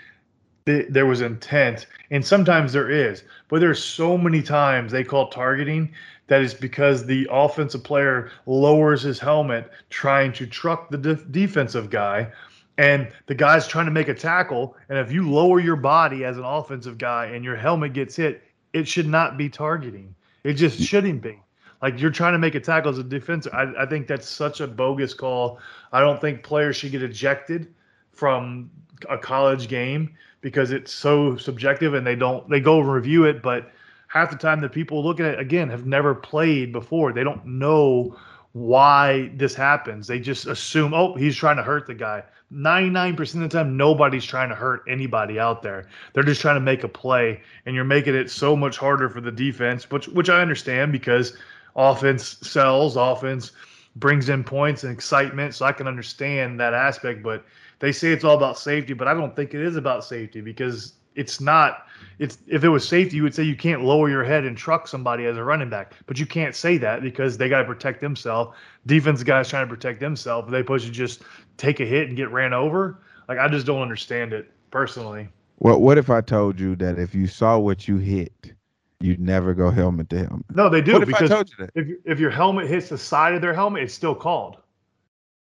th- 0.67 0.87
there 0.89 1.07
was 1.07 1.21
intent, 1.21 1.87
and 2.11 2.25
sometimes 2.25 2.73
there 2.73 2.91
is, 2.91 3.25
but 3.49 3.61
there's 3.61 3.83
so 3.83 4.17
many 4.17 4.43
times 4.43 4.93
they 4.93 5.05
call 5.05 5.29
targeting 5.29 5.93
that 6.31 6.43
is 6.43 6.55
because 6.55 7.05
the 7.05 7.27
offensive 7.31 7.83
player 7.83 8.31
lowers 8.47 9.03
his 9.03 9.19
helmet 9.19 9.69
trying 9.91 10.33
to 10.33 10.47
truck 10.47 10.89
the 10.91 10.97
def- 10.97 11.31
defensive 11.33 11.91
guy 11.91 12.31
and 12.79 13.11
the 13.27 13.35
guy's 13.35 13.67
trying 13.67 13.85
to 13.85 13.91
make 13.91 14.07
a 14.09 14.15
tackle 14.15 14.77
and 14.89 14.97
if 14.97 15.11
you 15.11 15.29
lower 15.29 15.59
your 15.59 15.75
body 15.75 16.25
as 16.25 16.39
an 16.39 16.45
offensive 16.45 16.99
guy 16.99 17.27
and 17.27 17.45
your 17.45 17.57
helmet 17.57 17.93
gets 17.93 18.15
hit 18.15 18.45
it 18.73 18.87
should 18.87 19.09
not 19.09 19.37
be 19.37 19.49
targeting 19.49 20.15
it 20.45 20.55
just 20.55 20.81
shouldn't 20.81 21.21
be 21.21 21.37
like 21.83 22.01
you're 22.01 22.11
trying 22.11 22.33
to 22.33 22.39
make 22.39 22.55
a 22.55 22.61
tackle 22.61 22.91
as 22.91 22.99
a 22.99 23.05
defensive 23.05 23.53
I, 23.55 23.73
I 23.79 23.87
think 23.87 24.07
that's 24.07 24.29
such 24.29 24.61
a 24.61 24.67
bogus 24.67 25.15
call. 25.15 25.59
I 25.93 26.01
don't 26.01 26.21
think 26.21 26.43
players 26.43 26.77
should 26.77 26.93
get 26.93 27.03
ejected 27.03 27.73
from 28.13 28.71
a 29.09 29.17
college 29.17 29.69
game 29.69 30.15
because 30.41 30.71
it's 30.73 30.93
so 30.93 31.37
subjective 31.37 31.95
and 31.95 32.07
they 32.07 32.17
don't 32.17 32.49
they 32.49 32.61
go 32.61 32.81
and 32.81 32.93
review 32.93 33.25
it 33.25 33.43
but 33.43 33.71
half 34.09 34.31
the 34.31 34.37
time 34.37 34.61
the 34.61 34.69
people 34.69 35.03
looking 35.03 35.25
at 35.25 35.35
it 35.35 35.41
again 35.41 35.69
have 35.71 35.87
never 35.87 36.15
played 36.15 36.73
before. 36.73 37.13
They 37.13 37.25
don't 37.25 37.47
know 37.47 38.17
why 38.53 39.31
this 39.37 39.55
happens. 39.55 40.07
They 40.07 40.19
just 40.19 40.47
assume 40.47 40.93
oh 40.93 41.15
he's 41.15 41.37
trying 41.37 41.57
to 41.57 41.63
hurt 41.63 41.87
the 41.87 41.95
guy. 41.95 42.25
99% 42.53 43.35
of 43.35 43.41
the 43.41 43.49
time 43.49 43.77
nobody's 43.77 44.25
trying 44.25 44.49
to 44.49 44.57
hurt 44.57 44.83
anybody 44.89 45.39
out 45.39 45.63
there. 45.63 45.87
They're 46.13 46.25
just 46.25 46.41
trying 46.41 46.57
to 46.57 46.61
make 46.61 46.83
a 46.83 46.89
play 46.89 47.41
and 47.65 47.77
you're 47.77 47.85
making 47.85 48.17
it 48.17 48.29
so 48.29 48.57
much 48.57 48.77
harder 48.77 49.09
for 49.09 49.21
the 49.21 49.31
defense 49.31 49.89
which 49.91 50.09
which 50.09 50.29
i 50.29 50.41
understand 50.41 50.91
because 50.93 51.37
offense 51.77 52.39
sells 52.43 52.97
offense 52.97 53.53
brings 53.97 54.29
in 54.29 54.45
points 54.45 54.85
and 54.85 54.93
excitement 54.93 55.55
so 55.55 55.65
i 55.65 55.73
can 55.73 55.87
understand 55.87 56.59
that 56.59 56.75
aspect 56.75 57.23
but 57.23 57.45
they 57.81 57.93
say 57.93 58.13
it's 58.13 58.25
all 58.25 58.37
about 58.37 58.59
safety 58.59 58.93
but 58.93 59.09
i 59.09 59.15
don't 59.15 59.35
think 59.35 59.55
it 59.55 59.61
is 59.61 59.77
about 59.77 60.05
safety 60.05 60.41
because 60.41 60.95
it's 61.15 61.41
not 61.41 61.87
it's 62.19 62.39
if 62.47 62.65
it 62.65 62.69
was 62.69 62.87
safety 62.87 63.17
you 63.17 63.23
would 63.23 63.35
say 63.35 63.43
you 63.43 63.57
can't 63.57 63.83
lower 63.83 64.09
your 64.09 64.25
head 64.25 64.45
and 64.45 64.57
truck 64.57 64.87
somebody 64.87 65.27
as 65.27 65.37
a 65.37 65.43
running 65.43 65.69
back 65.69 65.95
but 66.07 66.19
you 66.19 66.27
can't 66.27 66.55
say 66.55 66.79
that 66.79 67.03
because 67.03 67.37
they 67.37 67.49
got 67.49 67.59
to 67.59 67.65
protect 67.65 68.01
themselves. 68.01 68.57
Defense 68.87 69.23
guys 69.23 69.49
trying 69.49 69.67
to 69.67 69.75
protect 69.75 70.01
themselves 70.01 70.51
they 70.51 70.61
supposed 70.61 70.87
to 70.87 70.93
just 70.93 71.23
take 71.57 71.81
a 71.81 71.85
hit 71.85 72.09
and 72.09 72.17
get 72.17 72.31
ran 72.31 72.53
over? 72.53 73.01
Like 73.29 73.39
i 73.39 73.49
just 73.49 73.67
don't 73.67 73.83
understand 73.83 74.33
it 74.33 74.51
personally. 74.71 75.29
Well, 75.59 75.79
what 75.79 75.99
if 75.99 76.09
I 76.09 76.23
told 76.23 76.59
you 76.59 76.75
that 76.77 76.99
if 76.99 77.15
you 77.15 77.27
saw 77.27 77.59
what 77.59 77.87
you 77.87 77.99
hit, 77.99 78.55
you'd 79.01 79.21
never 79.21 79.55
go 79.55 79.71
helmet 79.71 80.09
to 80.11 80.19
helmet? 80.19 80.47
no 80.55 80.69
they 80.69 80.81
do 80.81 80.95
what 80.95 81.03
if 81.03 81.09
I 81.09 81.13
because 81.13 81.31
told 81.31 81.51
you 81.51 81.57
that? 81.67 81.71
if, 81.75 81.89
if 82.05 82.19
your 82.21 82.31
helmet 82.31 82.67
hits 82.69 82.89
the 82.91 82.99
side 82.99 83.35
of 83.35 83.41
their 83.41 83.55
helmet 83.55 83.83
it's 83.85 83.95
still 83.95 84.15
called 84.15 84.59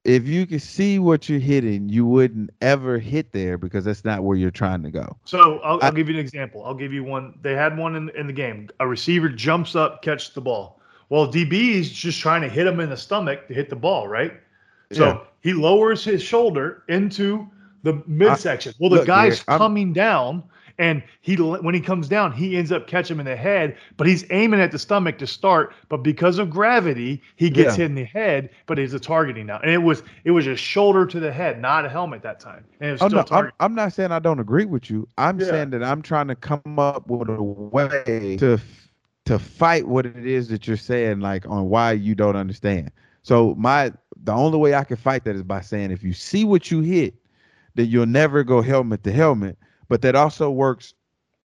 If 0.05 0.27
you 0.29 0.47
could 0.47 0.63
see 0.63 1.01
what 1.01 1.29
you're 1.29 1.41
hitting, 1.41 1.89
you 1.89 2.07
wouldn't 2.07 2.51
ever 2.61 2.97
hit 2.99 3.33
there 3.33 3.59
because 3.59 3.85
that's 3.85 4.05
not 4.05 4.23
where 4.23 4.37
you're 4.37 4.53
trying 4.53 4.85
to 4.85 4.91
go. 4.93 5.17
So 5.25 5.59
I'll, 5.65 5.79
I- 5.83 5.87
I'll 5.87 5.93
give 5.93 6.09
you 6.09 6.15
an 6.15 6.21
example. 6.21 6.65
I'll 6.65 6.77
give 6.79 6.93
you 6.93 7.03
one. 7.03 7.37
They 7.43 7.55
had 7.57 7.77
one 7.77 7.97
in, 7.97 8.11
in 8.11 8.29
the 8.29 8.33
game. 8.33 8.69
A 8.79 8.87
receiver 8.87 9.29
jumps 9.29 9.75
up, 9.75 10.03
catches 10.03 10.33
the 10.33 10.41
ball. 10.41 10.81
Well, 11.09 11.27
DB 11.27 11.73
is 11.75 11.91
just 11.91 12.21
trying 12.21 12.43
to 12.43 12.49
hit 12.49 12.69
him 12.69 12.79
in 12.79 12.89
the 12.89 12.97
stomach 12.97 13.49
to 13.49 13.55
hit 13.55 13.69
the 13.69 13.75
ball, 13.77 14.07
right? 14.07 14.33
So 14.93 15.07
Yeah. 15.07 15.19
he 15.43 15.53
lowers 15.55 16.05
his 16.05 16.23
shoulder 16.23 16.85
into 16.89 17.49
the 17.83 18.01
midsection. 18.07 18.75
Well, 18.79 18.91
the 18.91 18.99
look, 18.99 19.07
guy's 19.09 19.39
Derek, 19.39 19.49
I'm- 19.51 19.59
coming 19.59 19.93
down, 19.93 20.45
and 20.79 21.03
he 21.23 21.37
when 21.37 21.75
he 21.75 21.81
comes 21.81 22.09
down, 22.09 22.33
he 22.33 22.57
ends 22.57 22.71
up 22.73 22.87
catching 22.87 23.17
him 23.17 23.21
in 23.21 23.27
the 23.27 23.37
head. 23.37 23.77
But 23.97 24.07
he's 24.07 24.25
aiming 24.31 24.61
at 24.61 24.71
the 24.73 24.79
stomach 24.79 25.19
to 25.19 25.27
start. 25.27 25.73
But 25.89 25.99
because 25.99 26.39
of 26.39 26.51
gravity, 26.51 27.23
he 27.37 27.51
gets 27.51 27.77
Yeah. 27.77 27.83
hit 27.83 27.87
in 27.87 27.95
the 27.95 28.05
head. 28.05 28.51
But 28.67 28.79
it's 28.79 28.93
a 28.93 29.01
targeting 29.01 29.47
now, 29.47 29.59
and 29.61 29.71
it 29.71 29.79
was 29.83 30.03
it 30.25 30.31
was 30.33 30.47
a 30.47 30.57
shoulder 30.57 31.07
to 31.07 31.21
the 31.21 31.33
head, 31.33 31.61
not 31.61 31.85
a 31.85 31.89
helmet 31.89 32.23
that 32.23 32.41
time. 32.41 32.65
And 32.81 32.89
it 32.91 32.93
was 32.93 33.03
Oh 33.03 33.09
still 33.09 33.19
no, 33.19 33.23
I'm, 33.23 33.27
targeting. 33.27 33.57
I'm 33.61 33.75
not 33.75 33.93
saying 33.93 34.13
I 34.13 34.19
don't 34.21 34.41
agree 34.41 34.67
with 34.67 34.91
you. 34.91 35.09
I'm 35.19 35.41
Yeah. 35.41 35.47
saying 35.47 35.71
that 35.71 35.83
I'm 35.83 36.03
trying 36.03 36.29
to 36.29 36.35
come 36.37 36.79
up 36.79 37.09
with 37.09 37.29
a 37.29 37.43
way 37.43 38.37
to 38.39 38.59
to 39.25 39.39
fight 39.39 39.87
what 39.89 40.07
it 40.07 40.25
is 40.25 40.49
that 40.49 40.67
you're 40.67 40.77
saying, 40.77 41.21
like 41.21 41.47
on 41.49 41.69
why 41.69 41.93
you 41.93 42.15
don't 42.15 42.37
understand. 42.37 42.91
So 43.23 43.55
my 43.57 43.93
the 44.23 44.33
only 44.33 44.59
way 44.59 44.75
I 44.75 44.85
can 44.85 44.97
fight 44.97 45.25
that 45.25 45.35
is 45.37 45.43
by 45.43 45.61
saying 45.61 45.91
if 45.91 46.03
you 46.03 46.13
see 46.13 46.45
what 46.45 46.71
you 46.71 46.81
hit, 46.81 47.15
then 47.75 47.87
you'll 47.87 48.07
never 48.07 48.45
go 48.45 48.61
helmet 48.63 49.03
to 49.05 49.13
helmet. 49.13 49.59
But 49.89 50.03
that 50.03 50.15
also 50.15 50.51
works 50.51 50.95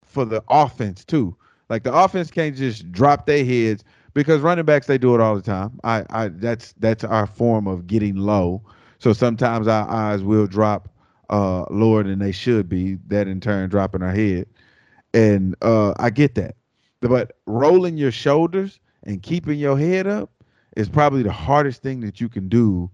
for 0.05 0.25
the 0.25 0.42
offense 0.49 1.05
too. 1.05 1.37
Like 1.68 1.83
the 1.83 1.94
offense 1.94 2.31
can't 2.31 2.57
just 2.57 2.90
drop 2.92 3.27
their 3.27 3.44
heads 3.44 3.85
because 4.12 4.40
running 4.40 4.64
backs 4.64 4.87
they 4.87 4.99
do 4.99 5.14
it 5.14 5.20
all 5.20 5.35
the 5.35 5.42
time. 5.42 5.79
I, 5.85 6.05
I 6.11 6.29
that's 6.29 6.73
that's 6.79 7.05
our 7.05 7.27
form 7.27 7.66
of 7.66 7.87
getting 7.87 8.16
low. 8.16 8.62
So 8.99 9.12
sometimes 9.12 9.66
our 9.66 9.88
eyes 9.88 10.23
will 10.23 10.47
drop 10.47 10.88
uh 11.31 11.64
lower 11.70 12.03
than 12.03 12.18
they 12.18 12.33
should 12.33 12.68
be. 12.68 12.97
That 13.09 13.29
in 13.29 13.40
turn 13.40 13.70
dropping 13.70 14.03
our 14.03 14.14
head. 14.14 14.47
And 15.12 15.55
uh 15.62 15.94
I 15.99 16.11
get 16.11 16.35
that. 16.37 16.57
But 17.01 17.37
rolling 17.47 17.97
your 17.99 18.12
shoulders 18.12 18.81
and 19.05 19.23
keeping 19.23 19.59
your 19.59 19.79
head 19.79 20.07
up 20.07 20.31
is 20.77 20.88
probably 20.88 21.23
the 21.23 21.33
hardest 21.33 21.83
thing 21.83 22.01
that 22.01 22.20
you 22.20 22.29
can 22.29 22.49
do 22.49 22.90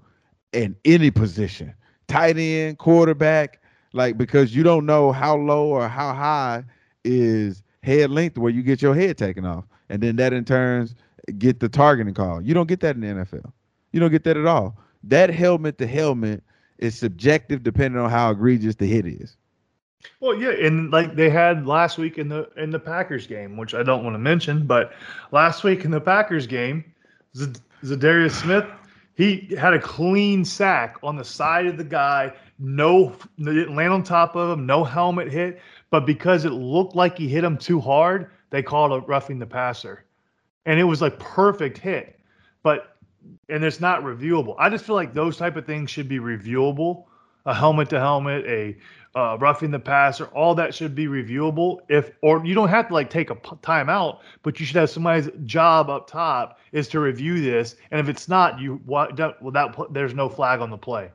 in 0.53 0.76
any 0.85 1.11
position. 1.11 1.74
Tight 2.09 2.37
end, 2.37 2.79
quarterback, 2.79 3.60
like 3.92 4.16
because 4.16 4.55
you 4.55 4.62
don't 4.62 4.87
know 4.87 5.12
how 5.12 5.37
low 5.37 5.66
or 5.66 5.88
how 5.88 6.12
high 6.12 6.64
is 7.05 7.62
head 7.83 8.11
length 8.11 8.38
where 8.38 8.50
you 8.50 8.62
get 8.62 8.83
your 8.83 8.94
head 8.94 9.18
taken 9.18 9.44
off. 9.44 9.64
And 9.88 10.03
then 10.03 10.16
that 10.16 10.33
in 10.33 10.44
turns 10.44 10.94
eh, 11.29 11.33
get 11.38 11.61
the 11.61 11.68
targeting 11.68 12.14
call. 12.14 12.40
You 12.40 12.55
don't 12.55 12.68
get 12.68 12.81
that 12.81 12.94
in 12.96 13.00
the 13.00 13.09
NFL. 13.09 13.53
You 13.92 14.00
don't 14.00 14.11
get 14.11 14.24
that 14.24 14.37
at 14.37 14.46
all. 14.46 14.76
That 15.05 15.31
helmet 15.31 15.79
to 15.79 15.87
helmet 15.87 16.42
is 16.79 16.96
subjective 16.96 17.62
depending 17.62 18.00
on 18.00 18.11
how 18.11 18.31
egregious 18.31 18.76
the 18.76 18.87
hit 18.87 19.07
is. 19.07 19.37
Well, 20.20 20.35
yeah, 20.35 20.50
and 20.50 20.90
like 20.90 21.14
they 21.14 21.29
had 21.29 21.66
last 21.66 21.98
week 21.98 22.16
in 22.16 22.29
the 22.29 22.48
in 22.57 22.70
the 22.70 22.79
Packers 22.79 23.26
game, 23.26 23.57
which 23.57 23.74
I 23.74 23.83
don't 23.83 24.03
want 24.03 24.14
to 24.14 24.18
mention, 24.18 24.66
but 24.66 24.92
last 25.31 25.62
week 25.62 25.85
in 25.85 25.90
the 25.90 26.00
Packers 26.00 26.46
game, 26.46 26.85
Z- 27.37 27.53
Za'Darius 27.85 28.33
Smith, 28.33 28.64
he 29.14 29.55
had 29.59 29.74
a 29.74 29.79
clean 29.79 30.44
sack 30.44 30.96
on 31.03 31.16
the 31.16 31.24
side 31.24 31.66
of 31.66 31.76
the 31.76 31.85
guy. 31.85 32.33
No, 32.62 33.16
didn't 33.38 33.75
land 33.75 33.90
on 33.90 34.03
top 34.03 34.37
of 34.37 34.51
him. 34.51 34.66
No 34.66 34.85
helmet 34.85 35.33
hit, 35.33 35.61
but 35.88 36.05
because 36.05 36.44
it 36.44 36.51
looked 36.51 36.94
like 36.94 37.16
he 37.16 37.27
hit 37.27 37.42
him 37.42 37.57
too 37.57 37.81
hard, 37.81 38.31
they 38.51 38.62
called 38.62 38.92
it 38.92 39.09
roughing 39.09 39.38
the 39.38 39.46
passer, 39.46 40.05
and 40.66 40.79
it 40.79 40.85
was 40.85 41.01
like 41.01 41.18
perfect 41.18 41.79
hit, 41.79 42.20
but 42.62 42.99
and 43.49 43.64
it's 43.64 43.81
not 43.81 44.03
reviewable. 44.03 44.57
I 44.59 44.68
just 44.68 44.85
feel 44.85 44.94
like 44.94 45.14
those 45.14 45.38
type 45.38 45.57
of 45.57 45.64
things 45.64 45.90
should 45.90 46.09
be 46.09 46.18
reviewable. 46.18 47.05
A 47.46 47.55
helmet 47.55 47.88
to 47.88 47.99
helmet, 47.99 48.44
a 48.44 48.77
uh, 49.14 49.38
roughing 49.40 49.70
the 49.70 49.79
passer, 49.79 50.27
all 50.27 50.55
that 50.57 50.75
should 50.75 50.94
be 50.94 51.07
reviewable. 51.07 51.79
If 51.88 52.11
or 52.20 52.44
you 52.44 52.55
don't 52.55 52.68
have 52.68 52.88
to 52.88 52.94
like 52.94 53.09
take 53.09 53.31
a 53.31 53.37
p- 53.37 53.57
timeout, 53.62 54.18
but 54.42 54.61
you 54.61 54.66
should 54.66 54.77
have 54.77 54.90
somebody's 54.90 55.31
job 55.46 55.88
up 55.88 56.07
top 56.07 56.59
is 56.73 56.88
to 56.88 57.01
review 57.01 57.40
this. 57.40 57.77
And 57.90 57.99
if 57.99 58.11
it's 58.11 58.29
not, 58.29 58.61
you 58.61 58.83
what 58.85 59.18
well 59.40 59.53
that 59.53 59.75
there's 59.90 60.12
no 60.12 60.29
flag 60.29 60.61
on 60.61 60.68
the 60.68 60.77
play 60.77 61.11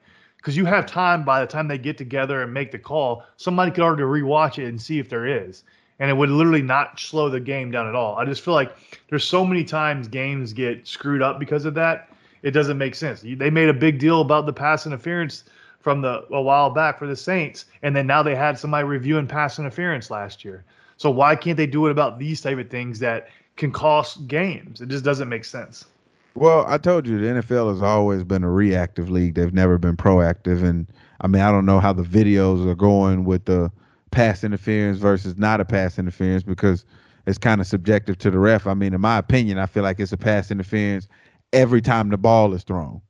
because 0.45 0.55
you 0.55 0.65
have 0.65 0.86
time 0.86 1.23
by 1.25 1.41
the 1.41 1.47
time 1.47 1.67
they 1.67 1.79
get 1.79 1.97
together 1.97 2.43
and 2.43 2.53
make 2.53 2.71
the 2.71 2.77
call. 2.77 3.23
Somebody 3.36 3.71
could 3.71 3.84
already 3.84 4.03
rewatch 4.03 4.60
it 4.60 4.67
and 4.67 4.79
see 4.79 4.99
if 4.99 5.10
there 5.10 5.25
is, 5.25 5.63
and 5.97 6.08
it 6.08 6.13
would 6.13 6.29
literally 6.29 6.62
not 6.62 6.99
slow 6.99 7.29
the 7.29 7.39
game 7.39 7.71
down 7.71 7.88
at 7.88 7.95
all. 7.95 8.15
I 8.15 8.25
just 8.25 8.43
feel 8.43 8.53
like 8.53 8.77
there's 9.10 9.23
so 9.23 9.43
many 9.43 9.63
times 9.63 10.08
games 10.08 10.53
get 10.53 10.88
screwed 10.88 11.23
up 11.23 11.39
because 11.39 11.65
of 11.65 11.73
that. 11.73 12.10
It 12.43 12.51
doesn't 12.51 12.77
make 12.77 12.93
sense. 12.93 13.21
They 13.21 13.49
made 13.49 13.69
a 13.69 13.73
big 13.73 13.97
deal 13.97 14.21
about 14.21 14.45
the 14.45 14.53
pass 14.53 14.86
interference 14.86 15.45
from 15.79 16.01
the 16.01 16.27
a 16.31 16.39
while 16.39 16.69
back 16.69 16.99
for 16.99 17.08
the 17.08 17.15
Saints, 17.15 17.65
and 17.81 17.95
then 17.95 18.05
now 18.05 18.21
they 18.21 18.36
had 18.36 18.60
somebody 18.60 18.84
reviewing 18.84 19.25
pass 19.25 19.58
interference 19.58 20.12
last 20.12 20.45
year. 20.45 20.63
So 20.97 21.10
why 21.10 21.36
can't 21.36 21.58
they 21.58 21.65
do 21.65 21.88
it 21.88 21.91
about 21.91 22.19
these 22.19 22.39
type 22.39 22.60
of 22.60 22.69
things 22.69 22.99
that 22.99 23.29
can 23.58 23.71
cost 23.71 24.27
games? 24.27 24.79
It 24.79 24.89
just 24.89 25.03
doesn't 25.03 25.27
make 25.27 25.43
sense. 25.43 25.86
Well, 26.35 26.65
I 26.67 26.77
told 26.77 27.07
you 27.07 27.17
the 27.17 27.41
NFL 27.41 27.71
has 27.71 27.81
always 27.81 28.25
been 28.25 28.43
a 28.43 28.51
reactive 28.51 29.09
league. 29.09 29.35
They've 29.35 29.53
never 29.53 29.77
been 29.77 29.95
proactive. 29.95 30.63
And 30.63 30.85
I 31.21 31.27
mean, 31.27 31.41
I 31.41 31.49
don't 31.49 31.65
know 31.65 31.79
how 31.79 31.93
the 31.93 32.03
videos 32.03 32.67
are 32.69 32.75
going 32.75 33.23
with 33.23 33.45
the 33.45 33.71
pass 34.11 34.43
interference 34.43 34.97
versus 34.97 35.37
not 35.37 35.61
a 35.61 35.65
pass 35.65 35.97
interference 35.97 36.43
because 36.43 36.83
it's 37.25 37.37
kind 37.37 37.61
of 37.61 37.67
subjective 37.67 38.17
to 38.19 38.31
the 38.31 38.37
ref. 38.37 38.67
I 38.67 38.73
mean, 38.73 38.93
in 38.93 38.99
my 39.01 39.17
opinion, 39.17 39.59
I 39.59 39.65
feel 39.65 39.83
like 39.83 39.99
it's 39.99 40.11
a 40.11 40.17
pass 40.17 40.51
interference 40.51 41.07
every 41.53 41.81
time 41.81 42.09
the 42.09 42.17
ball 42.17 42.53
is 42.53 42.63
thrown 42.63 43.01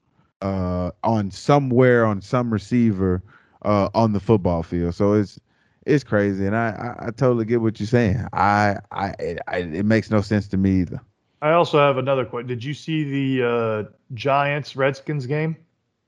uh, 0.41 0.91
on 1.03 1.31
somewhere 1.31 2.05
on 2.05 2.21
some 2.21 2.53
receiver 2.53 3.23
uh, 3.63 3.89
on 3.95 4.13
the 4.13 4.19
football 4.19 4.61
field. 4.61 4.93
So 4.93 5.13
it's 5.13 5.39
it's 5.87 6.03
crazy, 6.03 6.45
and 6.45 6.55
I, 6.55 6.95
I, 6.99 7.07
I 7.07 7.11
totally 7.11 7.45
get 7.45 7.61
what 7.61 7.79
you're 7.79 7.87
saying. 7.87 8.27
I, 8.33 8.77
I, 8.91 9.09
it, 9.19 9.39
I 9.47 9.57
it 9.57 9.85
makes 9.85 10.09
no 10.09 10.21
sense 10.21 10.47
to 10.49 10.57
me 10.57 10.81
either. 10.81 10.99
I 11.41 11.51
also 11.51 11.77
have 11.77 11.97
another 11.97 12.25
question. 12.25 12.47
Did 12.47 12.63
you 12.63 12.73
see 12.73 13.03
the 13.37 13.47
uh, 13.47 13.91
Giants 14.13 14.75
Redskins 14.75 15.25
game? 15.25 15.55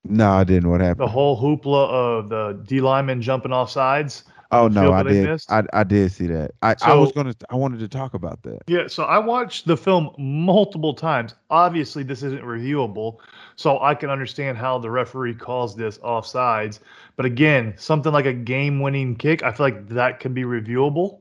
No, 0.04 0.32
I 0.32 0.44
didn't. 0.44 0.70
What 0.70 0.82
happened? 0.82 1.08
The 1.08 1.12
whole 1.12 1.40
hoopla 1.40 1.90
of 1.90 2.30
the 2.30 2.64
D 2.66 2.82
lineman 2.82 3.22
jumping 3.22 3.52
off 3.52 3.70
sides. 3.70 4.24
Oh 4.52 4.70
no, 4.70 4.94
I 4.94 5.04
did. 5.04 5.42
I 5.50 5.64
I 5.74 5.84
did 5.84 6.10
see 6.14 6.28
that. 6.28 6.52
I, 6.62 6.74
I 6.82 6.94
was 6.94 7.12
gonna. 7.12 7.36
I 7.50 7.56
wanted 7.56 7.80
to 7.82 7.90
talk 7.90 8.14
about 8.14 8.42
that. 8.44 8.60
Yeah, 8.68 8.88
so 8.88 9.04
I 9.04 9.18
watched 9.18 9.68
the 9.68 9.76
film 9.76 10.12
multiple 10.18 10.94
times. 10.94 11.36
Obviously, 11.50 12.04
this 12.04 12.24
isn't 12.24 12.44
reviewable, 12.44 13.18
so 13.58 13.82
I 13.82 13.94
can 13.94 14.10
understand 14.10 14.58
how 14.58 14.78
the 14.78 14.90
referee 14.90 15.34
calls 15.34 15.76
this 15.76 15.98
offsides. 15.98 16.80
But 17.18 17.26
again, 17.26 17.74
something 17.78 18.14
like 18.14 18.26
a 18.26 18.32
game-winning 18.32 19.18
kick, 19.18 19.44
I 19.44 19.52
feel 19.52 19.66
like 19.66 19.90
that 19.90 20.22
can 20.22 20.34
be 20.34 20.44
reviewable 20.44 21.20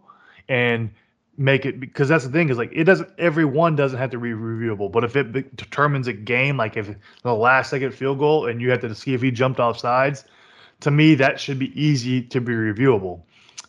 and 0.48 0.90
make 1.38 1.66
it 1.66 1.78
because 1.80 2.08
that's 2.08 2.24
the 2.24 2.30
thing 2.30 2.48
is 2.48 2.58
like 2.58 2.70
it 2.72 2.84
doesn't 2.84 3.10
every 3.18 3.44
one 3.44 3.76
doesn't 3.76 3.98
have 3.98 4.10
to 4.10 4.18
be 4.18 4.30
reviewable. 4.30 4.90
But 4.90 5.04
if 5.04 5.16
it 5.16 5.32
be- 5.32 5.44
determines 5.54 6.06
a 6.06 6.12
game, 6.12 6.56
like 6.56 6.76
if 6.76 6.94
the 7.22 7.34
last 7.34 7.70
second 7.70 7.92
field 7.92 8.18
goal 8.18 8.46
and 8.46 8.60
you 8.60 8.70
have 8.70 8.80
to 8.80 8.94
see 8.94 9.14
if 9.14 9.22
he 9.22 9.30
jumped 9.30 9.60
off 9.60 9.78
sides, 9.78 10.24
to 10.80 10.90
me 10.90 11.14
that 11.16 11.38
should 11.40 11.58
be 11.58 11.78
easy 11.80 12.22
to 12.22 12.40
be 12.40 12.52
reviewable. 12.52 13.22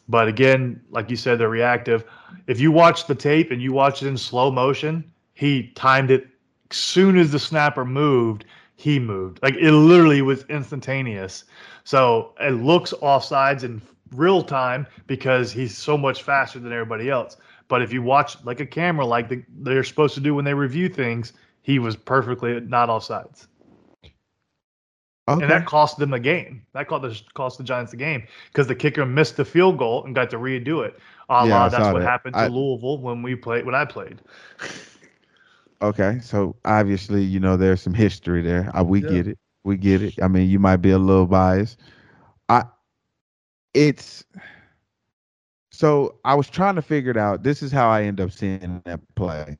But 0.10 0.28
again, 0.28 0.82
like 0.90 1.10
you 1.10 1.18
said, 1.18 1.40
they're 1.40 1.50
reactive. 1.50 2.06
If 2.48 2.60
you 2.60 2.72
watch 2.72 3.08
the 3.08 3.16
tape 3.16 3.52
and 3.52 3.62
you 3.62 3.74
watch 3.74 4.02
it 4.02 4.08
in 4.08 4.18
slow 4.18 4.50
motion, 4.52 5.04
he 5.34 5.72
timed 5.76 6.12
it 6.12 6.28
soon 6.72 7.18
as 7.18 7.32
the 7.32 7.40
snapper 7.40 7.86
moved, 7.86 8.46
he 8.76 9.00
moved. 9.00 9.40
Like 9.42 9.56
it 9.56 9.72
literally 9.72 10.22
was 10.22 10.44
instantaneous. 10.50 11.44
So 11.84 12.34
it 12.40 12.52
looks 12.52 12.94
offsides 13.02 13.64
in 13.64 13.82
real 14.14 14.42
time 14.42 14.88
because 15.08 15.52
he's 15.52 15.78
so 15.78 15.98
much 15.98 16.24
faster 16.24 16.60
than 16.60 16.72
everybody 16.72 17.10
else. 17.10 17.38
But 17.68 17.82
if 17.82 17.92
you 17.94 18.02
watch 18.02 18.44
like 18.44 18.60
a 18.60 18.66
camera, 18.66 19.06
like 19.06 19.30
the, 19.30 19.44
they're 19.50 19.84
supposed 19.84 20.16
to 20.16 20.22
do 20.22 20.34
when 20.36 20.46
they 20.46 20.54
review 20.54 20.90
things, 20.90 21.34
he 21.62 21.80
was 21.80 21.96
perfectly 21.96 22.60
not 22.62 22.90
offsides. 22.90 23.48
Okay. 25.28 25.42
And 25.42 25.50
that 25.52 25.66
cost 25.66 25.98
them 25.98 26.14
a 26.14 26.20
game. 26.20 26.64
That 26.74 26.88
cost 26.88 27.02
the, 27.04 27.22
cost 27.34 27.58
the 27.58 27.64
Giants 27.64 27.92
the 27.92 27.98
game 27.98 28.24
because 28.52 28.68
the 28.68 28.76
kicker 28.76 29.06
missed 29.06 29.38
the 29.38 29.46
field 29.46 29.78
goal 29.78 30.04
and 30.06 30.16
got 30.16 30.30
to 30.32 30.38
redo 30.38 30.86
it. 30.86 30.98
A 31.30 31.46
Yeah, 31.46 31.48
la 31.48 31.70
that's 31.70 31.92
what 31.92 32.02
that. 32.02 32.04
happened 32.04 32.38
to 32.38 32.46
I- 32.46 32.48
Louisville 32.48 32.98
when 33.00 33.22
we 33.22 33.36
played 33.36 33.66
when 33.66 33.76
I 33.76 33.86
played. 33.86 34.22
Okay, 35.82 36.20
so 36.22 36.56
obviously, 36.66 37.24
you 37.24 37.40
know, 37.40 37.56
there's 37.58 37.82
some 37.82 37.94
history 37.94 38.42
there. 38.42 38.72
Uh, 38.76 38.84
we 38.84 39.02
Yeah. 39.02 39.10
get 39.10 39.28
it. 39.28 39.38
We 39.64 39.78
get 39.78 40.02
it. 40.02 40.16
I 40.22 40.28
mean, 40.28 40.50
you 40.50 40.60
might 40.60 40.78
be 40.78 40.92
a 40.92 40.98
little 40.98 41.28
biased. 41.28 41.80
I 42.50 42.64
it's 43.74 44.26
so 45.78 46.16
I 46.26 46.36
was 46.36 46.50
trying 46.50 46.76
to 46.76 46.82
figure 46.82 47.12
it 47.12 47.18
out. 47.18 47.44
This 47.44 47.62
is 47.62 47.72
how 47.72 47.90
I 47.90 48.04
end 48.04 48.20
up 48.22 48.32
seeing 48.32 48.82
that 48.86 49.00
play. 49.16 49.58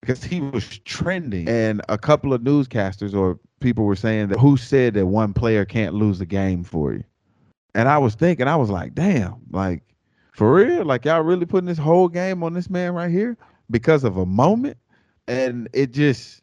Because 0.00 0.22
he 0.22 0.40
was 0.40 0.78
trending 0.80 1.48
and 1.48 1.82
a 1.88 1.98
couple 1.98 2.32
of 2.32 2.42
newscasters 2.42 3.14
or 3.14 3.38
people 3.60 3.84
were 3.84 3.96
saying 3.96 4.28
that 4.28 4.38
who 4.38 4.56
said 4.56 4.94
that 4.94 5.06
one 5.06 5.32
player 5.32 5.64
can't 5.64 5.94
lose 5.94 6.20
a 6.20 6.26
game 6.26 6.64
for 6.64 6.92
you. 6.92 7.04
And 7.74 7.88
I 7.88 7.98
was 7.98 8.14
thinking, 8.14 8.46
I 8.48 8.56
was 8.56 8.70
like, 8.70 8.94
damn, 8.94 9.36
like 9.50 9.82
for 10.32 10.54
real? 10.54 10.84
Like 10.84 11.04
y'all 11.04 11.22
really 11.22 11.46
putting 11.46 11.66
this 11.66 11.78
whole 11.78 12.08
game 12.08 12.42
on 12.44 12.54
this 12.54 12.70
man 12.70 12.94
right 12.94 13.10
here? 13.10 13.36
because 13.70 14.04
of 14.04 14.16
a 14.16 14.26
moment. 14.26 14.76
And 15.26 15.68
it 15.72 15.92
just, 15.92 16.42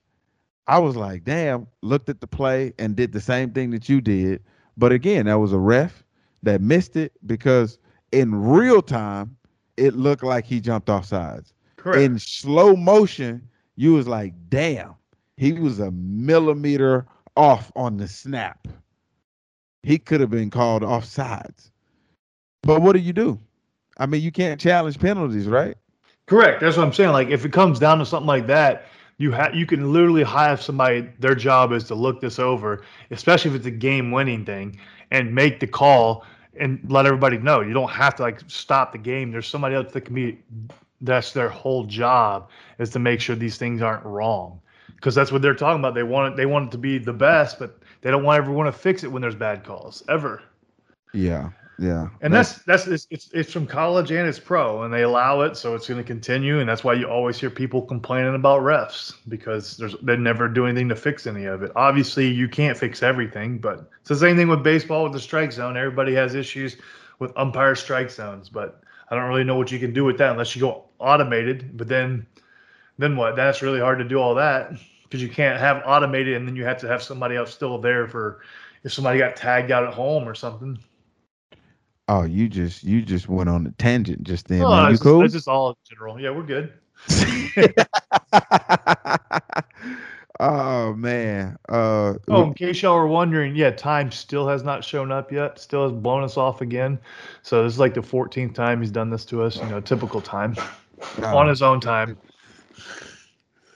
I 0.67 0.79
was 0.79 0.95
like, 0.95 1.23
damn, 1.23 1.67
looked 1.81 2.09
at 2.09 2.21
the 2.21 2.27
play 2.27 2.73
and 2.79 2.95
did 2.95 3.11
the 3.11 3.21
same 3.21 3.51
thing 3.51 3.71
that 3.71 3.89
you 3.89 4.01
did. 4.01 4.41
But 4.77 4.91
again, 4.91 5.25
that 5.27 5.39
was 5.39 5.53
a 5.53 5.59
ref 5.59 6.03
that 6.43 6.61
missed 6.61 6.95
it 6.95 7.13
because 7.25 7.77
in 8.11 8.35
real 8.35 8.81
time, 8.81 9.35
it 9.77 9.95
looked 9.95 10.23
like 10.23 10.45
he 10.45 10.59
jumped 10.59 10.89
off 10.89 11.05
sides. 11.05 11.53
In 11.95 12.19
slow 12.19 12.75
motion, 12.75 13.47
you 13.75 13.93
was 13.93 14.07
like, 14.07 14.33
damn, 14.49 14.93
he 15.37 15.53
was 15.53 15.79
a 15.79 15.89
millimeter 15.91 17.07
off 17.35 17.71
on 17.75 17.97
the 17.97 18.07
snap. 18.07 18.67
He 19.81 19.97
could 19.97 20.21
have 20.21 20.29
been 20.29 20.51
called 20.51 20.83
off 20.83 21.05
sides. 21.05 21.71
But 22.61 22.81
what 22.81 22.93
do 22.93 22.99
you 22.99 23.13
do? 23.13 23.39
I 23.97 24.05
mean, 24.05 24.21
you 24.21 24.31
can't 24.31 24.59
challenge 24.59 24.99
penalties, 24.99 25.47
right? 25.47 25.75
Correct. 26.27 26.61
That's 26.61 26.77
what 26.77 26.85
I'm 26.85 26.93
saying. 26.93 27.11
Like 27.11 27.29
if 27.29 27.45
it 27.45 27.51
comes 27.51 27.79
down 27.79 27.97
to 27.99 28.05
something 28.05 28.27
like 28.27 28.47
that, 28.47 28.85
you 29.17 29.31
have 29.31 29.55
you 29.55 29.65
can 29.65 29.91
literally 29.91 30.23
have 30.23 30.61
somebody. 30.61 31.09
Their 31.19 31.35
job 31.35 31.71
is 31.71 31.83
to 31.85 31.95
look 31.95 32.21
this 32.21 32.39
over, 32.39 32.83
especially 33.09 33.51
if 33.51 33.57
it's 33.57 33.65
a 33.65 33.71
game-winning 33.71 34.45
thing, 34.45 34.79
and 35.11 35.33
make 35.33 35.59
the 35.59 35.67
call 35.67 36.25
and 36.59 36.79
let 36.89 37.05
everybody 37.05 37.37
know. 37.37 37.61
You 37.61 37.73
don't 37.73 37.91
have 37.91 38.15
to 38.15 38.23
like 38.23 38.41
stop 38.47 38.91
the 38.91 38.97
game. 38.97 39.31
There's 39.31 39.47
somebody 39.47 39.75
else 39.75 39.91
that 39.93 40.01
can 40.01 40.15
be. 40.15 40.39
That's 41.03 41.33
their 41.33 41.49
whole 41.49 41.85
job 41.85 42.49
is 42.77 42.91
to 42.91 42.99
make 42.99 43.21
sure 43.21 43.35
these 43.35 43.57
things 43.57 43.81
aren't 43.81 44.05
wrong, 44.05 44.61
because 44.95 45.15
that's 45.15 45.31
what 45.31 45.41
they're 45.41 45.55
talking 45.55 45.79
about. 45.79 45.95
They 45.95 46.03
want 46.03 46.33
it. 46.33 46.37
They 46.37 46.45
want 46.45 46.67
it 46.67 46.71
to 46.71 46.77
be 46.77 46.97
the 46.99 47.13
best, 47.13 47.57
but 47.57 47.79
they 48.01 48.11
don't 48.11 48.23
want 48.23 48.37
everyone 48.37 48.67
to 48.67 48.71
fix 48.71 49.03
it 49.03 49.11
when 49.11 49.21
there's 49.21 49.35
bad 49.35 49.63
calls 49.63 50.03
ever. 50.09 50.43
Yeah, 51.13 51.49
yeah. 51.81 52.09
And 52.21 52.31
that's 52.31 52.59
that's 52.59 52.85
it's, 52.85 53.07
it's 53.09 53.31
it's 53.33 53.51
from 53.51 53.65
college 53.65 54.11
and 54.11 54.29
it's 54.29 54.37
pro, 54.37 54.83
and 54.83 54.93
they 54.93 55.01
allow 55.01 55.41
it, 55.41 55.57
so 55.57 55.73
it's 55.73 55.87
going 55.87 55.99
to 55.99 56.05
continue, 56.05 56.59
and 56.59 56.69
that's 56.69 56.83
why 56.83 56.93
you 56.93 57.07
always 57.07 57.39
hear 57.39 57.49
people 57.49 57.81
complaining 57.81 58.35
about 58.35 58.61
refs 58.61 59.15
because 59.27 59.77
there's 59.77 59.95
they 60.03 60.15
never 60.15 60.47
do 60.47 60.67
anything 60.67 60.89
to 60.89 60.95
fix 60.95 61.25
any 61.25 61.45
of 61.45 61.63
it. 61.63 61.71
Obviously, 61.75 62.27
you 62.27 62.47
can't 62.47 62.77
fix 62.77 63.01
everything, 63.01 63.57
but 63.57 63.89
it's 64.01 64.09
the 64.09 64.15
same 64.15 64.37
thing 64.37 64.47
with 64.47 64.61
baseball 64.61 65.01
with 65.05 65.13
the 65.13 65.19
strike 65.19 65.51
zone. 65.51 65.75
Everybody 65.75 66.13
has 66.13 66.35
issues 66.35 66.77
with 67.17 67.31
umpire 67.35 67.73
strike 67.73 68.11
zones, 68.11 68.47
but 68.47 68.83
I 69.09 69.15
don't 69.15 69.27
really 69.27 69.43
know 69.43 69.55
what 69.55 69.71
you 69.71 69.79
can 69.79 69.91
do 69.91 70.05
with 70.05 70.19
that 70.19 70.33
unless 70.33 70.55
you 70.55 70.61
go 70.61 70.85
automated. 70.99 71.75
But 71.77 71.87
then, 71.87 72.27
then 72.99 73.15
what? 73.15 73.35
That's 73.35 73.63
really 73.63 73.79
hard 73.79 73.97
to 73.97 74.05
do 74.05 74.19
all 74.19 74.35
that 74.35 74.71
because 75.01 75.23
you 75.23 75.29
can't 75.29 75.59
have 75.59 75.81
automated, 75.83 76.35
and 76.35 76.47
then 76.47 76.55
you 76.55 76.63
have 76.63 76.77
to 76.81 76.87
have 76.87 77.01
somebody 77.01 77.37
else 77.37 77.51
still 77.51 77.79
there 77.79 78.07
for 78.07 78.41
if 78.83 78.93
somebody 78.93 79.17
got 79.17 79.35
tagged 79.35 79.71
out 79.71 79.83
at 79.83 79.95
home 79.95 80.29
or 80.29 80.35
something. 80.35 80.77
Oh, 82.13 82.23
you 82.23 82.49
just 82.49 82.83
you 82.83 83.01
just 83.01 83.29
went 83.29 83.47
on 83.47 83.65
a 83.65 83.71
tangent 83.71 84.23
just 84.23 84.49
then. 84.49 84.63
Oh, 84.63 84.69
man. 84.69 84.87
You 84.87 84.93
it's, 84.95 85.01
cool? 85.01 85.23
It's 85.23 85.33
just 85.33 85.47
all 85.47 85.69
in 85.69 85.75
general. 85.89 86.19
Yeah, 86.19 86.31
we're 86.31 86.43
good. 86.43 86.73
oh 90.41 90.93
man. 90.93 91.57
Uh 91.69 92.15
Oh, 92.27 92.43
in 92.43 92.53
case 92.53 92.81
y'all 92.81 92.97
were 92.97 93.07
wondering, 93.07 93.55
yeah, 93.55 93.71
time 93.71 94.11
still 94.11 94.45
has 94.49 94.61
not 94.61 94.83
shown 94.83 95.09
up 95.09 95.31
yet. 95.31 95.57
Still 95.57 95.83
has 95.83 95.93
blown 95.93 96.25
us 96.25 96.35
off 96.35 96.59
again. 96.59 96.99
So 97.43 97.63
this 97.63 97.71
is 97.71 97.79
like 97.79 97.93
the 97.93 98.01
14th 98.01 98.55
time 98.55 98.81
he's 98.81 98.91
done 98.91 99.09
this 99.09 99.23
to 99.25 99.43
us. 99.43 99.55
You 99.55 99.67
know, 99.67 99.79
typical 99.79 100.19
time 100.19 100.57
oh, 101.19 101.37
on 101.37 101.47
his 101.47 101.61
own 101.61 101.79
time. 101.79 102.17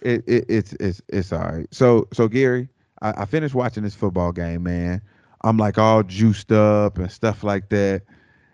it, 0.01 0.25
it 0.27 0.43
it's 0.49 0.73
it's 0.73 1.01
it's 1.07 1.31
all 1.31 1.39
right. 1.39 1.67
So 1.71 2.09
so 2.11 2.27
Gary, 2.27 2.67
I, 3.01 3.21
I 3.21 3.25
finished 3.27 3.55
watching 3.55 3.83
this 3.83 3.95
football 3.95 4.33
game, 4.33 4.63
man. 4.63 5.01
I'm 5.41 5.55
like 5.55 5.77
all 5.77 6.03
juiced 6.03 6.51
up 6.51 6.97
and 6.97 7.09
stuff 7.09 7.41
like 7.41 7.69
that. 7.69 8.01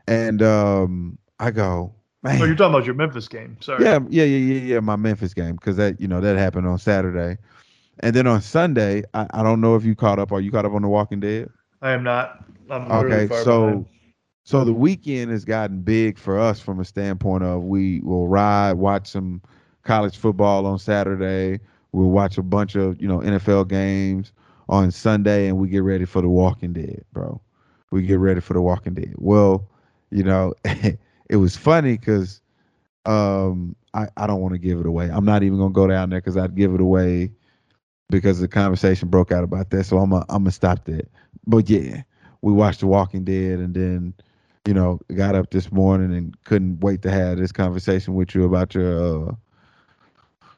And 0.07 0.41
um 0.41 1.17
I 1.39 1.51
go, 1.51 1.93
man. 2.23 2.41
Oh, 2.41 2.45
you're 2.45 2.55
talking 2.55 2.73
about 2.73 2.85
your 2.85 2.95
Memphis 2.95 3.27
game. 3.27 3.57
Sorry. 3.61 3.83
Yeah, 3.83 3.99
yeah, 4.09 4.23
yeah, 4.23 4.53
yeah, 4.53 4.59
yeah. 4.73 4.79
My 4.79 4.95
Memphis 4.95 5.33
game 5.33 5.55
because 5.55 5.77
that 5.77 5.99
you 5.99 6.07
know 6.07 6.19
that 6.21 6.37
happened 6.37 6.67
on 6.67 6.77
Saturday, 6.77 7.37
and 7.99 8.15
then 8.15 8.27
on 8.27 8.41
Sunday, 8.41 9.03
I, 9.13 9.27
I 9.33 9.43
don't 9.43 9.61
know 9.61 9.75
if 9.75 9.83
you 9.83 9.95
caught 9.95 10.19
up. 10.19 10.31
Are 10.31 10.41
you 10.41 10.51
caught 10.51 10.65
up 10.65 10.73
on 10.73 10.81
The 10.81 10.87
Walking 10.89 11.19
Dead? 11.19 11.49
I 11.81 11.91
am 11.91 12.03
not. 12.03 12.43
I'm 12.69 12.91
Okay, 12.91 13.27
far 13.27 13.43
so 13.43 13.65
behind. 13.65 13.85
so 14.43 14.63
the 14.63 14.73
weekend 14.73 15.31
has 15.31 15.45
gotten 15.45 15.81
big 15.81 16.17
for 16.17 16.39
us 16.39 16.59
from 16.59 16.79
a 16.79 16.85
standpoint 16.85 17.43
of 17.43 17.63
we 17.63 17.99
will 18.01 18.27
ride, 18.27 18.73
watch 18.73 19.07
some 19.07 19.41
college 19.83 20.17
football 20.17 20.65
on 20.65 20.77
Saturday. 20.79 21.59
We'll 21.91 22.09
watch 22.11 22.37
a 22.37 22.43
bunch 22.43 22.75
of 22.75 23.01
you 23.01 23.07
know 23.07 23.19
NFL 23.19 23.67
games 23.67 24.31
on 24.69 24.91
Sunday, 24.91 25.47
and 25.47 25.57
we 25.57 25.69
get 25.69 25.83
ready 25.83 26.05
for 26.05 26.21
The 26.21 26.29
Walking 26.29 26.73
Dead, 26.73 27.03
bro. 27.13 27.41
We 27.91 28.03
get 28.03 28.19
ready 28.19 28.39
for 28.39 28.53
The 28.53 28.61
Walking 28.61 28.93
Dead. 28.93 29.13
Well, 29.17 29.67
you 30.11 30.23
know, 30.23 30.53
it 31.29 31.37
was 31.37 31.57
funny 31.57 31.97
because 31.97 32.41
um, 33.05 33.75
I 33.93 34.07
I 34.17 34.27
don't 34.27 34.41
want 34.41 34.53
to 34.53 34.59
give 34.59 34.79
it 34.79 34.85
away. 34.85 35.09
I'm 35.09 35.25
not 35.25 35.43
even 35.43 35.59
gonna 35.59 35.73
go 35.73 35.87
down 35.87 36.09
there 36.09 36.21
because 36.21 36.37
I'd 36.37 36.55
give 36.55 36.73
it 36.73 36.81
away 36.81 37.31
because 38.09 38.39
the 38.39 38.47
conversation 38.47 39.09
broke 39.09 39.31
out 39.31 39.43
about 39.43 39.69
that. 39.71 39.85
So 39.85 39.97
I'm 39.97 40.13
a, 40.13 40.19
I'm 40.29 40.43
gonna 40.43 40.51
stop 40.51 40.85
that. 40.85 41.09
But 41.47 41.69
yeah, 41.69 42.03
we 42.41 42.53
watched 42.53 42.81
The 42.81 42.87
Walking 42.87 43.25
Dead, 43.25 43.59
and 43.59 43.73
then 43.73 44.13
you 44.65 44.73
know 44.73 44.99
got 45.15 45.35
up 45.35 45.51
this 45.51 45.71
morning 45.71 46.13
and 46.15 46.43
couldn't 46.45 46.81
wait 46.81 47.01
to 47.03 47.11
have 47.11 47.37
this 47.37 47.51
conversation 47.51 48.13
with 48.15 48.35
you 48.35 48.45
about 48.45 48.75
your 48.75 49.29
uh, 49.29 49.35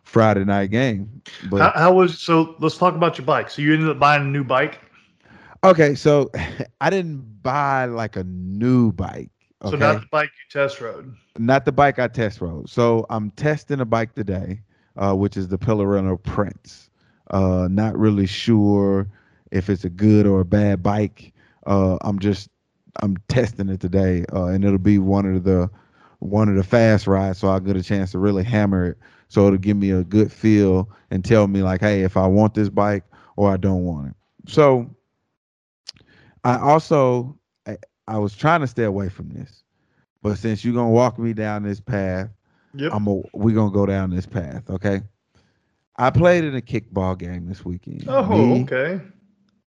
Friday 0.04 0.45
night 0.45 0.72
game. 0.72 1.22
But 1.41 1.72
How, 1.74 1.74
how 1.76 1.93
was 1.93 2.20
so? 2.20 2.56
Let's 2.60 2.78
talk 2.78 2.95
about 2.95 3.18
your 3.18 3.26
bike. 3.26 3.49
So 3.49 3.62
you 3.62 3.74
ended 3.74 3.89
up 3.89 3.99
buying 3.99 4.24
a 4.24 4.26
new 4.26 4.43
bike. 4.43 4.80
okay, 5.64 5.95
so 5.95 6.32
I 6.82 6.89
didn't 6.89 7.43
buy 7.43 7.86
like 7.86 8.18
a 8.18 8.24
new 8.24 8.93
bike. 8.93 9.32
Okay, 9.64 9.72
So 9.72 9.78
not 9.78 9.99
the 10.01 10.07
bike 10.07 10.30
you 10.38 10.59
test 10.61 10.82
rode. 10.82 11.14
not 11.38 11.66
the 11.66 11.72
bike 11.72 11.99
I 11.99 12.07
test 12.07 12.41
rode. 12.41 12.70
So 12.70 13.05
I'm 13.09 13.32
testing 13.32 13.80
a 13.80 13.86
bike 13.86 14.14
today, 14.14 14.61
uh, 14.97 15.14
which 15.16 15.38
is 15.38 15.47
the 15.47 15.57
Pinarello 15.57 16.22
Prince. 16.22 16.89
Uh, 17.32 17.68
not 17.72 17.97
really 17.97 18.26
sure 18.28 19.07
if 19.51 19.70
it's 19.70 19.86
a 19.86 19.89
good 19.89 20.26
or 20.26 20.41
a 20.41 20.45
bad 20.45 20.84
bike. 20.84 21.34
Uh, 21.66 21.97
I'm 22.01 22.20
just 22.20 22.49
I'm 23.01 23.18
testing 23.28 23.70
it 23.70 23.80
today, 23.80 24.26
uh, 24.34 24.45
and 24.45 24.64
it'll 24.64 24.78
be 24.78 24.99
one 24.99 25.26
of 25.26 25.43
the 25.43 25.70
one 26.20 26.49
of 26.49 26.55
the 26.55 26.64
fast 26.64 27.07
rides, 27.07 27.39
so 27.39 27.47
I'll 27.49 27.59
get 27.59 27.76
a 27.76 27.84
chance 27.84 28.11
to 28.11 28.20
really 28.20 28.43
hammer 28.43 28.86
it. 28.91 28.97
So 29.28 29.47
it'll 29.47 29.57
give 29.57 29.78
me 29.78 29.91
a 29.91 30.03
good 30.03 30.32
feel 30.32 30.89
and 31.11 31.24
tell 31.24 31.47
me 31.47 31.64
like, 31.64 31.82
hey, 31.82 32.03
if 32.03 32.18
I 32.18 32.28
want 32.28 32.53
this 32.53 32.70
bike 32.70 33.03
or 33.36 33.51
I 33.51 33.57
don't 33.57 33.84
want 33.84 34.09
it. 34.09 34.16
So 34.51 34.89
I 36.43 36.57
also 36.59 37.38
I 38.08 38.18
was 38.18 38.36
trying 38.36 38.62
to 38.62 38.68
stay 38.68 38.84
away 38.84 39.10
from 39.10 39.30
this, 39.30 39.64
but 40.22 40.38
since 40.38 40.64
you're 40.64 40.74
gonna 40.74 40.89
walk 40.89 41.18
me 41.20 41.34
down 41.34 41.64
this 41.64 41.80
path, 41.80 42.30
Yep. 42.76 42.91
I'm 42.93 43.08
a, 43.08 43.22
we 43.34 43.54
gonna 43.54 43.72
go 43.72 43.86
down 43.86 44.10
this 44.10 44.26
path, 44.26 44.70
okay? 44.70 45.01
I 45.97 46.10
played 46.10 46.43
in 46.43 46.56
a 46.56 46.62
kickball 46.62 47.18
game 47.18 47.47
this 47.47 47.64
weekend. 47.64 48.06
oh, 48.08 48.26
Me, 48.26 48.64
okay. 48.64 48.99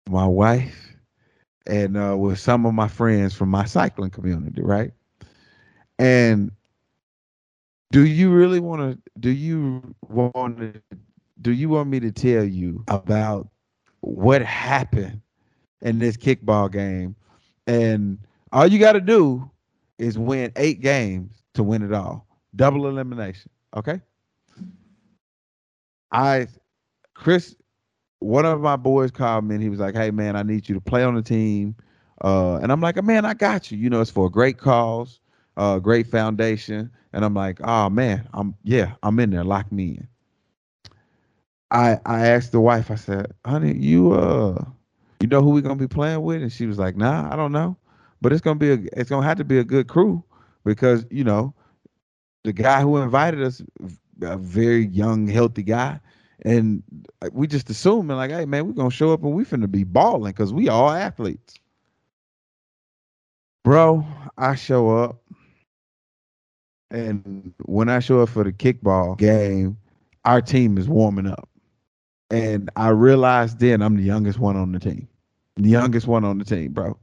my 0.09 0.27
wife, 0.27 0.97
and 1.67 1.97
uh, 1.97 2.17
with 2.17 2.39
some 2.39 2.65
of 2.65 2.75
my 2.75 2.89
friends 2.89 3.35
from 3.35 3.49
my 3.51 3.65
cycling 3.65 4.11
community, 4.11 4.63
right? 4.63 4.93
And 5.99 6.53
do 7.91 8.07
you 8.07 8.31
really 8.31 8.61
want 8.61 8.81
to? 8.81 8.99
Do 9.21 9.31
you 9.31 9.95
want 10.09 10.59
to? 10.59 10.81
Do 11.41 11.53
you 11.53 11.69
want 11.69 11.89
me 11.91 12.01
to 12.01 12.13
tell 12.13 12.45
you 12.45 12.85
about 12.89 13.49
what 14.01 14.43
happened 14.43 15.21
in 15.83 15.99
this 15.99 16.17
kickball 16.17 16.71
game? 16.71 17.17
And 17.67 18.19
all 18.53 18.67
you 18.67 18.79
got 18.79 18.93
to 18.93 19.01
do 19.01 19.51
is 19.99 20.19
win 20.19 20.53
eight 20.57 20.81
games 20.81 21.43
to 21.55 21.63
win 21.63 21.83
it 21.83 21.93
all. 21.93 22.27
Double 22.57 22.89
elimination. 22.89 23.51
Okay. 23.77 24.01
I, 26.13 26.49
Chris, 27.15 27.57
one 28.21 28.45
of 28.47 28.61
my 28.61 28.77
boys 28.77 29.11
called 29.11 29.45
me 29.45 29.55
and 29.57 29.63
he 29.63 29.71
was 29.71 29.81
like, 29.81 29.95
"Hey 29.95 30.11
man, 30.11 30.37
I 30.37 30.43
need 30.43 30.69
you 30.69 30.75
to 30.75 30.81
play 30.81 31.05
on 31.05 31.15
the 31.15 31.23
team." 31.23 31.77
Uh, 32.23 32.57
and 32.59 32.71
I'm 32.73 32.81
like, 32.81 33.03
"Man, 33.03 33.25
I 33.25 33.35
got 33.35 33.71
you. 33.71 33.79
You 33.79 33.91
know, 33.91 34.01
it's 34.01 34.11
for 34.11 34.27
a 34.27 34.31
great 34.31 34.59
cause, 34.59 35.21
uh, 35.57 35.79
great 35.79 36.07
foundation." 36.07 36.91
And 37.13 37.25
I'm 37.25 37.35
like, 37.35 37.61
"Oh 37.63 37.91
man, 37.91 38.29
I'm 38.35 38.55
yeah, 38.65 38.95
I'm 39.03 39.19
in 39.21 39.31
there. 39.31 39.45
Lock 39.45 39.71
me 39.73 39.91
in." 39.99 40.09
I 41.71 41.99
I 42.07 42.27
asked 42.29 42.53
the 42.53 42.61
wife. 42.61 42.91
I 42.91 42.97
said, 42.97 43.33
"Honey, 43.45 43.75
you 43.77 44.13
uh, 44.13 44.65
you 45.23 45.29
know 45.29 45.43
who 45.43 45.51
we 45.51 45.63
gonna 45.63 45.77
be 45.77 45.89
playing 45.89 46.23
with?" 46.23 46.43
And 46.43 46.53
she 46.53 46.67
was 46.67 46.79
like, 46.79 46.97
"Nah, 46.97 47.33
I 47.33 47.37
don't 47.37 47.53
know, 47.53 47.77
but 48.23 48.33
it's 48.33 48.43
gonna 48.43 48.61
be 48.61 48.73
a 48.73 48.79
it's 48.95 49.11
gonna 49.11 49.27
have 49.27 49.39
to 49.39 49.45
be 49.45 49.59
a 49.59 49.65
good 49.65 49.89
crew 49.89 50.25
because 50.65 51.07
you 51.11 51.25
know 51.25 51.55
the 52.45 52.53
guy 52.53 52.83
who 52.83 52.99
invited 52.99 53.43
us, 53.43 53.63
a 54.23 54.39
very 54.39 54.87
young, 54.87 55.29
healthy 55.29 55.63
guy." 55.65 56.01
And 56.45 56.83
uh, 57.23 57.31
we 57.33 57.47
just 57.49 57.71
assuming 57.71 58.17
like, 58.17 58.31
hey 58.31 58.47
man, 58.47 58.67
we're 58.67 58.73
gonna 58.75 58.91
show 58.91 59.13
up 59.13 59.23
and 59.25 59.35
we 59.35 59.45
finna 59.45 59.71
be 59.71 59.85
balling 59.85 60.33
because 60.33 60.53
we 60.53 60.69
all 60.69 60.91
athletes. 60.91 61.57
Bro, 63.65 64.07
I 64.39 64.55
show 64.57 64.91
up, 64.91 65.23
and 66.91 67.55
when 67.67 67.89
I 67.89 68.01
show 68.01 68.21
up 68.21 68.31
for 68.31 68.45
the 68.45 68.53
kickball 68.53 69.17
game, 69.19 69.79
our 70.25 70.41
team 70.43 70.79
is 70.79 70.89
warming 70.89 71.27
up, 71.29 71.49
and 72.31 72.71
I 72.77 72.91
realized 72.91 73.61
then 73.61 73.83
I'm 73.83 73.97
the 73.97 74.03
youngest 74.03 74.39
one 74.39 74.57
on 74.57 74.73
the 74.73 74.81
team, 74.81 75.09
the 75.57 75.69
youngest 75.69 76.07
one 76.07 76.25
on 76.25 76.39
the 76.39 76.45
team, 76.45 76.73
bro. 76.73 76.97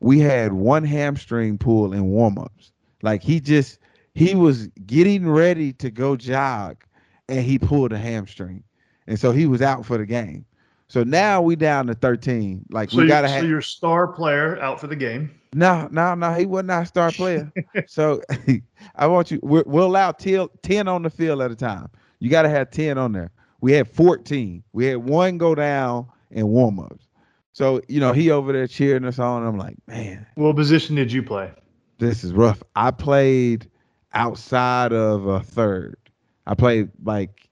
We 0.00 0.18
had 0.18 0.52
one 0.52 0.84
hamstring 0.84 1.58
pull 1.58 1.92
in 1.92 2.10
warmups, 2.10 2.72
like 3.02 3.22
he 3.22 3.40
just 3.40 3.78
he 4.14 4.34
was 4.34 4.68
getting 4.86 5.28
ready 5.28 5.72
to 5.74 5.90
go 5.90 6.16
jog 6.16 6.82
and 7.28 7.40
he 7.44 7.58
pulled 7.58 7.92
a 7.92 7.98
hamstring, 7.98 8.64
and 9.06 9.18
so 9.18 9.30
he 9.32 9.46
was 9.46 9.62
out 9.62 9.84
for 9.86 9.98
the 9.98 10.06
game. 10.06 10.44
So 10.88 11.04
now 11.04 11.40
we 11.40 11.54
down 11.54 11.86
to 11.86 11.94
thirteen. 11.94 12.64
Like 12.70 12.90
So, 12.90 13.02
we 13.02 13.06
gotta 13.06 13.28
so 13.28 13.34
have 13.34 13.44
your 13.44 13.60
star 13.62 14.08
player 14.08 14.60
out 14.60 14.80
for 14.80 14.88
the 14.88 14.96
game. 14.96 15.30
no, 15.54 15.88
no, 15.92 16.14
no. 16.14 16.32
He 16.34 16.46
wasn't 16.46 16.72
our 16.72 16.84
star 16.84 17.12
player. 17.12 17.52
so 17.86 18.20
I 18.96 19.06
want 19.06 19.30
you. 19.30 19.38
We're, 19.42 19.64
we'll 19.66 19.86
allow 19.86 20.12
till, 20.12 20.48
ten 20.62 20.88
on 20.88 21.02
the 21.02 21.10
field 21.10 21.42
at 21.42 21.50
a 21.50 21.56
time. 21.56 21.88
You 22.18 22.28
got 22.30 22.42
to 22.42 22.48
have 22.48 22.70
ten 22.70 22.98
on 22.98 23.12
there. 23.12 23.30
We 23.60 23.72
had 23.72 23.88
fourteen. 23.88 24.64
We 24.72 24.86
had 24.86 24.96
one 24.98 25.38
go 25.38 25.54
down 25.54 26.06
in 26.32 26.48
warm 26.48 26.80
ups. 26.80 27.06
So 27.52 27.80
you 27.88 28.00
know 28.00 28.12
he 28.12 28.30
over 28.30 28.52
there 28.52 28.66
cheering 28.66 29.04
us 29.04 29.18
on. 29.18 29.44
I'm 29.44 29.58
like, 29.58 29.76
man, 29.86 30.26
What 30.36 30.56
position 30.56 30.94
did 30.96 31.10
you 31.12 31.22
play? 31.22 31.52
this 31.98 32.24
is 32.24 32.32
rough. 32.32 32.62
I 32.76 32.90
played 32.90 33.68
outside 34.14 34.92
of 34.92 35.26
a 35.26 35.40
third. 35.40 35.96
I 36.46 36.54
played 36.54 36.90
like 37.04 37.48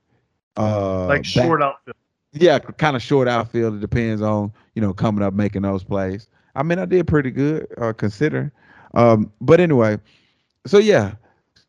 uh 0.57 1.07
Like 1.07 1.19
back- 1.23 1.25
short 1.27 1.63
outfield. 1.63 1.97
yeah, 2.33 2.59
kind 2.59 2.97
of 2.97 3.03
short 3.03 3.29
outfield. 3.29 3.75
It 3.75 3.81
depends 3.81 4.23
on 4.23 4.53
you 4.75 4.83
know 4.83 4.93
coming 4.95 5.23
up 5.25 5.35
making 5.35 5.63
those 5.63 5.85
plays. 5.85 6.29
I 6.55 6.63
mean, 6.63 6.79
I 6.79 6.85
did 6.87 7.07
pretty 7.07 7.31
good 7.31 7.67
uh, 7.79 7.93
considering. 7.93 8.51
Um, 8.95 9.31
but 9.41 9.61
anyway, 9.61 9.99
so 10.67 10.79
yeah, 10.79 11.13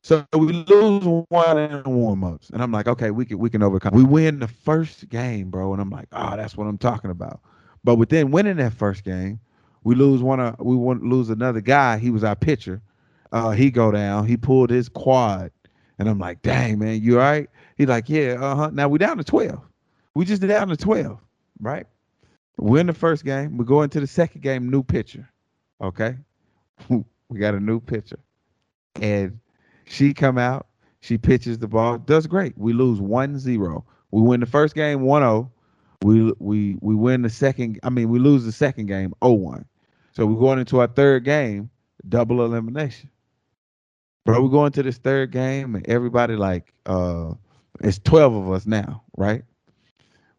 so 0.02 0.26
we 0.34 0.54
lose 0.54 1.04
one 1.30 1.58
in 1.58 1.84
warm 1.84 2.24
ups, 2.24 2.50
and 2.50 2.64
I'm 2.64 2.72
like, 2.72 2.88
okay, 2.88 3.12
we 3.12 3.26
can 3.26 3.38
we 3.40 3.50
can 3.50 3.62
overcome. 3.62 3.94
We 3.94 4.04
win 4.04 4.40
the 4.40 4.48
first 4.48 5.10
game, 5.10 5.50
bro, 5.50 5.74
and 5.74 5.82
I'm 5.82 5.90
like, 5.90 6.08
oh, 6.14 6.36
that's 6.38 6.56
what 6.56 6.66
I'm 6.68 6.78
talking 6.78 7.12
about. 7.12 7.42
But 7.84 7.96
within 7.96 8.32
winning 8.32 8.58
that 8.58 8.74
first 8.74 9.04
game, 9.04 9.40
we 9.84 9.96
lose 9.96 10.22
one. 10.22 10.40
Uh, 10.40 10.56
we 10.60 10.76
want 10.76 11.04
lose 11.04 11.30
another 11.30 11.62
guy. 11.62 11.98
He 11.98 12.10
was 12.10 12.24
our 12.24 12.36
pitcher. 12.36 12.82
Uh, 13.32 13.52
he 13.52 13.72
go 13.72 13.92
down. 13.92 14.28
He 14.28 14.38
pulled 14.38 14.70
his 14.70 14.90
quad, 14.90 15.52
and 15.98 16.10
I'm 16.10 16.20
like, 16.20 16.42
dang 16.42 16.80
man, 16.80 17.02
you 17.02 17.16
all 17.20 17.26
right? 17.26 17.50
He's 17.78 17.88
like, 17.88 18.10
yeah, 18.10 18.38
uh 18.40 18.56
huh. 18.56 18.70
Now 18.74 18.90
we 18.90 18.98
down 18.98 19.18
to 19.18 19.24
twelve. 19.24 19.62
We 20.16 20.26
just 20.26 20.42
down 20.42 20.68
to 20.68 20.76
12, 20.76 21.18
right? 21.62 21.86
We 22.58 22.72
win 22.72 22.88
the 22.88 22.94
first 22.94 23.24
game. 23.24 23.58
We 23.58 23.66
go 23.66 23.84
into 23.84 24.00
the 24.00 24.08
second 24.08 24.42
game, 24.42 24.70
new 24.70 24.84
pitcher. 24.84 25.30
Okay. 25.82 26.18
We 27.32 27.40
got 27.40 27.54
a 27.54 27.60
new 27.60 27.80
pitcher. 27.80 28.18
And 29.00 29.40
she 29.86 30.16
come 30.16 30.40
out, 30.40 30.66
she 31.00 31.20
pitches 31.20 31.60
the 31.60 31.68
ball, 31.68 32.00
does 32.00 32.26
great. 32.26 32.58
We 32.58 32.74
lose 32.74 33.00
1-0. 33.00 33.84
We 34.10 34.22
win 34.22 34.40
the 34.40 34.48
first 34.48 34.74
game 34.74 35.02
1-0. 35.02 35.48
We 36.04 36.32
we 36.40 36.78
we 36.82 36.96
win 36.96 37.24
the 37.24 37.30
second, 37.30 37.80
I 37.84 37.90
mean, 37.90 38.10
we 38.10 38.20
lose 38.20 38.46
the 38.46 38.52
second 38.52 38.86
game 38.88 39.14
0-1. 39.22 39.66
So 40.14 40.26
we're 40.26 40.40
going 40.40 40.60
into 40.60 40.80
our 40.80 40.88
third 40.88 41.26
game, 41.26 41.70
double 42.08 42.44
elimination. 42.44 43.10
Bro, 44.26 44.42
we're 44.44 44.50
going 44.50 44.72
to 44.74 44.84
this 44.84 44.98
third 44.98 45.32
game 45.32 45.76
and 45.76 45.88
everybody 45.88 46.36
like 46.36 46.74
uh 46.86 47.34
it's 47.82 48.00
12 48.00 48.34
of 48.34 48.52
us 48.52 48.66
now, 48.66 49.04
right? 49.18 49.44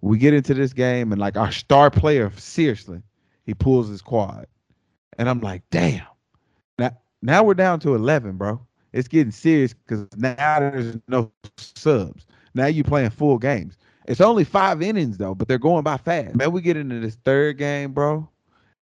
we 0.00 0.18
get 0.18 0.34
into 0.34 0.54
this 0.54 0.72
game 0.72 1.12
and 1.12 1.20
like 1.20 1.36
our 1.36 1.52
star 1.52 1.90
player 1.90 2.32
seriously 2.36 3.02
he 3.44 3.54
pulls 3.54 3.88
his 3.88 4.02
quad 4.02 4.46
and 5.18 5.28
i'm 5.28 5.40
like 5.40 5.62
damn 5.70 6.06
now 6.78 6.96
now 7.22 7.42
we're 7.42 7.54
down 7.54 7.78
to 7.80 7.94
11 7.94 8.36
bro 8.36 8.60
it's 8.92 9.08
getting 9.08 9.30
serious 9.30 9.74
because 9.74 10.06
now 10.16 10.60
there's 10.60 10.96
no 11.08 11.30
subs 11.56 12.26
now 12.54 12.66
you're 12.66 12.84
playing 12.84 13.10
full 13.10 13.38
games 13.38 13.76
it's 14.06 14.20
only 14.20 14.44
five 14.44 14.82
innings 14.82 15.18
though 15.18 15.34
but 15.34 15.48
they're 15.48 15.58
going 15.58 15.82
by 15.82 15.96
fast 15.96 16.34
man 16.34 16.52
we 16.52 16.60
get 16.60 16.76
into 16.76 17.00
this 17.00 17.16
third 17.24 17.58
game 17.58 17.92
bro 17.92 18.28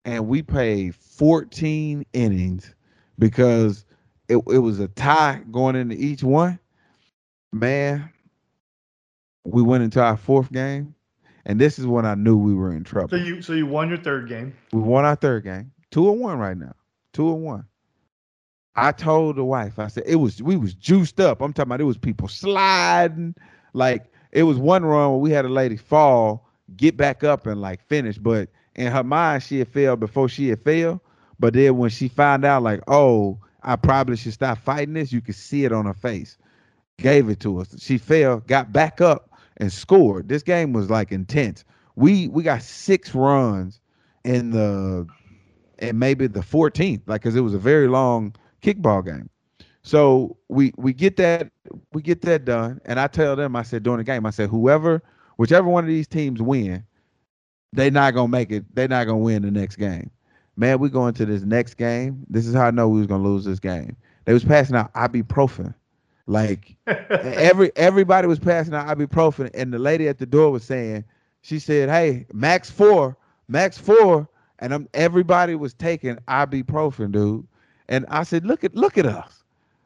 and 0.05 0.27
we 0.29 0.43
played 0.43 0.95
14 0.95 2.05
innings 2.13 2.75
because 3.19 3.85
it, 4.29 4.37
it 4.37 4.59
was 4.59 4.81
a 4.81 4.89
tie 4.89 5.41
going 5.51 5.77
into 5.77 5.97
each 5.97 6.23
one 6.23 6.59
man 7.53 8.11
we 9.45 9.63
went 9.63 9.85
into 9.85 10.03
our 10.03 10.17
fourth 10.17 10.53
game 10.53 10.95
and 11.47 11.61
this 11.61 11.79
is 11.79 11.87
when 11.87 12.05
I 12.05 12.15
knew 12.17 12.37
we 12.37 12.55
were 12.55 12.73
in 12.73 12.85
trouble. 12.85 13.09
So 13.09 13.17
you 13.17 13.41
so 13.41 13.53
you 13.53 13.67
won 13.67 13.89
your 13.89 13.99
third 13.99 14.29
game. 14.29 14.55
we 14.73 14.81
won 14.81 15.05
our 15.05 15.15
third 15.15 15.45
game, 15.45 15.73
two 15.91 16.11
and 16.11 16.21
one 16.21 16.39
right 16.39 16.57
now, 16.57 16.75
two 17.13 17.33
and 17.33 17.43
one. 17.43 17.65
I 18.75 18.93
told 18.93 19.37
the 19.37 19.45
wife, 19.45 19.79
I 19.79 19.87
said 19.87 20.03
it 20.07 20.17
was 20.17 20.43
we 20.43 20.57
was 20.57 20.75
juiced 20.75 21.21
up. 21.21 21.41
I'm 21.41 21.53
talking 21.53 21.69
about 21.69 21.81
it 21.81 21.85
was 21.85 21.97
people 21.97 22.29
sliding, 22.29 23.35
like 23.73 24.07
it 24.37 24.43
was 24.43 24.59
one 24.59 24.85
run 24.85 25.13
where 25.13 25.19
we 25.19 25.31
had 25.31 25.47
a 25.47 25.49
lady 25.49 25.79
fall, 25.79 26.47
get 26.77 26.95
back 26.95 27.25
up 27.25 27.47
and 27.47 27.59
like 27.59 27.83
finish, 27.89 28.19
but 28.19 28.51
in 28.75 28.93
her 28.93 29.03
mind 29.03 29.43
she 29.43 29.59
had 29.61 29.69
failed 29.69 29.99
before 29.99 30.29
she 30.29 30.51
had 30.51 30.63
failed. 30.63 31.01
But 31.41 31.55
then 31.55 31.79
when 31.79 31.89
she 31.89 32.09
found 32.09 32.45
out, 32.45 32.63
like, 32.63 32.83
oh, 32.87 33.39
I 33.63 33.77
probably 33.77 34.17
should 34.17 34.35
stop 34.35 34.59
fighting 34.59 34.93
this, 34.93 35.11
you 35.11 35.23
could 35.23 35.37
see 35.37 35.65
it 35.65 35.73
on 35.73 35.87
her 35.87 35.95
face. 35.95 36.37
Gave 36.99 37.31
it 37.31 37.41
to 37.41 37.61
us. 37.61 37.75
She 37.83 37.97
fell, 37.97 38.41
got 38.41 38.73
back 38.73 39.01
up, 39.01 39.31
and 39.57 39.73
scored. 39.73 40.29
This 40.29 40.43
game 40.43 40.75
was 40.75 40.91
like 40.91 41.13
intense. 41.13 41.65
We 41.95 42.29
we 42.29 42.43
got 42.43 42.63
six 42.63 43.15
runs 43.15 43.81
in 44.23 44.51
the 44.51 45.07
and 45.79 45.99
maybe 45.99 46.27
the 46.27 46.41
14th, 46.41 47.01
like 47.07 47.23
because 47.23 47.37
it 47.37 47.41
was 47.41 47.55
a 47.55 47.59
very 47.59 47.89
long 47.89 48.35
kickball 48.63 49.03
game. 49.03 49.31
So 49.87 50.37
we 50.49 50.73
we 50.77 50.93
get 50.93 51.17
that 51.19 51.49
we 51.93 52.03
get 52.03 52.21
that 52.23 52.45
done, 52.45 52.81
and 52.87 52.99
I 52.99 53.07
tell 53.07 53.37
them 53.37 53.55
I 53.55 53.63
said 53.63 53.85
during 53.85 53.99
the 53.99 54.05
game 54.05 54.27
I 54.27 54.31
said 54.31 54.51
whoever 54.51 55.01
whichever 55.37 55.69
one 55.69 55.85
of 55.85 55.89
these 55.89 56.09
teams 56.09 56.43
win, 56.43 56.85
they 57.73 57.89
not 57.89 58.13
gonna 58.13 58.27
make 58.27 58.51
it. 58.51 58.65
They're 58.75 58.89
not 58.89 59.07
gonna 59.07 59.19
win 59.19 59.43
the 59.43 59.51
next 59.53 59.77
game. 59.77 60.11
Man, 60.57 60.81
we 60.81 60.89
go 60.89 61.07
into 61.07 61.25
this 61.25 61.43
next 61.43 61.75
game. 61.75 62.27
This 62.29 62.49
is 62.49 62.55
how 62.55 62.67
I 62.67 62.73
know 62.73 62.89
we 62.89 62.99
was 62.99 63.07
gonna 63.07 63.23
lose 63.23 63.45
this 63.45 63.61
game. 63.61 63.97
They 64.25 64.33
was 64.33 64.45
passing 64.45 64.75
out 64.75 64.93
ibuprofen, 64.95 65.73
like 66.27 66.75
every 66.89 67.71
everybody 67.77 68.27
was 68.27 68.41
passing 68.41 68.75
out 68.75 68.89
ibuprofen, 68.89 69.51
and 69.55 69.73
the 69.73 69.79
lady 69.79 70.09
at 70.09 70.19
the 70.19 70.27
door 70.27 70.51
was 70.51 70.65
saying, 70.65 71.05
she 71.43 71.61
said, 71.61 71.89
"Hey, 71.89 72.27
max 72.33 72.69
four, 72.69 73.17
max 73.47 73.79
four, 73.79 74.29
and 74.59 74.75
I'm 74.75 74.89
everybody 74.95 75.55
was 75.55 75.75
taking 75.75 76.17
ibuprofen, 76.27 77.13
dude. 77.13 77.47
And 77.89 78.05
I 78.09 78.25
said, 78.25 78.45
look 78.45 78.65
at 78.65 78.75
look 78.75 78.99
at 78.99 79.07
us, 79.07 79.36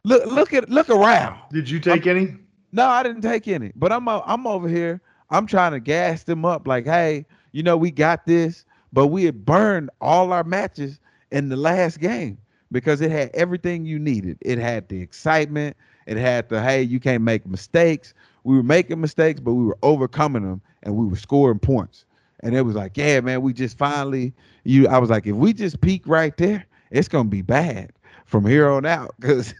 look 0.05 0.26
look 0.26 0.53
at 0.53 0.68
look 0.68 0.88
around. 0.88 1.40
Did 1.51 1.68
you 1.70 1.80
take 1.80 2.07
any? 2.07 2.36
No, 2.72 2.86
I 2.86 3.03
didn't 3.03 3.22
take 3.22 3.48
any, 3.48 3.72
but 3.74 3.92
I'm 3.92 4.09
o- 4.09 4.22
I'm 4.26 4.46
over 4.46 4.68
here. 4.68 5.01
I'm 5.30 5.46
trying 5.46 5.72
to 5.72 5.80
gas 5.80 6.24
them 6.24 6.44
up, 6.44 6.66
like, 6.66 6.84
hey, 6.84 7.26
you 7.53 7.62
know, 7.62 7.76
we 7.76 7.90
got 7.90 8.26
this. 8.26 8.64
But 8.92 9.09
we 9.09 9.24
had 9.24 9.44
burned 9.44 9.90
all 10.01 10.32
our 10.32 10.44
matches 10.44 11.01
in 11.30 11.48
the 11.48 11.57
last 11.57 12.01
game 12.01 12.38
because 12.72 13.01
it 13.01 13.11
had 13.11 13.30
everything 13.34 13.84
you 13.84 13.98
needed. 13.98 14.38
It 14.40 14.59
had 14.59 14.88
the 14.88 15.01
excitement. 15.01 15.76
It 16.07 16.16
had 16.16 16.48
the 16.48 16.62
hey, 16.62 16.82
you 16.82 16.98
can't 17.01 17.22
make 17.22 17.46
mistakes. 17.46 18.14
We 18.44 18.57
were 18.57 18.62
making 18.62 19.01
mistakes, 19.01 19.40
but 19.40 19.55
we 19.55 19.64
were 19.64 19.78
overcoming 19.82 20.42
them 20.42 20.61
and 20.82 20.96
we 20.96 21.07
were 21.07 21.16
scoring 21.16 21.59
points. 21.59 22.05
And 22.40 22.55
it 22.57 22.62
was 22.62 22.74
like, 22.74 22.96
yeah, 22.96 23.20
man, 23.20 23.42
we 23.42 23.53
just 23.53 23.76
finally 23.78 24.32
you. 24.64 24.88
I 24.88 24.98
was 24.98 25.11
like, 25.11 25.26
if 25.26 25.34
we 25.36 25.53
just 25.53 25.80
peak 25.80 26.03
right 26.07 26.36
there, 26.36 26.66
it's 26.90 27.09
gonna 27.09 27.28
be 27.28 27.42
bad 27.42 27.92
from 28.31 28.47
here 28.47 28.70
on 28.70 28.87
out 28.87 29.14
because 29.20 29.53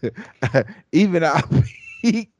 even 0.93 1.23
our 1.23 1.41
peak 2.01 2.31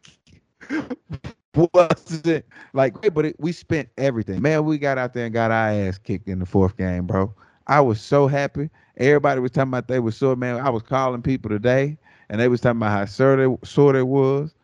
wasn't 1.74 2.46
like 2.74 2.96
but 3.14 3.26
it, 3.26 3.36
we 3.40 3.52
spent 3.52 3.90
everything. 3.98 4.42
Man, 4.42 4.64
we 4.64 4.78
got 4.78 4.98
out 4.98 5.14
there 5.14 5.26
and 5.26 5.34
got 5.34 5.52
our 5.52 5.70
ass 5.70 5.98
kicked 5.98 6.30
in 6.30 6.40
the 6.40 6.46
fourth 6.46 6.78
game, 6.78 7.06
bro. 7.06 7.34
I 7.68 7.82
was 7.82 8.00
so 8.00 8.28
happy. 8.28 8.70
Everybody 8.98 9.42
was 9.42 9.52
talking 9.52 9.70
about 9.70 9.88
they 9.90 10.00
were 10.00 10.12
sore, 10.12 10.36
man. 10.36 10.60
I 10.60 10.70
was 10.70 10.84
calling 10.84 11.22
people 11.22 11.50
today, 11.50 11.98
and 12.30 12.40
they 12.40 12.48
was 12.48 12.62
talking 12.62 12.80
about 12.80 12.92
how 12.92 13.06
sore 13.06 13.36
they, 13.36 13.68
sore 13.68 13.94
they 13.94 14.02
was. 14.04 14.56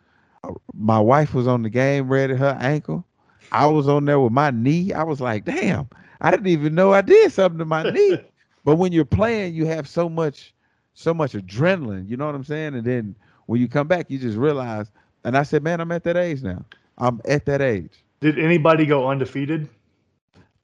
My 0.74 0.99
wife 0.99 1.34
was 1.34 1.47
on 1.47 1.63
the 1.63 1.70
game, 1.70 2.07
ready 2.07 2.34
her 2.36 2.57
ankle. 2.61 3.05
I 3.51 3.65
was 3.68 3.88
on 3.89 4.05
there 4.05 4.20
with 4.20 4.32
my 4.32 4.51
knee. 4.51 4.93
I 4.93 5.03
was 5.03 5.20
like, 5.20 5.43
damn, 5.45 5.89
I 6.22 6.32
didn't 6.32 6.47
even 6.47 6.76
know 6.76 6.93
I 6.93 7.01
did 7.01 7.32
something 7.34 7.59
to 7.59 7.65
my 7.65 7.89
knee. 7.91 8.20
But 8.65 8.76
when 8.76 8.91
you're 8.91 9.05
playing, 9.05 9.55
you 9.55 9.65
have 9.65 9.88
so 9.88 10.09
much, 10.09 10.53
so 10.97 11.13
much 11.13 11.33
adrenaline. 11.33 12.09
You 12.09 12.17
know 12.17 12.25
what 12.25 12.33
I'm 12.33 12.43
saying? 12.43 12.73
And 12.73 12.83
then 12.83 13.15
when 13.45 13.61
you 13.61 13.67
come 13.67 13.87
back, 13.87 14.09
you 14.09 14.17
just 14.17 14.35
realize. 14.35 14.91
And 15.23 15.37
I 15.37 15.43
said, 15.43 15.61
man, 15.61 15.79
I'm 15.79 15.91
at 15.91 16.03
that 16.05 16.17
age 16.17 16.41
now. 16.41 16.65
I'm 16.97 17.21
at 17.25 17.45
that 17.45 17.61
age. 17.61 18.03
Did 18.19 18.39
anybody 18.39 18.87
go 18.87 19.07
undefeated? 19.07 19.69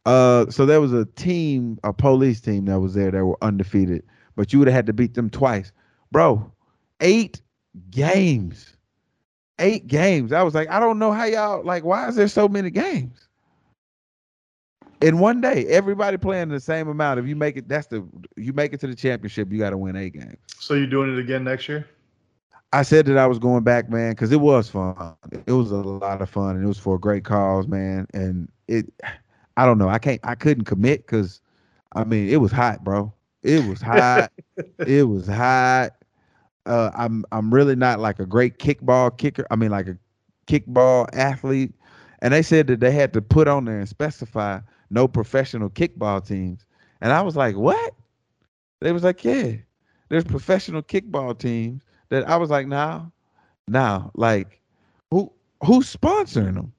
Uh, 0.08 0.50
so 0.50 0.66
there 0.66 0.82
was 0.82 0.92
a 0.92 1.06
team, 1.06 1.80
a 1.84 1.94
police 1.94 2.42
team 2.42 2.66
that 2.66 2.80
was 2.80 2.96
there 2.96 3.12
that 3.12 3.24
were 3.24 3.38
undefeated, 3.44 4.04
but 4.36 4.52
you 4.52 4.58
would 4.58 4.68
have 4.68 4.76
had 4.76 4.88
to 4.88 4.94
beat 4.94 5.14
them 5.14 5.30
twice, 5.30 5.72
bro. 6.12 6.52
Eight 7.00 7.40
games, 7.92 8.76
eight 9.60 9.86
games. 9.86 10.34
I 10.34 10.42
was 10.42 10.56
like, 10.56 10.70
I 10.70 10.80
don't 10.80 10.98
know 10.98 11.12
how 11.12 11.26
y'all 11.26 11.64
like. 11.64 11.86
Why 11.86 12.08
is 12.08 12.16
there 12.16 12.28
so 12.28 12.48
many 12.48 12.72
games 12.72 13.28
in 15.04 15.20
one 15.20 15.42
day? 15.42 15.66
Everybody 15.68 16.18
playing 16.18 16.50
the 16.50 16.60
same 16.60 16.88
amount. 16.88 17.20
If 17.20 17.28
you 17.28 17.36
make 17.36 17.58
it, 17.58 17.68
that's 17.68 17.88
the 17.88 18.08
you 18.38 18.54
make 18.54 18.74
it 18.74 18.80
to 18.80 18.88
the 18.88 18.96
championship. 18.96 19.52
You 19.52 19.60
got 19.60 19.72
to 19.72 19.78
win 19.78 19.96
a 19.96 20.10
game. 20.10 20.38
So 20.60 20.74
you're 20.74 20.88
doing 20.88 21.14
it 21.14 21.20
again 21.20 21.44
next 21.44 21.68
year? 21.68 21.88
I 22.72 22.82
said 22.82 23.06
that 23.06 23.18
I 23.18 23.28
was 23.28 23.38
going 23.38 23.64
back, 23.64 23.90
man, 23.90 24.14
because 24.14 24.32
it 24.32 24.40
was 24.40 24.70
fun. 24.70 25.16
It 25.46 25.52
was 25.52 25.72
a 25.72 25.76
lot 25.78 26.22
of 26.22 26.30
fun, 26.30 26.56
and 26.56 26.64
it 26.64 26.68
was 26.68 26.80
for 26.80 26.96
a 26.96 27.00
great 27.00 27.24
cause, 27.24 27.68
man. 27.68 28.08
And 28.14 28.50
it, 28.68 28.92
I 29.58 29.66
don't 29.66 29.78
know, 29.78 29.90
I 29.90 30.00
can't, 30.00 30.20
I 30.24 30.34
couldn't 30.34 30.64
commit 30.64 31.06
because, 31.06 31.40
I 31.94 32.04
mean, 32.04 32.30
it 32.30 32.38
was 32.38 32.52
hot, 32.52 32.84
bro. 32.84 33.14
It 33.44 33.64
was 33.68 33.80
hot. 33.80 34.32
it 34.80 35.08
was 35.08 35.28
hot. 35.28 35.92
Uh, 36.66 36.90
I'm, 36.96 37.26
I'm 37.32 37.54
really 37.54 37.76
not 37.76 38.00
like 38.00 38.20
a 38.20 38.26
great 38.26 38.58
kickball 38.58 39.16
kicker. 39.16 39.46
I 39.52 39.56
mean, 39.56 39.70
like 39.70 39.88
a 39.88 39.98
kickball 40.48 41.08
athlete. 41.14 41.74
And 42.22 42.34
they 42.34 42.42
said 42.42 42.68
that 42.68 42.80
they 42.80 42.92
had 42.92 43.14
to 43.14 43.22
put 43.22 43.48
on 43.48 43.66
there 43.66 43.78
and 43.78 43.88
specify 43.88 44.62
no 44.90 45.08
professional 45.08 45.70
kickball 45.70 46.26
teams. 46.26 46.66
And 47.02 47.12
I 47.12 47.22
was 47.22 47.36
like, 47.36 47.56
what? 47.56 47.94
They 48.82 48.92
was 48.92 49.04
like, 49.04 49.24
yeah, 49.24 49.54
there's 50.10 50.24
professional 50.24 50.84
kickball 50.84 51.38
teams 51.38 51.82
that 52.10 52.28
I 52.30 52.38
was 52.38 52.50
like, 52.50 52.68
now, 52.68 53.12
now, 53.68 54.12
like, 54.16 54.62
who 55.10 55.32
who's 55.66 55.94
sponsoring 55.96 56.56
them? 56.56 56.74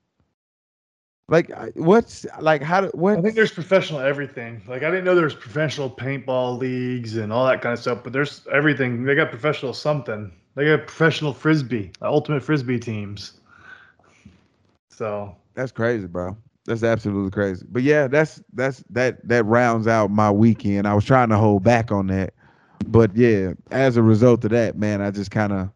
Like, 1.29 1.51
what's 1.75 2.27
like, 2.41 2.63
how 2.63 2.83
do 2.83 2.91
what? 2.93 3.19
I 3.19 3.23
think 3.23 3.35
there's 3.35 3.53
professional 3.53 4.01
everything. 4.01 4.63
Like 4.69 4.83
I 4.83 4.91
didn't 4.91 5.05
know 5.05 5.15
there 5.15 5.25
was 5.25 5.35
professional 5.35 5.89
paintball 5.89 6.59
leagues 6.59 7.17
and 7.17 7.33
all 7.33 7.47
that 7.47 7.63
kind 7.63 7.73
of 7.73 7.79
stuff, 7.79 8.05
but 8.05 8.13
there's 8.13 8.47
everything. 8.53 9.05
They 9.05 9.15
got 9.15 9.31
professional 9.31 9.73
something. 9.73 10.31
They 10.55 10.67
got 10.67 10.87
professional 10.87 11.33
frisbee, 11.33 11.93
ultimate 12.03 12.43
frisbee 12.43 12.79
teams. 12.79 13.41
So 14.91 15.35
That's 15.55 15.73
crazy, 15.73 16.07
bro. 16.07 16.37
That's 16.67 16.83
absolutely 16.83 17.31
crazy. 17.31 17.67
But 17.69 17.83
yeah, 17.83 18.07
that's 18.09 18.43
that's 18.55 18.83
that 18.91 19.27
that 19.29 19.45
rounds 19.45 19.87
out 19.87 20.11
my 20.11 20.31
weekend. 20.31 20.87
I 20.89 20.95
was 20.95 21.05
trying 21.05 21.29
to 21.29 21.37
hold 21.37 21.63
back 21.63 21.93
on 21.93 22.07
that, 22.07 22.33
but 22.87 23.15
yeah, 23.15 23.53
as 23.71 23.97
a 23.99 24.03
result 24.03 24.45
of 24.45 24.51
that, 24.53 24.77
man, 24.79 25.03
I 25.03 25.11
just 25.11 25.31
kind 25.31 25.53
of 25.53 25.71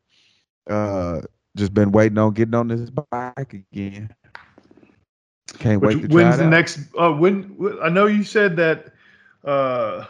uh 0.70 1.20
just 1.56 1.74
been 1.74 1.92
waiting 1.92 2.16
on 2.18 2.32
getting 2.32 2.54
on 2.54 2.68
this 2.68 2.88
bike 2.90 3.52
again. 3.52 4.14
Can't 5.58 5.82
Which, 5.82 5.96
wait 5.96 6.02
to 6.02 6.08
try 6.08 6.14
when's 6.22 6.34
it 6.36 6.38
the 6.38 6.44
out. 6.44 6.50
next? 6.50 6.78
Uh, 6.98 7.12
when 7.12 7.56
I 7.82 7.88
know 7.88 8.06
you 8.06 8.22
said 8.22 8.56
that 8.56 8.92
uh, 9.44 10.04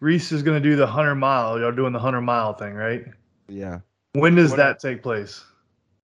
Reese 0.00 0.32
is 0.32 0.42
going 0.42 0.60
to 0.60 0.68
do 0.68 0.76
the 0.76 0.86
hundred 0.86 1.14
mile. 1.16 1.58
Y'all 1.58 1.72
doing 1.72 1.92
the 1.92 1.98
hundred 1.98 2.22
mile 2.22 2.52
thing, 2.54 2.74
right? 2.74 3.04
Yeah. 3.48 3.80
When 4.14 4.34
does 4.34 4.50
When- 4.50 4.58
that 4.58 4.78
take 4.80 5.02
place? 5.02 5.44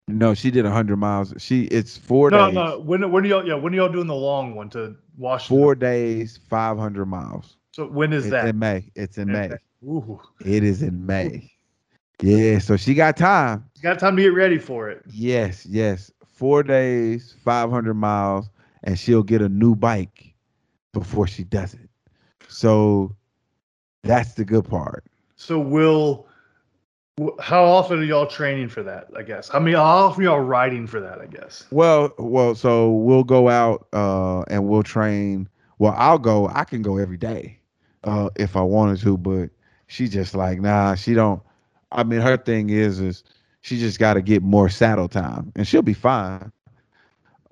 No, 0.07 0.33
she 0.33 0.51
did 0.51 0.65
hundred 0.65 0.97
miles. 0.97 1.33
She 1.37 1.63
it's 1.65 1.97
four 1.97 2.31
No, 2.31 2.49
days. 2.49 2.53
no. 2.53 2.79
When 2.79 3.11
when 3.11 3.23
are 3.25 3.27
y'all? 3.27 3.47
Yeah, 3.47 3.55
when 3.55 3.73
are 3.73 3.77
y'all 3.77 3.89
doing 3.91 4.07
the 4.07 4.15
long 4.15 4.55
one 4.55 4.69
to 4.71 4.95
Washington? 5.17 5.57
Four 5.57 5.75
days, 5.75 6.37
five 6.37 6.77
hundred 6.77 7.05
miles. 7.07 7.57
So 7.73 7.87
when 7.87 8.13
is 8.13 8.23
It's 8.25 8.31
that? 8.31 8.45
in 8.45 8.59
May. 8.59 8.89
It's 8.95 9.17
in 9.17 9.31
May. 9.31 9.59
Ooh, 9.83 10.19
It 10.43 10.63
is 10.63 10.81
in 10.81 11.05
May. 11.05 11.51
Yeah, 12.21 12.59
so 12.59 12.77
she 12.77 12.93
got 12.93 13.17
time. 13.17 13.65
you 13.75 13.83
got 13.83 13.99
time 13.99 14.15
to 14.17 14.21
get 14.23 14.33
ready 14.33 14.57
for 14.57 14.89
it. 14.89 15.05
Yes, 15.05 15.65
yes. 15.65 16.11
Four 16.25 16.63
days, 16.63 17.35
500 17.43 17.93
miles, 17.95 18.49
and 18.83 18.97
she'll 18.97 19.23
get 19.23 19.41
a 19.41 19.49
new 19.49 19.75
bike 19.75 20.33
before 20.93 21.27
she 21.27 21.43
does 21.43 21.73
it. 21.73 21.89
So 22.47 23.15
that's 24.03 24.33
the 24.35 24.45
good 24.45 24.65
part. 24.65 25.05
So 25.35 25.59
will 25.59 26.26
how 27.39 27.63
often 27.65 27.99
are 27.99 28.03
y'all 28.03 28.27
training 28.27 28.69
for 28.69 28.83
that? 28.83 29.09
I 29.15 29.23
guess. 29.23 29.49
I 29.53 29.59
mean, 29.59 29.75
How 29.75 30.07
often 30.07 30.23
are 30.23 30.27
y'all 30.27 30.39
riding 30.39 30.87
for 30.87 31.01
that? 31.01 31.19
I 31.21 31.27
guess. 31.27 31.65
Well, 31.71 32.13
well, 32.17 32.55
so 32.55 32.91
we'll 32.91 33.23
go 33.25 33.49
out 33.49 33.87
uh 33.93 34.41
and 34.43 34.67
we'll 34.67 34.83
train. 34.83 35.49
Well, 35.79 35.93
I'll 35.97 36.19
go, 36.19 36.47
I 36.49 36.63
can 36.63 36.81
go 36.81 36.97
every 36.97 37.17
day 37.17 37.59
uh 38.03 38.29
if 38.37 38.55
I 38.55 38.61
wanted 38.61 38.99
to, 39.01 39.17
but 39.17 39.49
she 39.87 40.07
just 40.07 40.35
like, 40.35 40.61
nah, 40.61 40.95
she 40.95 41.13
don't 41.13 41.41
I 41.91 42.03
mean 42.03 42.21
her 42.21 42.37
thing 42.37 42.69
is 42.69 42.99
is 43.01 43.23
she 43.61 43.79
just 43.79 43.99
gotta 43.99 44.21
get 44.21 44.43
more 44.43 44.69
saddle 44.69 45.09
time 45.09 45.51
and 45.55 45.67
she'll 45.67 45.81
be 45.83 45.93
fine. 45.93 46.51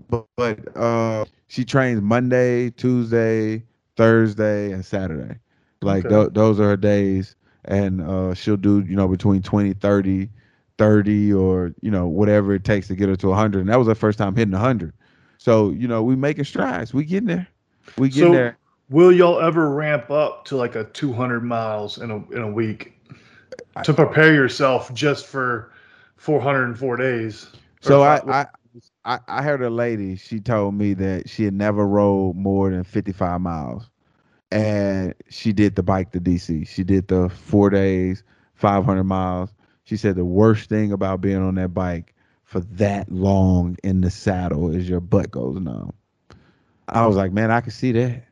But 0.09 0.27
but 0.37 0.59
uh 0.77 1.25
she 1.47 1.65
trains 1.65 2.01
Monday, 2.01 2.69
Tuesday, 2.71 3.63
Thursday, 3.97 4.71
and 4.71 4.85
Saturday. 4.85 5.39
Like 5.81 6.07
Okay. 6.07 6.09
tho- 6.09 6.29
those 6.29 6.59
are 6.59 6.69
her 6.69 6.77
days. 6.77 7.35
And 7.65 8.01
uh 8.01 8.33
she'll 8.33 8.57
do, 8.57 8.81
you 8.87 8.95
know, 8.95 9.07
between 9.07 9.41
20, 9.41 9.73
30, 9.73 10.29
30 10.77 11.33
or 11.33 11.73
you 11.81 11.89
know 11.89 12.05
whatever 12.07 12.53
it 12.53 12.63
takes 12.65 12.87
to 12.87 12.95
get 12.95 13.07
her 13.07 13.15
to 13.15 13.27
100 13.29 13.61
and 13.61 13.69
that 13.69 13.77
was 13.79 13.87
her 13.87 13.95
first 13.95 14.17
time 14.17 14.35
hitting 14.35 14.51
100 14.51 14.91
so 15.37 15.69
you 15.69 15.87
know 15.87 16.01
we 16.01 16.15
making 16.15 16.45
strides. 16.45 16.93
We 16.93 17.05
getting 17.05 17.27
there. 17.27 17.47
We 17.97 18.09
getting 18.09 18.31
So- 18.31 18.33
there. 18.33 18.57
Will 18.89 19.11
y'all 19.11 19.39
ever 19.39 19.71
ramp 19.71 20.11
up 20.11 20.45
to 20.45 20.57
like 20.57 20.75
a 20.75 20.83
200 20.85 21.43
miles 21.43 21.97
in 21.99 22.11
a 22.11 22.17
in 22.31 22.41
a 22.41 22.51
week? 22.51 22.93
To 23.83 23.93
prepare 23.93 24.33
yourself 24.33 24.93
just 24.93 25.25
for 25.25 25.71
404 26.17 26.97
days? 26.97 27.47
So 27.81 28.03
I, 28.03 28.41
I 28.41 28.45
i 29.05 29.19
i 29.27 29.41
heard 29.43 29.61
a 29.61 29.69
lady 29.69 30.15
she 30.15 30.39
told 30.39 30.73
me 30.75 30.93
that 30.95 31.29
she 31.29 31.45
had 31.45 31.53
never 31.53 31.85
rode 31.87 32.35
more 32.35 32.69
than 32.69 32.83
55 32.83 33.39
miles 33.41 33.89
and 34.55 35.13
she 35.29 35.51
did 35.53 35.75
the 35.75 35.83
bike 35.83 36.11
to 36.11 36.19
dc 36.19 36.67
she 36.67 36.83
did 36.83 37.07
the 37.07 37.29
four 37.29 37.69
days 37.69 38.23
500 38.55 39.03
miles 39.03 39.49
she 39.83 39.97
said 39.97 40.15
the 40.15 40.25
worst 40.25 40.69
thing 40.69 40.91
about 40.91 41.21
being 41.21 41.37
on 41.41 41.55
that 41.55 41.73
bike 41.73 42.13
for 42.43 42.59
that 42.61 43.11
long 43.11 43.77
in 43.83 44.01
the 44.01 44.09
saddle 44.09 44.73
is 44.73 44.87
your 44.87 44.99
butt 45.01 45.29
goes 45.31 45.59
numb 45.59 45.93
i 46.89 47.05
was 47.05 47.15
like 47.15 47.31
man 47.31 47.51
i 47.51 47.61
can 47.61 47.71
see 47.71 47.91
that. 47.91 48.23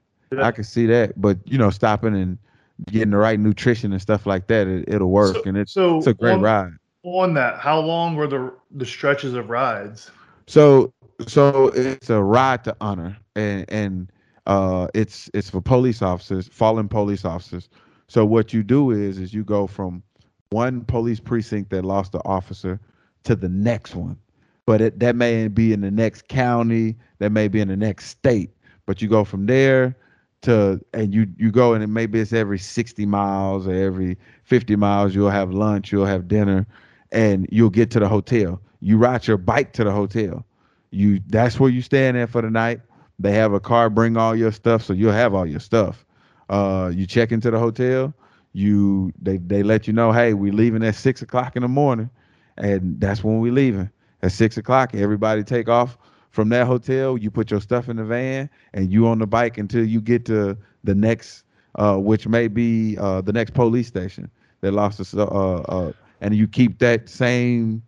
I 0.42 0.50
can 0.50 0.64
see 0.64 0.88
that, 0.88 1.14
but 1.22 1.38
you 1.46 1.60
know, 1.60 1.70
stopping 1.70 2.16
and 2.16 2.40
getting 2.88 3.12
the 3.12 3.18
right 3.18 3.40
nutrition 3.40 3.92
and 3.92 4.02
stuff 4.02 4.26
like 4.26 4.48
that, 4.48 4.66
it, 4.68 4.86
it'll 4.88 5.12
work, 5.12 5.36
So- 5.36 5.44
and 5.46 5.56
it's 5.56 5.72
so 5.72 5.98
it's 6.00 6.08
a 6.08 6.14
great 6.16 6.34
on, 6.34 6.42
ride. 6.42 6.72
on 7.04 7.36
that, 7.36 7.60
how 7.60 7.80
long 7.80 8.16
were 8.16 8.26
the 8.26 8.52
the 8.72 8.84
stretches 8.86 9.36
of 9.36 9.52
rides? 9.52 10.10
So, 10.48 10.92
so 11.28 11.68
it's 11.76 12.10
a 12.10 12.20
ride 12.24 12.64
to 12.64 12.76
honor, 12.82 13.16
and 13.36 13.66
and 13.70 14.12
uh, 14.46 14.88
it's 14.94 15.30
it's 15.34 15.50
for 15.50 15.62
police 15.62 16.02
officers, 16.02 16.48
fallen 16.48 16.88
police 16.88 17.26
officers. 17.26 17.70
So 18.08 18.26
what 18.26 18.54
you 18.54 18.64
do 18.64 18.92
is 18.92 19.18
is 19.18 19.34
you 19.34 19.44
go 19.44 19.68
from 19.68 20.04
one 20.50 20.82
police 20.82 21.20
precinct 21.20 21.70
that 21.72 21.84
lost 21.84 22.14
an 22.14 22.22
officer 22.26 22.80
to 23.24 23.36
the 23.36 23.50
next 23.50 23.96
one, 23.96 24.18
but 24.66 24.82
it, 24.82 25.00
that 25.00 25.16
may 25.16 25.48
be 25.48 25.74
in 25.74 25.82
the 25.82 25.92
next 25.92 26.28
county, 26.28 26.96
that 27.20 27.32
may 27.32 27.48
be 27.48 27.62
in 27.62 27.70
the 27.70 27.78
next 27.78 28.08
state, 28.08 28.52
but 28.86 29.02
you 29.02 29.08
go 29.08 29.24
from 29.24 29.46
there 29.46 29.96
to 30.42 30.80
and 30.94 31.14
you 31.14 31.26
you 31.38 31.52
go 31.52 31.74
and 31.74 31.84
it 31.84 31.88
maybe 31.88 32.20
it's 32.20 32.34
every 32.34 32.60
60 32.60 33.06
miles 33.06 33.66
or 33.66 33.74
every 33.74 34.18
50 34.44 34.76
miles 34.76 35.16
you'll 35.16 35.30
have 35.30 35.54
lunch 35.54 35.90
you'll 35.90 36.06
have 36.06 36.28
dinner 36.28 36.68
and 37.14 37.48
you'll 37.50 37.70
get 37.70 37.92
to 37.92 38.00
the 38.00 38.10
hotel. 38.10 38.60
You 38.82 38.98
ride 38.98 39.26
your 39.26 39.38
bike 39.38 39.72
to 39.74 39.86
the 39.86 39.92
hotel. 39.92 40.46
You 40.92 41.22
that's 41.28 41.60
where 41.60 41.70
you 41.70 41.82
staying 41.82 42.16
there 42.16 42.28
for 42.28 42.42
the 42.42 42.50
night 42.50 42.82
they 43.20 43.32
have 43.32 43.54
a 43.54 43.60
car 43.60 43.90
bring 43.90 44.18
all 44.18 44.36
your 44.36 44.52
stuff 44.52 44.84
so 44.84 44.94
you'll 44.94 45.12
have 45.12 45.34
all 45.34 45.46
your 45.46 45.60
stuff 45.60 46.06
uh 46.50 46.92
you 46.94 47.06
check 47.06 47.32
into 47.32 47.50
the 47.52 47.60
hotel 47.60 48.14
you 48.54 49.12
they 49.22 49.38
they 49.38 49.64
let 49.64 49.88
you 49.88 49.94
know, 49.94 50.12
hey, 50.12 50.34
we 50.34 50.52
leaving 50.52 50.84
at 50.84 50.96
six 50.96 51.22
o'clock 51.22 51.56
in 51.56 51.64
the 51.64 51.68
morning, 51.68 52.10
and 52.58 53.00
that's 53.00 53.24
when 53.24 53.40
we 53.40 53.52
leaving 53.52 53.90
at 54.22 54.32
six 54.32 54.58
o'clock. 54.58 54.94
Everybody 54.94 55.44
take 55.44 55.68
off 55.68 55.98
from 56.30 56.50
that 56.50 56.68
hotel. 56.68 57.18
You 57.18 57.32
put 57.32 57.52
your 57.52 57.62
stuff 57.62 57.90
in 57.90 57.98
the 57.98 58.06
van, 58.06 58.50
and 58.74 58.92
you 58.92 59.08
on 59.08 59.20
the 59.20 59.28
bike 59.28 59.58
until 59.58 59.84
you 59.84 60.00
get 60.00 60.26
to 60.26 60.56
the 60.84 60.96
next, 60.96 61.44
uh, 61.76 61.98
which 61.98 62.28
may 62.28 62.48
be 62.48 62.98
uh, 63.00 63.22
the 63.22 63.34
next 63.34 63.54
police 63.56 63.88
station 63.88 64.30
that 64.62 64.72
lost 64.72 65.00
us. 65.00 65.14
Uh, 65.14 65.26
uh, 65.26 65.92
and 66.22 66.36
you 66.36 66.48
keep 66.48 66.80
that 66.80 67.10
same 67.10 67.82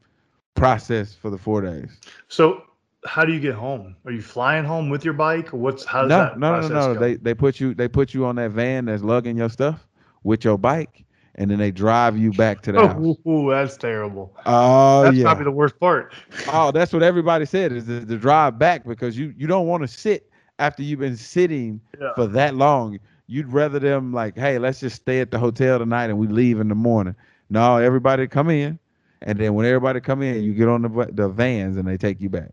process 0.55 1.13
for 1.13 1.29
the 1.29 1.37
four 1.37 1.61
days. 1.61 1.99
So 2.27 2.64
how 3.05 3.25
do 3.25 3.33
you 3.33 3.39
get 3.39 3.55
home? 3.55 3.95
Are 4.05 4.11
you 4.11 4.21
flying 4.21 4.65
home 4.65 4.89
with 4.89 5.05
your 5.05 5.13
bike, 5.13 5.53
or 5.53 5.57
what's 5.57 5.85
how 5.85 6.01
does 6.01 6.09
no, 6.09 6.17
that 6.17 6.39
no, 6.39 6.61
no, 6.61 6.67
no, 6.67 6.93
go? 6.93 6.99
They 6.99 7.15
they 7.15 7.33
put 7.33 7.59
you 7.59 7.73
they 7.73 7.87
put 7.87 8.13
you 8.13 8.25
on 8.25 8.35
that 8.37 8.51
van 8.51 8.85
that's 8.85 9.03
lugging 9.03 9.37
your 9.37 9.49
stuff 9.49 9.87
with 10.23 10.43
your 10.43 10.57
bike, 10.57 11.05
and 11.35 11.49
then 11.49 11.59
they 11.59 11.71
drive 11.71 12.17
you 12.17 12.31
back 12.33 12.61
to 12.63 12.71
the 12.71 12.79
oh, 12.79 12.87
house. 12.87 13.17
oh, 13.25 13.31
ooh, 13.31 13.51
that's 13.51 13.77
terrible. 13.77 14.35
Oh 14.45 15.03
that's 15.03 15.17
yeah. 15.17 15.23
probably 15.23 15.45
the 15.45 15.51
worst 15.51 15.79
part. 15.79 16.13
Oh, 16.47 16.71
that's 16.71 16.91
what 16.93 17.03
everybody 17.03 17.45
said 17.45 17.71
is 17.71 17.85
the, 17.85 17.99
the 17.99 18.17
drive 18.17 18.57
back 18.57 18.85
because 18.85 19.17
you 19.17 19.33
you 19.37 19.47
don't 19.47 19.67
want 19.67 19.81
to 19.83 19.87
sit 19.87 20.29
after 20.59 20.83
you've 20.83 20.99
been 20.99 21.17
sitting 21.17 21.81
Yeah. 21.99 22.13
for 22.15 22.27
that 22.27 22.55
long. 22.55 22.99
You'd 23.27 23.51
rather 23.51 23.79
them 23.79 24.13
like, 24.13 24.37
hey, 24.37 24.59
let's 24.59 24.79
just 24.79 24.97
stay 24.97 25.19
at 25.19 25.31
the 25.31 25.39
hotel 25.39 25.79
tonight 25.79 26.05
and 26.05 26.17
we 26.17 26.27
leave 26.27 26.59
in 26.59 26.69
the 26.69 26.75
morning. 26.75 27.15
No, 27.49 27.77
everybody 27.77 28.27
come 28.27 28.49
in, 28.49 28.77
and 29.21 29.39
then 29.39 29.53
when 29.55 29.65
everybody 29.65 29.99
come 29.99 30.21
in, 30.21 30.43
you 30.43 30.53
get 30.53 30.67
on 30.67 30.81
the 30.83 31.09
the 31.11 31.29
vans 31.29 31.77
and 31.77 31.87
they 31.87 31.97
take 31.97 32.21
you 32.21 32.29
back. 32.29 32.51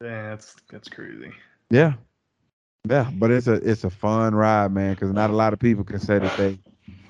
Man, 0.00 0.30
that's 0.30 0.56
that's 0.70 0.88
crazy. 0.88 1.32
Yeah, 1.70 1.94
yeah, 2.88 3.10
but 3.14 3.30
it's 3.30 3.46
a 3.46 3.54
it's 3.54 3.84
a 3.84 3.90
fun 3.90 4.34
ride, 4.34 4.72
man, 4.72 4.94
because 4.94 5.12
not 5.12 5.30
a 5.30 5.34
lot 5.34 5.52
of 5.52 5.58
people 5.58 5.84
can 5.84 5.98
say 5.98 6.18
that 6.18 6.36
they 6.36 6.58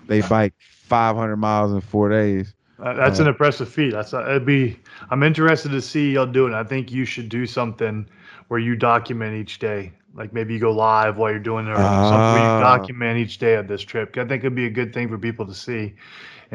they 0.07 0.21
bike 0.23 0.55
500 0.59 1.37
miles 1.37 1.73
in 1.73 1.81
four 1.81 2.09
days. 2.11 2.55
Uh, 2.79 2.93
that's 2.95 3.21
Uh, 3.21 3.25
an 3.25 3.29
impressive 3.29 3.69
feat. 3.69 3.93
That's 3.93 4.13
uh, 4.15 4.23
it'd 4.29 4.47
be. 4.47 4.79
I'm 5.11 5.23
interested 5.23 5.71
to 5.71 5.81
see 5.81 6.13
y'all 6.13 6.27
do 6.27 6.47
it. 6.47 6.53
I 6.53 6.65
think 6.65 6.91
you 6.93 7.05
should 7.05 7.29
do 7.29 7.47
something 7.47 8.09
where 8.49 8.61
you 8.61 8.77
document 8.77 9.35
each 9.37 9.59
day. 9.59 9.93
Like 10.15 10.33
maybe 10.33 10.55
you 10.55 10.61
go 10.61 10.73
live 10.73 11.17
while 11.17 11.31
you're 11.31 11.41
doing 11.41 11.67
it, 11.67 11.71
or 11.71 11.99
something 12.03 12.31
where 12.31 12.41
Ah. 12.41 12.57
you 12.59 12.65
document 12.65 13.19
each 13.19 13.39
day 13.39 13.55
of 13.55 13.69
this 13.69 13.83
trip. 13.83 14.17
I 14.17 14.25
think 14.25 14.43
it'd 14.45 14.55
be 14.55 14.67
a 14.67 14.71
good 14.71 14.93
thing 14.93 15.09
for 15.09 15.19
people 15.19 15.47
to 15.47 15.55
see, 15.55 15.95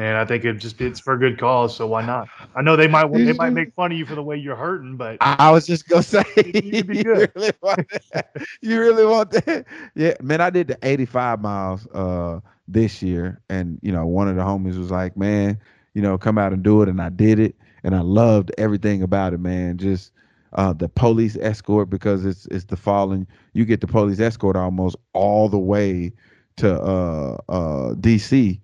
and 0.00 0.16
I 0.16 0.24
think 0.24 0.46
it 0.46 0.54
just 0.54 0.80
it's 0.80 0.98
for 0.98 1.12
a 1.12 1.18
good 1.18 1.38
cause. 1.38 1.76
So 1.76 1.86
why 1.86 2.04
not? 2.04 2.26
I 2.56 2.62
know 2.62 2.74
they 2.74 2.88
might 2.88 3.12
they 3.12 3.34
might 3.34 3.50
make 3.50 3.74
fun 3.74 3.92
of 3.92 3.98
you 3.98 4.06
for 4.06 4.14
the 4.14 4.22
way 4.22 4.36
you're 4.36 4.56
hurting, 4.56 4.96
but 4.96 5.18
I, 5.20 5.50
was 5.50 5.66
just 5.66 5.88
gonna 5.88 6.02
say, 6.02 6.24
You'd 6.36 6.86
be 6.86 6.98
you 7.04 7.28
really 7.34 7.52
want 7.62 7.86
that? 8.12 8.34
You 8.62 8.80
really 8.80 9.04
want 9.04 9.30
that? 9.32 9.66
Yeah, 9.94 10.14
man. 10.22 10.40
I 10.40 10.48
did 10.48 10.68
the 10.68 10.78
85 10.82 11.42
miles 11.42 11.86
uh 11.88 12.40
this 12.66 13.02
year, 13.02 13.42
and 13.50 13.78
you 13.82 13.92
know, 13.92 14.06
one 14.06 14.26
of 14.26 14.36
the 14.36 14.42
homies 14.42 14.78
was 14.78 14.90
like, 14.90 15.18
"Man, 15.18 15.58
you 15.92 16.00
know, 16.00 16.16
come 16.16 16.38
out 16.38 16.54
and 16.54 16.62
do 16.62 16.80
it," 16.80 16.88
and 16.88 17.02
I 17.02 17.10
did 17.10 17.38
it, 17.38 17.54
and 17.84 17.94
I 17.94 18.00
loved 18.00 18.52
everything 18.56 19.02
about 19.02 19.34
it, 19.34 19.40
man. 19.40 19.76
Just 19.76 20.12
uh 20.54 20.72
the 20.72 20.88
police 20.88 21.36
escort 21.42 21.90
because 21.90 22.24
it's 22.24 22.46
it's 22.46 22.64
the 22.64 22.76
falling. 22.76 23.26
You 23.52 23.66
get 23.66 23.82
the 23.82 23.86
police 23.86 24.18
escort 24.18 24.56
almost 24.56 24.96
all 25.12 25.50
the 25.50 25.58
way 25.58 26.12
to 26.56 26.80
uh 26.80 27.36
uh 27.50 27.94
DC. 27.96 28.60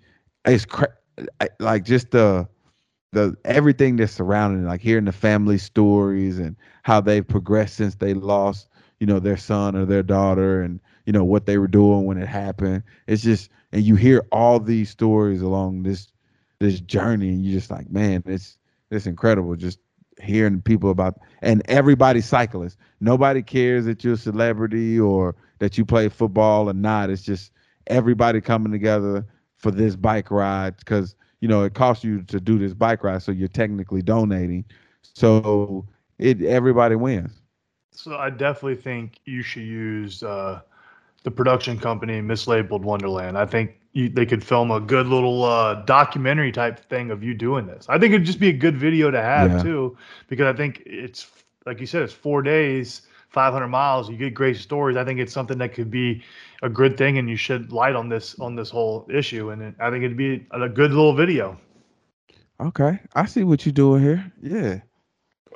It's 0.46 0.64
cra- 0.64 0.94
I- 1.40 1.48
like 1.60 1.84
just 1.84 2.10
the 2.10 2.48
the 3.12 3.36
everything 3.44 3.96
that's 3.96 4.12
surrounding 4.12 4.64
it, 4.64 4.66
like 4.66 4.80
hearing 4.80 5.04
the 5.04 5.12
family 5.12 5.58
stories 5.58 6.38
and 6.38 6.56
how 6.82 7.00
they've 7.00 7.26
progressed 7.26 7.76
since 7.76 7.94
they 7.96 8.14
lost, 8.14 8.68
you 9.00 9.06
know, 9.06 9.18
their 9.18 9.36
son 9.36 9.76
or 9.76 9.84
their 9.86 10.02
daughter 10.02 10.62
and 10.62 10.80
you 11.06 11.12
know 11.12 11.24
what 11.24 11.46
they 11.46 11.58
were 11.58 11.68
doing 11.68 12.04
when 12.06 12.18
it 12.18 12.28
happened. 12.28 12.82
It's 13.06 13.22
just 13.22 13.50
and 13.72 13.82
you 13.82 13.96
hear 13.96 14.24
all 14.32 14.60
these 14.60 14.90
stories 14.90 15.42
along 15.42 15.82
this 15.82 16.08
this 16.58 16.80
journey 16.80 17.28
and 17.30 17.44
you're 17.44 17.58
just 17.58 17.70
like, 17.70 17.90
man, 17.90 18.22
it's 18.26 18.58
it's 18.90 19.06
incredible 19.06 19.56
just 19.56 19.78
hearing 20.20 20.60
people 20.62 20.90
about 20.90 21.18
and 21.42 21.62
everybody's 21.68 22.26
cyclist. 22.26 22.78
Nobody 23.00 23.42
cares 23.42 23.84
that 23.86 24.04
you're 24.04 24.14
a 24.14 24.18
celebrity 24.18 24.98
or 24.98 25.36
that 25.58 25.78
you 25.78 25.84
play 25.84 26.08
football 26.08 26.68
or 26.70 26.74
not. 26.74 27.10
It's 27.10 27.22
just 27.22 27.52
everybody 27.86 28.40
coming 28.40 28.72
together 28.72 29.26
for 29.58 29.70
this 29.70 29.96
bike 29.96 30.30
ride 30.30 30.76
because 30.78 31.14
you 31.40 31.48
know 31.48 31.62
it 31.64 31.74
costs 31.74 32.04
you 32.04 32.22
to 32.22 32.40
do 32.40 32.58
this 32.58 32.74
bike 32.74 33.04
ride 33.04 33.22
so 33.22 33.32
you're 33.32 33.48
technically 33.48 34.02
donating 34.02 34.64
so 35.02 35.86
it 36.18 36.42
everybody 36.42 36.94
wins 36.96 37.42
So 37.92 38.16
I 38.16 38.30
definitely 38.30 38.76
think 38.76 39.20
you 39.24 39.42
should 39.42 39.62
use 39.64 40.22
uh, 40.22 40.60
the 41.24 41.30
production 41.30 41.78
company 41.78 42.20
mislabeled 42.20 42.82
Wonderland. 42.82 43.38
I 43.38 43.46
think 43.46 43.80
you, 43.92 44.08
they 44.08 44.26
could 44.26 44.44
film 44.44 44.70
a 44.70 44.80
good 44.80 45.06
little 45.06 45.44
uh, 45.44 45.74
documentary 45.84 46.52
type 46.52 46.78
thing 46.78 47.10
of 47.10 47.22
you 47.22 47.34
doing 47.34 47.66
this. 47.66 47.86
I 47.88 47.98
think 47.98 48.12
it'd 48.14 48.26
just 48.26 48.40
be 48.40 48.48
a 48.48 48.52
good 48.54 48.76
video 48.76 49.10
to 49.10 49.20
have 49.22 49.56
Yeah. 49.56 49.58
too, 49.58 49.96
because 50.28 50.46
I 50.52 50.56
think 50.56 50.82
it's 50.86 51.26
like 51.66 51.80
you 51.80 51.86
said, 51.86 52.02
it's 52.02 52.12
four 52.12 52.42
days, 52.42 53.05
500 53.30 53.68
miles. 53.68 54.08
You 54.08 54.16
get 54.16 54.34
great 54.34 54.56
stories. 54.56 54.96
I 54.96 55.04
think 55.04 55.20
it's 55.20 55.32
something 55.32 55.58
that 55.58 55.74
could 55.74 55.90
be 55.90 56.22
a 56.62 56.68
good 56.68 56.96
thing, 56.96 57.18
and 57.18 57.28
you 57.28 57.36
should 57.36 57.72
light 57.72 57.94
on 57.94 58.08
this 58.08 58.38
on 58.40 58.56
this 58.56 58.70
whole 58.70 59.06
issue. 59.12 59.50
And 59.50 59.62
it, 59.62 59.74
I 59.80 59.90
think 59.90 60.04
it'd 60.04 60.16
be 60.16 60.46
a 60.52 60.68
good 60.68 60.90
little 60.92 61.14
video. 61.14 61.58
okay 62.58 62.98
i 63.14 63.26
see 63.26 63.44
what 63.44 63.66
you're 63.66 63.72
doing 63.72 64.02
here 64.02 64.32
yeah 64.42 64.80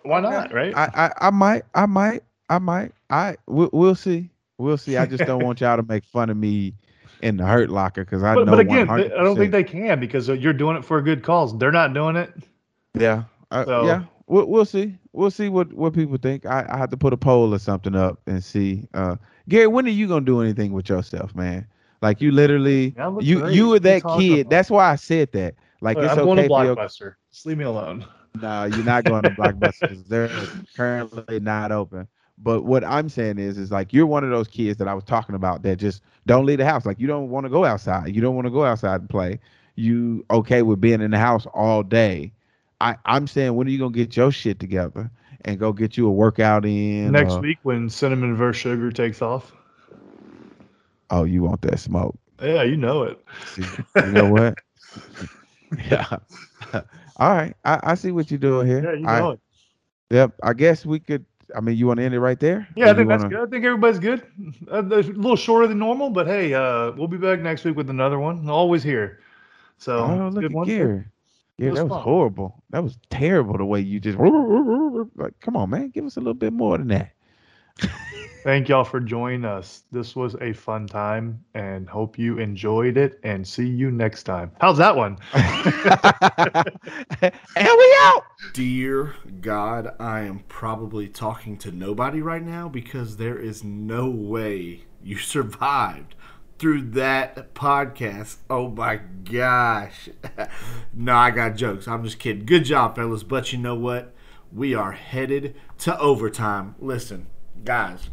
Why 0.02 0.20
not? 0.20 0.52
Right? 0.52 0.74
i 0.76 0.90
i, 0.94 1.28
I 1.28 1.30
might 1.30 1.62
i 1.74 1.86
might 1.86 2.22
i 2.50 2.58
might 2.58 2.92
i 3.08 3.36
we'll, 3.46 3.70
we'll 3.72 3.94
see 3.94 4.28
we'll 4.58 4.76
see 4.76 4.98
i 4.98 5.06
just 5.06 5.24
don't 5.24 5.42
want 5.48 5.62
y'all 5.62 5.78
to 5.78 5.82
make 5.82 6.04
fun 6.04 6.28
of 6.28 6.36
me 6.36 6.74
in 7.22 7.38
the 7.38 7.46
hurt 7.46 7.70
locker 7.70 8.04
because 8.04 8.22
i 8.22 8.34
but, 8.34 8.44
know 8.44 8.52
but 8.52 8.60
again, 8.60 8.86
100%. 8.86 9.18
I 9.18 9.22
don't 9.24 9.36
think 9.36 9.50
they 9.50 9.64
can 9.64 9.98
because 9.98 10.28
you're 10.28 10.52
doing 10.52 10.76
it 10.76 10.84
for 10.84 10.98
a 10.98 11.02
good 11.02 11.22
cause. 11.22 11.56
They're 11.56 11.72
not 11.72 11.94
doing 11.94 12.16
it. 12.16 12.34
Yeah, 12.94 13.24
uh, 13.50 13.64
So- 13.64 13.86
yeah. 13.86 14.04
We'll, 14.26 14.46
we'll 14.46 14.64
see. 14.64 14.96
We'll 15.12 15.30
see 15.30 15.48
what 15.48 15.72
what 15.72 15.92
people 15.92 16.16
think. 16.18 16.46
I, 16.46 16.66
I 16.68 16.78
have 16.78 16.90
to 16.90 16.96
put 16.96 17.12
a 17.12 17.16
poll 17.16 17.54
or 17.54 17.58
something 17.58 17.96
up 17.96 18.20
and 18.26 18.42
see. 18.42 18.86
Uh, 18.94 19.16
Gary, 19.48 19.66
when 19.66 19.86
are 19.86 19.90
you 19.90 20.06
gonna 20.06 20.24
do 20.24 20.40
anything 20.40 20.72
with 20.72 20.88
yourself, 20.88 21.34
man? 21.34 21.66
Like 22.02 22.20
you 22.20 22.30
literally, 22.30 22.94
Yeah, 22.96 23.18
you 23.18 23.40
great. 23.40 23.54
you 23.54 23.68
were 23.68 23.80
that 23.80 24.02
kid. 24.06 24.40
about? 24.42 24.50
That's 24.50 24.70
why 24.70 24.90
I 24.90 24.96
said 24.96 25.32
that. 25.32 25.54
Like 25.80 25.96
Look, 25.96 26.04
it's 26.04 26.12
I'm 26.12 26.18
going 26.24 26.38
okay 26.38 26.42
to 26.44 26.48
for 26.48 26.64
your. 26.64 26.76
Blockbuster. 26.76 27.14
Just 27.32 27.46
leave 27.46 27.58
me 27.58 27.64
alone. 27.64 28.06
No, 28.34 28.64
you're 28.64 28.84
not 28.84 29.04
going 29.04 29.24
to 29.24 29.30
Blockbusters. 29.30 30.06
They're 30.06 30.30
currently 30.76 31.40
not 31.40 31.72
open. 31.72 32.06
But 32.38 32.64
what 32.64 32.84
I'm 32.84 33.08
saying 33.08 33.38
is, 33.38 33.58
is 33.58 33.70
like 33.70 33.92
you're 33.92 34.06
one 34.06 34.24
of 34.24 34.30
those 34.30 34.48
kids 34.48 34.78
that 34.78 34.88
I 34.88 34.94
was 34.94 35.04
talking 35.04 35.34
about 35.34 35.62
that 35.62 35.76
just 35.76 36.02
don't 36.26 36.46
leave 36.46 36.58
the 36.58 36.64
house. 36.64 36.86
Like 36.86 36.98
you 37.00 37.06
don't 37.06 37.28
want 37.30 37.44
to 37.44 37.50
go 37.50 37.64
outside. 37.64 38.14
You 38.14 38.22
don't 38.22 38.34
want 38.34 38.46
to 38.46 38.50
go 38.50 38.64
outside 38.64 39.00
and 39.00 39.11
play. 39.11 39.40
You 39.76 40.24
okay 40.30 40.62
with 40.62 40.80
being 40.80 41.00
in 41.00 41.11
the 41.11 41.18
house 41.18 41.46
all 41.52 41.82
day? 41.82 42.32
I 42.80 42.96
I'm 43.04 43.26
saying 43.26 43.54
when 43.54 43.66
are 43.66 43.70
you 43.70 43.78
gonna 43.78 43.92
get 43.92 44.16
your 44.16 44.32
shit 44.32 44.58
together 44.58 45.10
and 45.44 45.58
go 45.58 45.72
get 45.72 45.96
you 45.96 46.06
a 46.08 46.10
workout 46.10 46.64
in 46.64 47.12
Next 47.12 47.34
or- 47.34 47.40
week 47.40 47.58
when 47.62 47.88
cinnamon 47.88 48.36
versus 48.36 48.60
sugar 48.60 48.90
takes 48.90 49.22
off. 49.22 49.52
Oh, 51.10 51.24
you 51.24 51.42
want 51.42 51.62
that 51.62 51.78
smoke? 51.80 52.16
Yeah, 52.42 52.62
you 52.62 52.76
know 52.76 53.02
it. 53.02 53.22
See, 53.46 53.64
you 53.96 54.12
know 54.12 54.30
what? 54.30 54.54
yeah. 55.90 56.06
all 57.16 57.30
right. 57.34 57.54
I, 57.64 57.80
I 57.82 57.94
see 57.94 58.12
what 58.12 58.30
you're 58.30 58.38
doing 58.38 58.66
here. 58.66 58.82
Yeah, 58.82 58.92
you 58.98 59.06
I- 59.06 59.18
know 59.18 59.30
it. 59.32 59.40
Yep. 60.10 60.32
I 60.42 60.52
guess 60.54 60.84
we 60.84 60.98
could. 61.00 61.24
I 61.54 61.60
mean, 61.60 61.76
you 61.76 61.86
want 61.88 61.98
to 61.98 62.04
end 62.04 62.14
it 62.14 62.20
right 62.20 62.38
there? 62.38 62.66
Yeah, 62.76 62.90
I 62.90 62.94
think 62.94 63.08
that's 63.08 63.24
wanna- 63.24 63.36
good. 63.36 63.48
I 63.48 63.50
think 63.50 63.64
everybody's 63.64 63.98
good. 63.98 64.22
Uh, 64.70 64.82
a 64.82 65.02
little 65.02 65.36
shorter 65.36 65.66
than 65.66 65.78
normal, 65.78 66.10
but 66.10 66.26
hey, 66.28 66.54
uh, 66.54 66.92
we'll 66.92 67.08
be 67.08 67.16
back 67.16 67.40
next 67.40 67.64
week 67.64 67.76
with 67.76 67.90
another 67.90 68.18
one. 68.20 68.48
Always 68.48 68.82
here. 68.84 69.18
So 69.78 69.98
Oh, 69.98 70.28
look 70.32 70.42
good 70.42 70.52
one. 70.52 70.66
Gary. 70.66 71.04
Yeah, 71.61 71.70
was 71.70 71.78
that 71.78 71.84
was 71.84 71.92
fun. 71.92 72.02
horrible. 72.02 72.62
That 72.70 72.82
was 72.82 72.98
terrible 73.11 73.58
the 73.58 73.66
way 73.66 73.80
you 73.80 74.00
just 74.00 74.18
like. 75.16 75.38
Come 75.40 75.56
on, 75.56 75.70
man, 75.70 75.90
give 75.90 76.06
us 76.06 76.16
a 76.16 76.20
little 76.20 76.32
bit 76.34 76.52
more 76.54 76.78
than 76.78 76.88
that. 76.88 77.12
Thank 78.42 78.70
y'all 78.70 78.84
for 78.84 79.00
joining 79.00 79.44
us. 79.44 79.82
This 79.92 80.16
was 80.16 80.34
a 80.40 80.54
fun 80.54 80.86
time 80.86 81.44
and 81.52 81.86
hope 81.86 82.18
you 82.18 82.38
enjoyed 82.38 82.96
it 82.96 83.20
and 83.22 83.46
see 83.46 83.66
you 83.66 83.90
next 83.90 84.22
time. 84.22 84.52
How's 84.62 84.78
that 84.78 84.96
one? 84.96 85.18
and 85.34 85.44
we 87.54 87.96
out. 88.00 88.22
Dear 88.54 89.14
God, 89.42 89.94
I 90.00 90.20
am 90.20 90.42
probably 90.48 91.08
talking 91.08 91.58
to 91.58 91.70
nobody 91.70 92.22
right 92.22 92.42
now 92.42 92.70
because 92.70 93.18
there 93.18 93.38
is 93.38 93.62
no 93.62 94.08
way 94.08 94.84
you 95.02 95.18
survived 95.18 96.14
through 96.61 96.82
that 96.82 97.54
podcast. 97.54 98.36
Oh 98.50 98.68
my 98.68 98.96
gosh. 99.24 100.11
no, 100.94 101.16
I 101.16 101.30
got 101.30 101.56
jokes. 101.56 101.88
I'm 101.88 102.04
just 102.04 102.18
kidding. 102.18 102.44
Good 102.44 102.66
job, 102.66 102.96
fellas. 102.96 103.22
But 103.22 103.50
you 103.50 103.58
know 103.58 103.74
what? 103.74 104.12
We 104.52 104.74
are 104.74 104.92
headed 104.92 105.56
to 105.78 105.98
overtime. 105.98 106.74
Listen, 106.78 107.28
guys, 107.64 108.11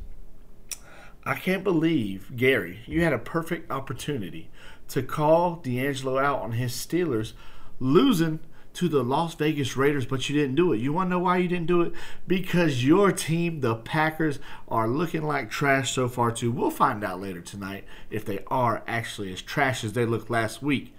I 1.26 1.36
can't 1.36 1.64
believe, 1.64 2.38
Gary, 2.38 2.80
you 2.86 3.04
had 3.04 3.12
a 3.12 3.20
perfect 3.20 3.70
opportunity 3.70 4.50
to 4.88 5.04
call 5.04 5.58
DeAngelo 5.58 6.24
out 6.24 6.39
on 6.39 6.54
his 6.54 6.72
Steelers 6.72 7.34
losing 7.82 8.39
to 8.78 8.88
the 8.88 9.04
Las 9.04 9.34
Vegas 9.34 9.76
Raiders, 9.76 10.06
but 10.06 10.30
you 10.30 10.36
didn't 10.36 10.54
do 10.54 10.72
it. 10.72 10.80
You 10.80 10.94
want 10.94 11.08
to 11.08 11.12
know 11.12 11.20
why 11.20 11.38
you 11.38 11.48
didn't 11.48 11.66
do 11.66 11.82
it? 11.82 11.94
Because 12.28 12.86
your 12.86 13.12
team, 13.12 13.62
the 13.62 13.74
Packers, 13.74 14.38
are 14.68 14.88
looking 14.88 15.24
like 15.24 15.50
trash 15.50 15.94
so 15.94 16.08
far, 16.08 16.32
too. 16.32 16.52
We'll 16.52 16.70
find 16.70 17.04
out 17.04 17.20
later 17.20 17.42
tonight 17.42 17.86
if 18.12 18.24
they 18.24 18.44
are 18.46 18.84
actually 18.86 19.34
as 19.34 19.42
trash 19.42 19.84
as 19.84 19.94
they 19.94 20.06
looked 20.06 20.30
last 20.30 20.62
week. 20.62 20.94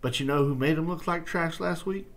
But 0.00 0.18
you 0.18 0.26
know 0.26 0.44
who 0.44 0.56
made 0.56 0.76
them 0.76 0.88
look 0.88 1.06
like 1.06 1.24
trash 1.24 1.60
last 1.60 1.86
week? 1.86 2.08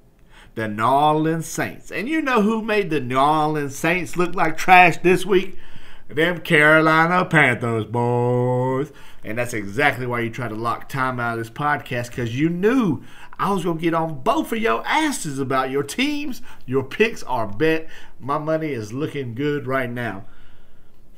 The 0.55 0.67
New 0.67 0.83
Orleans 0.83 1.45
Saints. 1.45 1.91
And 1.91 2.09
you 2.09 2.19
know 2.19 2.41
who 2.41 2.63
made 2.63 2.89
the 2.89 2.99
New 2.99 3.19
Orleans 3.19 3.75
Saints 3.75 4.17
look 4.17 4.33
like 4.33 4.57
trash 4.57 4.97
this 4.97 5.27
week? 5.27 5.59
Them 6.07 6.39
Carolina 6.39 7.23
Panthers, 7.25 7.85
boys. 7.85 8.91
And 9.23 9.39
that's 9.39 9.53
exactly 9.53 10.05
why 10.05 10.19
you 10.19 10.29
try 10.29 10.47
to 10.47 10.55
lock 10.55 10.87
time 10.87 11.19
out 11.19 11.33
of 11.33 11.39
this 11.39 11.49
podcast 11.49 12.09
because 12.09 12.39
you 12.39 12.47
knew 12.47 13.03
I 13.37 13.51
was 13.51 13.63
going 13.63 13.77
to 13.77 13.83
get 13.83 13.93
on 13.93 14.21
both 14.21 14.51
of 14.51 14.59
your 14.59 14.85
asses 14.85 15.39
about 15.39 15.69
your 15.69 15.83
teams. 15.83 16.41
Your 16.65 16.83
picks 16.83 17.23
are 17.23 17.47
bet. 17.47 17.87
My 18.19 18.37
money 18.37 18.71
is 18.71 18.93
looking 18.93 19.35
good 19.35 19.67
right 19.67 19.89
now. 19.89 20.25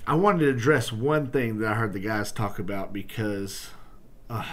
I 0.05 0.15
wanted 0.15 0.39
to 0.39 0.49
address 0.49 0.91
one 0.91 1.27
thing 1.27 1.59
that 1.59 1.73
I 1.73 1.75
heard 1.75 1.93
the 1.93 1.99
guys 1.99 2.31
talk 2.31 2.59
about 2.59 2.93
because 2.93 3.69
uh, 4.29 4.45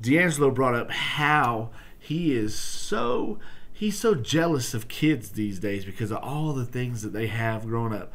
DeAngelo 0.00 0.54
brought 0.54 0.74
up 0.74 0.90
how 0.90 1.70
he 1.98 2.34
is 2.34 2.58
so 2.58 3.38
he's 3.72 3.98
so 3.98 4.14
jealous 4.14 4.74
of 4.74 4.88
kids 4.88 5.30
these 5.30 5.58
days 5.58 5.84
because 5.84 6.10
of 6.10 6.18
all 6.18 6.52
the 6.52 6.64
things 6.64 7.02
that 7.02 7.12
they 7.12 7.26
have 7.26 7.66
growing 7.66 7.92
up. 7.92 8.12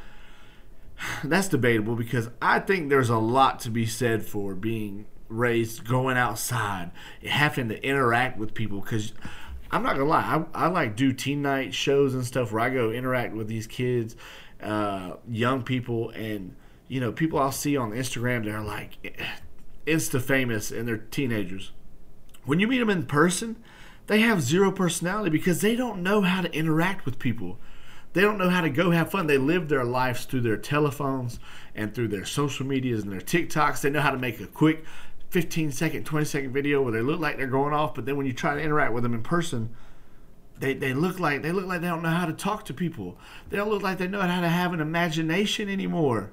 That's 1.24 1.48
debatable 1.48 1.96
because 1.96 2.30
I 2.42 2.60
think 2.60 2.90
there's 2.90 3.10
a 3.10 3.18
lot 3.18 3.60
to 3.62 3.70
be 3.70 3.86
said 3.86 4.26
for 4.26 4.56
being 4.56 5.06
raised 5.30 5.88
going 5.88 6.18
outside, 6.18 6.92
having 7.26 7.70
to 7.70 7.84
interact 7.84 8.38
with 8.38 8.54
people 8.54 8.82
because 8.82 9.14
I'm 9.72 9.84
not 9.84 9.94
gonna 9.94 10.10
lie, 10.10 10.46
I, 10.54 10.66
I 10.66 10.68
like 10.68 10.96
do 10.96 11.12
teen 11.12 11.42
night 11.42 11.74
shows 11.74 12.14
and 12.14 12.26
stuff 12.26 12.52
where 12.52 12.62
I 12.62 12.70
go 12.70 12.92
interact 12.92 13.34
with 13.34 13.48
these 13.48 13.68
kids, 13.68 14.16
uh, 14.62 15.14
young 15.28 15.64
people, 15.64 16.10
and 16.12 16.56
you 16.88 17.00
know 17.00 17.12
people 17.12 17.40
I'll 17.40 17.52
see 17.52 17.76
on 17.76 17.92
Instagram 17.92 18.46
that 18.46 18.54
are 18.54 18.64
like 18.64 19.22
insta 19.86 20.22
famous 20.22 20.72
and 20.72 20.88
they're 20.88 20.98
teenagers. 20.98 21.72
When 22.46 22.60
you 22.60 22.68
meet 22.68 22.80
them 22.80 22.90
in 22.90 23.06
person, 23.06 23.58
they 24.08 24.22
have 24.22 24.42
zero 24.42 24.72
personality 24.72 25.30
because 25.30 25.62
they 25.62 25.76
don't 25.76 26.02
know 26.02 26.22
how 26.22 26.42
to 26.42 26.54
interact 26.54 27.06
with 27.06 27.20
people. 27.20 27.60
They 28.14 28.22
don't 28.22 28.38
know 28.38 28.50
how 28.50 28.62
to 28.62 28.70
go 28.70 28.92
have 28.92 29.12
fun. 29.12 29.28
They 29.28 29.38
live 29.38 29.68
their 29.68 29.84
lives 29.84 30.26
through 30.26 30.42
their 30.42 30.58
telephones 30.58 31.40
and 31.76 31.94
through 31.94 32.08
their 32.08 32.26
social 32.26 32.66
medias 32.66 33.04
and 33.04 33.12
their 33.12 33.20
TikToks. 33.20 33.82
They 33.82 33.90
know 33.90 34.02
how 34.02 34.12
to 34.12 34.18
make 34.18 34.40
a 34.40 34.48
quick 34.48 34.86
15 35.30 35.72
second, 35.72 36.06
20 36.06 36.26
second 36.26 36.54
video 36.54 36.82
where 36.82 36.94
they 36.94 37.02
look 37.02 37.20
like 37.20 37.38
they're 37.38 37.48
going 37.48 37.74
off, 37.74 37.94
but 37.94 38.06
then 38.06 38.18
when 38.18 38.26
you 38.26 38.34
try 38.34 38.56
to 38.56 38.62
interact 38.62 38.94
with 38.94 39.04
them 39.04 39.14
in 39.14 39.24
person, 39.24 39.76
they, 40.60 40.74
they 40.74 40.94
look 40.94 41.20
like 41.20 41.44
they 41.44 41.52
look 41.52 41.66
like 41.66 41.82
they 41.82 41.88
don't 41.88 42.02
know 42.02 42.10
how 42.10 42.26
to 42.26 42.34
talk 42.34 42.66
to 42.66 42.74
people. 42.74 43.18
They 43.50 43.58
don't 43.58 43.70
look 43.70 43.84
like 43.84 43.98
they 43.98 44.08
know 44.08 44.22
how 44.22 44.42
to 44.42 44.50
have 44.50 44.74
an 44.74 44.80
imagination 44.80 45.70
anymore. 45.70 46.32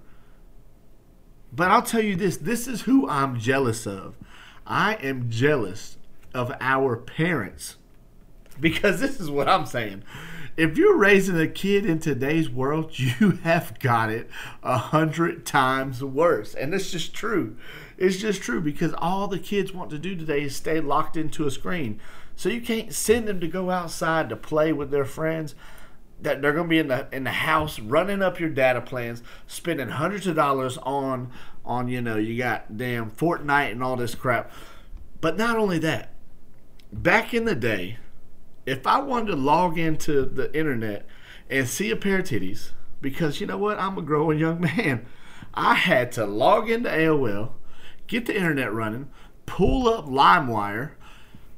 But 1.53 1.71
I'll 1.71 1.83
tell 1.83 2.03
you 2.03 2.17
this, 2.17 2.37
this 2.37 2.67
is 2.67 2.83
who 2.83 3.09
I'm 3.09 3.39
jealous 3.39 3.87
of. 3.87 4.17
I 4.67 4.95
am 4.95 5.31
jealous 5.31 5.99
of 6.33 6.53
our 6.61 6.97
parents. 6.97 7.77
Because 8.61 9.01
this 9.01 9.21
is 9.21 9.31
what 9.31 9.49
I'm 9.49 9.67
saying. 9.67 10.05
If 10.57 10.79
you're 10.79 10.97
raising 10.97 11.39
a 11.39 11.49
kid 11.49 11.85
in 11.85 11.99
today's 11.99 12.49
world, 12.49 12.99
you 12.99 13.33
have 13.43 13.79
got 13.79 14.11
it 14.11 14.31
a 14.63 14.79
hundred 14.79 15.45
times 15.45 16.03
worse. 16.03 16.55
And 16.55 16.73
it's 16.75 16.91
just 16.91 17.15
true. 17.15 17.57
It's 18.05 18.19
just 18.19 18.43
true 18.43 18.61
because 18.61 18.93
all 18.99 19.29
the 19.29 19.39
kids 19.39 19.73
want 19.73 19.89
to 19.91 19.99
do 19.99 20.15
today 20.15 20.43
is 20.43 20.55
stay 20.55 20.79
locked 20.79 21.17
into 21.17 21.47
a 21.47 21.51
screen. 21.51 22.01
So 22.37 22.51
you 22.51 22.61
can't 22.61 22.93
send 22.93 23.27
them 23.27 23.41
to 23.41 23.49
go 23.49 23.71
outside 23.71 24.29
to 24.29 24.37
play 24.37 24.75
with 24.75 24.91
their 24.91 25.07
friends. 25.07 25.55
That 26.21 26.43
they're 26.43 26.53
going 26.53 26.67
to 26.67 26.71
be 26.71 26.79
in 26.79 26.89
the 26.89 27.09
in 27.13 27.25
the 27.25 27.31
house 27.31 27.81
running 27.81 28.21
up 28.21 28.39
your 28.39 28.51
data 28.51 28.83
plans, 28.83 29.23
spending 29.47 29.89
hundreds 29.89 30.27
of 30.27 30.37
dollars 30.37 30.77
on 30.79 31.31
on 31.65 31.89
you 31.89 32.03
know 32.03 32.17
you 32.17 32.37
got 32.37 32.77
damn 32.77 33.11
Fortnite 33.11 33.73
and 33.73 33.83
all 33.83 33.97
this 33.97 34.15
crap. 34.15 34.51
But 35.23 35.39
not 35.39 35.57
only 35.57 35.79
that, 35.79 36.13
back 36.93 37.33
in 37.33 37.47
the 37.47 37.55
day, 37.55 37.99
if 38.67 38.87
I 38.87 39.01
wanted 39.01 39.29
to 39.29 39.37
log 39.37 39.79
into 39.79 40.27
the 40.27 40.55
internet 40.57 41.07
and 41.49 41.67
see 41.67 41.91
a 41.91 41.97
pair 41.97 42.19
of 42.19 42.27
titties, 42.27 42.73
because 43.01 43.41
you 43.41 43.47
know 43.47 43.59
what, 43.59 43.79
I'm 43.79 43.97
a 43.97 44.03
growing 44.03 44.39
young 44.39 44.61
man, 44.77 45.07
I 45.55 45.75
had 45.75 46.13
to 46.13 46.27
log 46.27 46.71
into 46.71 46.91
AOL, 46.91 47.53
get 48.07 48.27
the 48.27 48.37
internet 48.37 48.73
running, 48.73 49.09
pull 49.47 49.89
up 49.89 50.07
LimeWire. 50.07 50.93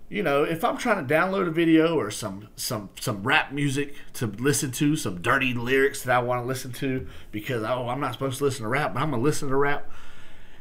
You 0.08 0.22
know, 0.22 0.44
if 0.44 0.64
I'm 0.64 0.76
trying 0.76 1.04
to 1.04 1.14
download 1.14 1.48
a 1.48 1.50
video 1.50 1.96
or 1.96 2.10
some 2.12 2.48
some 2.54 2.90
some 3.00 3.24
rap 3.24 3.52
music 3.52 3.94
to 4.14 4.26
listen 4.26 4.70
to, 4.72 4.94
some 4.94 5.20
dirty 5.20 5.52
lyrics 5.52 6.02
that 6.02 6.14
I 6.14 6.18
want 6.20 6.42
to 6.42 6.46
listen 6.46 6.72
to 6.74 7.08
because 7.32 7.64
oh 7.64 7.88
I'm 7.88 8.00
not 8.00 8.12
supposed 8.12 8.38
to 8.38 8.44
listen 8.44 8.62
to 8.62 8.68
rap, 8.68 8.94
but 8.94 9.00
I'm 9.00 9.10
gonna 9.10 9.22
listen 9.22 9.48
to 9.48 9.56
rap. 9.56 9.90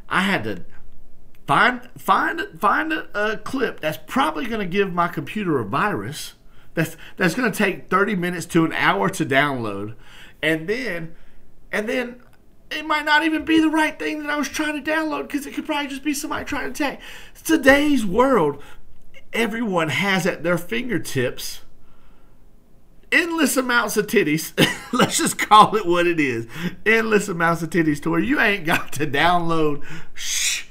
I 0.09 0.21
had 0.21 0.43
to 0.45 0.65
find 1.45 1.87
find 1.97 2.41
find 2.59 2.91
a, 2.91 3.33
a 3.33 3.37
clip 3.37 3.81
that's 3.81 3.99
probably 4.07 4.47
to 4.59 4.65
give 4.65 4.91
my 4.91 5.07
computer 5.07 5.59
a 5.59 5.65
virus. 5.65 6.33
That's 6.73 6.97
that's 7.17 7.35
to 7.51 7.57
take 7.57 7.87
30 7.89 8.15
minutes 8.15 8.45
to 8.47 8.65
an 8.65 8.73
hour 8.73 9.09
to 9.09 9.25
download, 9.25 9.95
and 10.41 10.67
then 10.67 11.15
and 11.71 11.87
then 11.87 12.21
it 12.71 12.85
might 12.85 13.05
not 13.05 13.23
even 13.23 13.45
be 13.45 13.59
the 13.59 13.69
right 13.69 13.97
thing 13.97 14.19
that 14.21 14.29
I 14.29 14.37
was 14.37 14.49
trying 14.49 14.81
to 14.81 14.91
download 14.91 15.23
because 15.23 15.45
it 15.45 15.53
could 15.53 15.65
probably 15.65 15.87
just 15.87 16.03
be 16.03 16.13
somebody 16.13 16.45
trying 16.45 16.71
to 16.71 16.77
take. 16.77 16.99
Today's 17.43 18.05
world, 18.05 18.61
everyone 19.33 19.89
has 19.89 20.25
at 20.25 20.43
their 20.43 20.57
fingertips 20.57 21.61
endless 23.15 23.57
amounts 23.57 23.97
of 23.97 24.07
titties. 24.07 24.53
Let's 24.93 25.17
just 25.17 25.37
call 25.37 25.75
it 25.75 25.85
what 25.85 26.05
it 26.07 26.19
is. 26.19 26.47
Endless 26.85 27.27
amounts 27.27 27.61
of 27.61 27.69
titties 27.69 28.01
to 28.03 28.09
where 28.09 28.19
you 28.19 28.39
ain't 28.39 28.65
got 28.65 28.91
to 28.93 29.07
download. 29.07 29.83
Shh. 30.13 30.64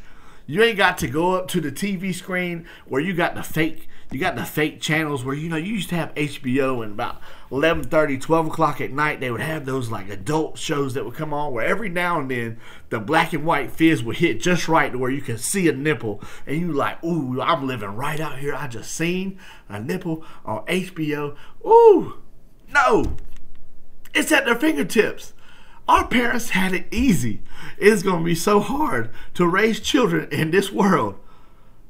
You 0.47 0.63
ain't 0.63 0.77
got 0.77 0.99
to 0.99 1.09
go 1.09 1.35
up 1.35 1.49
to 1.49 1.61
the 1.61 1.73
TV 1.73 2.15
screen 2.15 2.67
where 2.87 3.01
you 3.01 3.15
got 3.15 3.35
the 3.35 3.43
fake 3.43 3.89
you 4.15 4.21
got 4.21 4.37
the 4.37 4.45
fake 4.45 4.81
channels 4.81 5.25
where 5.25 5.35
you 5.35 5.49
know 5.49 5.57
you 5.57 5.75
used 5.75 5.89
to 5.89 5.97
have 5.97 6.15
HBO 6.15 6.85
and 6.85 6.93
about 6.93 7.21
11:30, 7.51 8.21
12 8.21 8.47
o'clock 8.47 8.81
at 8.81 8.93
night 8.93 9.21
they 9.21 9.31
would 9.31 9.41
have 9.41 9.67
those 9.67 9.91
like 9.91 10.09
adult 10.09 10.57
shows 10.57 10.95
that 10.95 11.05
would 11.05 11.15
come 11.15 11.35
on 11.35 11.53
where 11.53 11.67
every 11.67 11.89
now 11.89 12.21
and 12.21 12.31
then 12.31 12.59
the 12.91 13.01
black 13.01 13.33
and 13.33 13.45
white 13.45 13.73
fizz 13.73 14.05
would 14.05 14.19
hit 14.19 14.41
just 14.41 14.69
right 14.69 14.93
to 14.93 14.99
where 14.99 15.11
you 15.11 15.21
can 15.21 15.39
see 15.39 15.69
a 15.69 15.73
nipple 15.73 16.23
and 16.47 16.61
you 16.61 16.73
like, 16.73 17.03
ooh, 17.03 17.41
I'm 17.41 17.67
living 17.67 17.97
right 17.97 18.21
out 18.21 18.39
here. 18.39 18.55
I 18.55 18.69
just 18.69 18.95
seen 18.95 19.39
a 19.69 19.81
nipple 19.81 20.25
on 20.45 20.65
HBO. 20.67 21.37
Ooh, 21.67 22.23
no, 22.73 23.17
it's 24.15 24.31
at 24.31 24.45
their 24.45 24.55
fingertips. 24.57 25.34
Our 25.87 26.07
parents 26.07 26.51
had 26.51 26.73
it 26.73 26.87
easy. 26.91 27.43
It's 27.79 28.03
going 28.03 28.21
to 28.21 28.25
be 28.25 28.35
so 28.35 28.61
hard 28.61 29.11
to 29.35 29.47
raise 29.47 29.81
children 29.81 30.29
in 30.31 30.51
this 30.51 30.73
world 30.73 31.19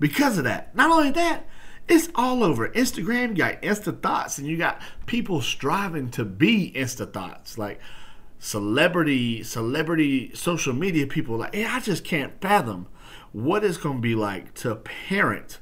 because 0.00 0.36
of 0.36 0.44
that. 0.44 0.74
Not 0.74 0.90
only 0.90 1.10
that, 1.12 1.46
it's 1.86 2.08
all 2.14 2.42
over 2.42 2.68
Instagram. 2.70 3.30
You 3.30 3.34
got 3.36 3.62
Insta 3.62 4.00
Thoughts, 4.00 4.38
and 4.38 4.46
you 4.46 4.56
got 4.56 4.80
people 5.06 5.40
striving 5.40 6.10
to 6.10 6.24
be 6.24 6.72
Insta 6.74 7.12
Thoughts, 7.12 7.58
like 7.58 7.80
celebrity, 8.38 9.42
celebrity 9.42 10.32
social 10.34 10.72
media 10.72 11.06
people. 11.06 11.36
Like, 11.36 11.54
hey, 11.54 11.66
I 11.66 11.80
just 11.80 12.04
can't 12.04 12.40
fathom 12.40 12.88
what 13.32 13.64
it's 13.64 13.78
going 13.78 13.96
to 13.96 14.02
be 14.02 14.14
like 14.14 14.54
to 14.54 14.74
parent 14.76 15.58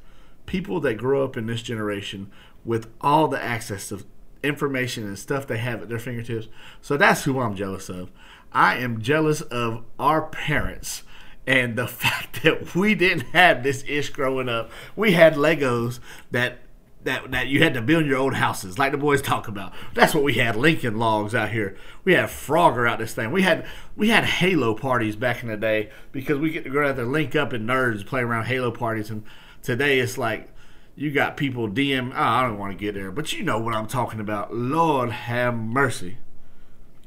people 0.47 0.80
that 0.80 0.95
grow 0.95 1.24
up 1.24 1.37
in 1.37 1.47
this 1.47 1.62
generation 1.62 2.30
with 2.64 2.89
all 3.01 3.28
the 3.28 3.43
access 3.43 3.89
to 3.89 4.05
information 4.43 5.05
and 5.05 5.18
stuff 5.18 5.47
they 5.47 5.59
have 5.59 5.82
at 5.82 5.88
their 5.88 5.99
fingertips. 5.99 6.49
So 6.80 6.97
that's 6.97 7.24
who 7.24 7.40
I'm 7.40 7.55
jealous 7.55 7.88
of. 7.88 8.11
I 8.53 8.76
am 8.76 9.01
jealous 9.01 9.40
of 9.40 9.84
our 9.99 10.22
parents 10.22 11.03
and 11.47 11.76
the 11.76 11.88
fact 11.88 12.43
that 12.43 12.74
we 12.74 12.95
didn't 12.95 13.28
have 13.32 13.62
this 13.62 13.84
ish 13.86 14.11
growing 14.11 14.49
up. 14.49 14.70
We 14.97 15.12
had 15.12 15.34
Legos 15.34 16.01
that 16.30 16.59
that 17.05 17.32
that 17.32 17.49
you 17.49 17.62
had 17.62 17.74
to 17.74 17.82
build 17.82 18.07
your 18.07 18.18
own 18.18 18.34
houses, 18.34 18.78
like 18.78 18.93
the 18.93 18.99
boys 18.99 19.20
talk 19.20 19.49
about. 19.49 19.72
That's 19.95 20.14
what 20.14 20.22
we 20.22 20.34
had. 20.34 20.57
Lincoln 20.57 20.99
logs 20.99 21.34
out 21.34 21.51
here. 21.51 21.76
We 22.05 22.14
had 22.14 22.28
Frogger 22.28 22.88
out 22.88 22.99
this 22.99 23.14
thing. 23.14 23.32
We 23.32 23.43
had 23.43 23.66
we 23.97 24.11
had 24.11 24.24
Halo 24.24 24.74
parties 24.74 25.16
back 25.16 25.43
in 25.43 25.49
the 25.49 25.57
day 25.57 25.90
because 26.12 26.38
we 26.38 26.51
get 26.51 26.64
to 26.64 26.70
go 26.70 26.86
out 26.86 26.97
there, 26.97 27.05
link 27.05 27.34
up 27.34 27.53
and 27.53 27.68
nerds 27.68 28.07
play 28.07 28.20
around 28.20 28.45
Halo 28.45 28.70
parties. 28.70 29.11
And 29.11 29.24
today 29.62 29.99
it's 29.99 30.16
like 30.16 30.51
you 30.95 31.11
got 31.11 31.36
people 31.36 31.68
DM. 31.68 32.11
Oh, 32.11 32.14
ah, 32.16 32.40
I 32.40 32.47
don't 32.47 32.59
want 32.59 32.72
to 32.72 32.78
get 32.78 32.95
there, 32.95 33.11
but 33.11 33.32
you 33.32 33.43
know 33.43 33.59
what 33.59 33.74
I'm 33.74 33.86
talking 33.86 34.20
about. 34.20 34.55
Lord 34.55 35.11
have 35.11 35.55
mercy. 35.55 36.18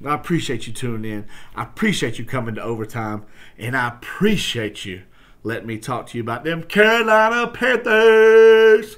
I 0.06 0.14
appreciate 0.14 0.68
you 0.68 0.74
tuning 0.74 1.10
in. 1.10 1.28
I 1.56 1.64
appreciate 1.64 2.20
you 2.20 2.26
coming 2.26 2.56
to 2.56 2.62
overtime, 2.62 3.26
and 3.58 3.78
I 3.78 3.88
appreciate 3.90 4.86
you 4.86 5.04
letting 5.44 5.68
me 5.68 5.78
talk 5.78 6.08
to 6.08 6.18
you 6.18 6.24
about 6.24 6.44
them 6.44 6.64
Carolina 6.64 7.48
Panthers. 7.48 8.98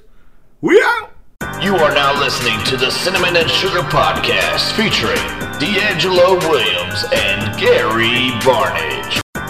We 0.61 0.81
out. 0.81 1.13
You 1.61 1.75
are 1.75 1.93
now 1.93 2.19
listening 2.19 2.63
to 2.65 2.77
the 2.77 2.89
Cinnamon 2.89 3.35
and 3.35 3.49
Sugar 3.49 3.81
Podcast 3.81 4.71
featuring 4.71 5.17
DeAngelo 5.59 6.39
Williams 6.49 7.05
and 7.13 7.59
Gary 7.59 8.31
Barnidge. 8.41 9.26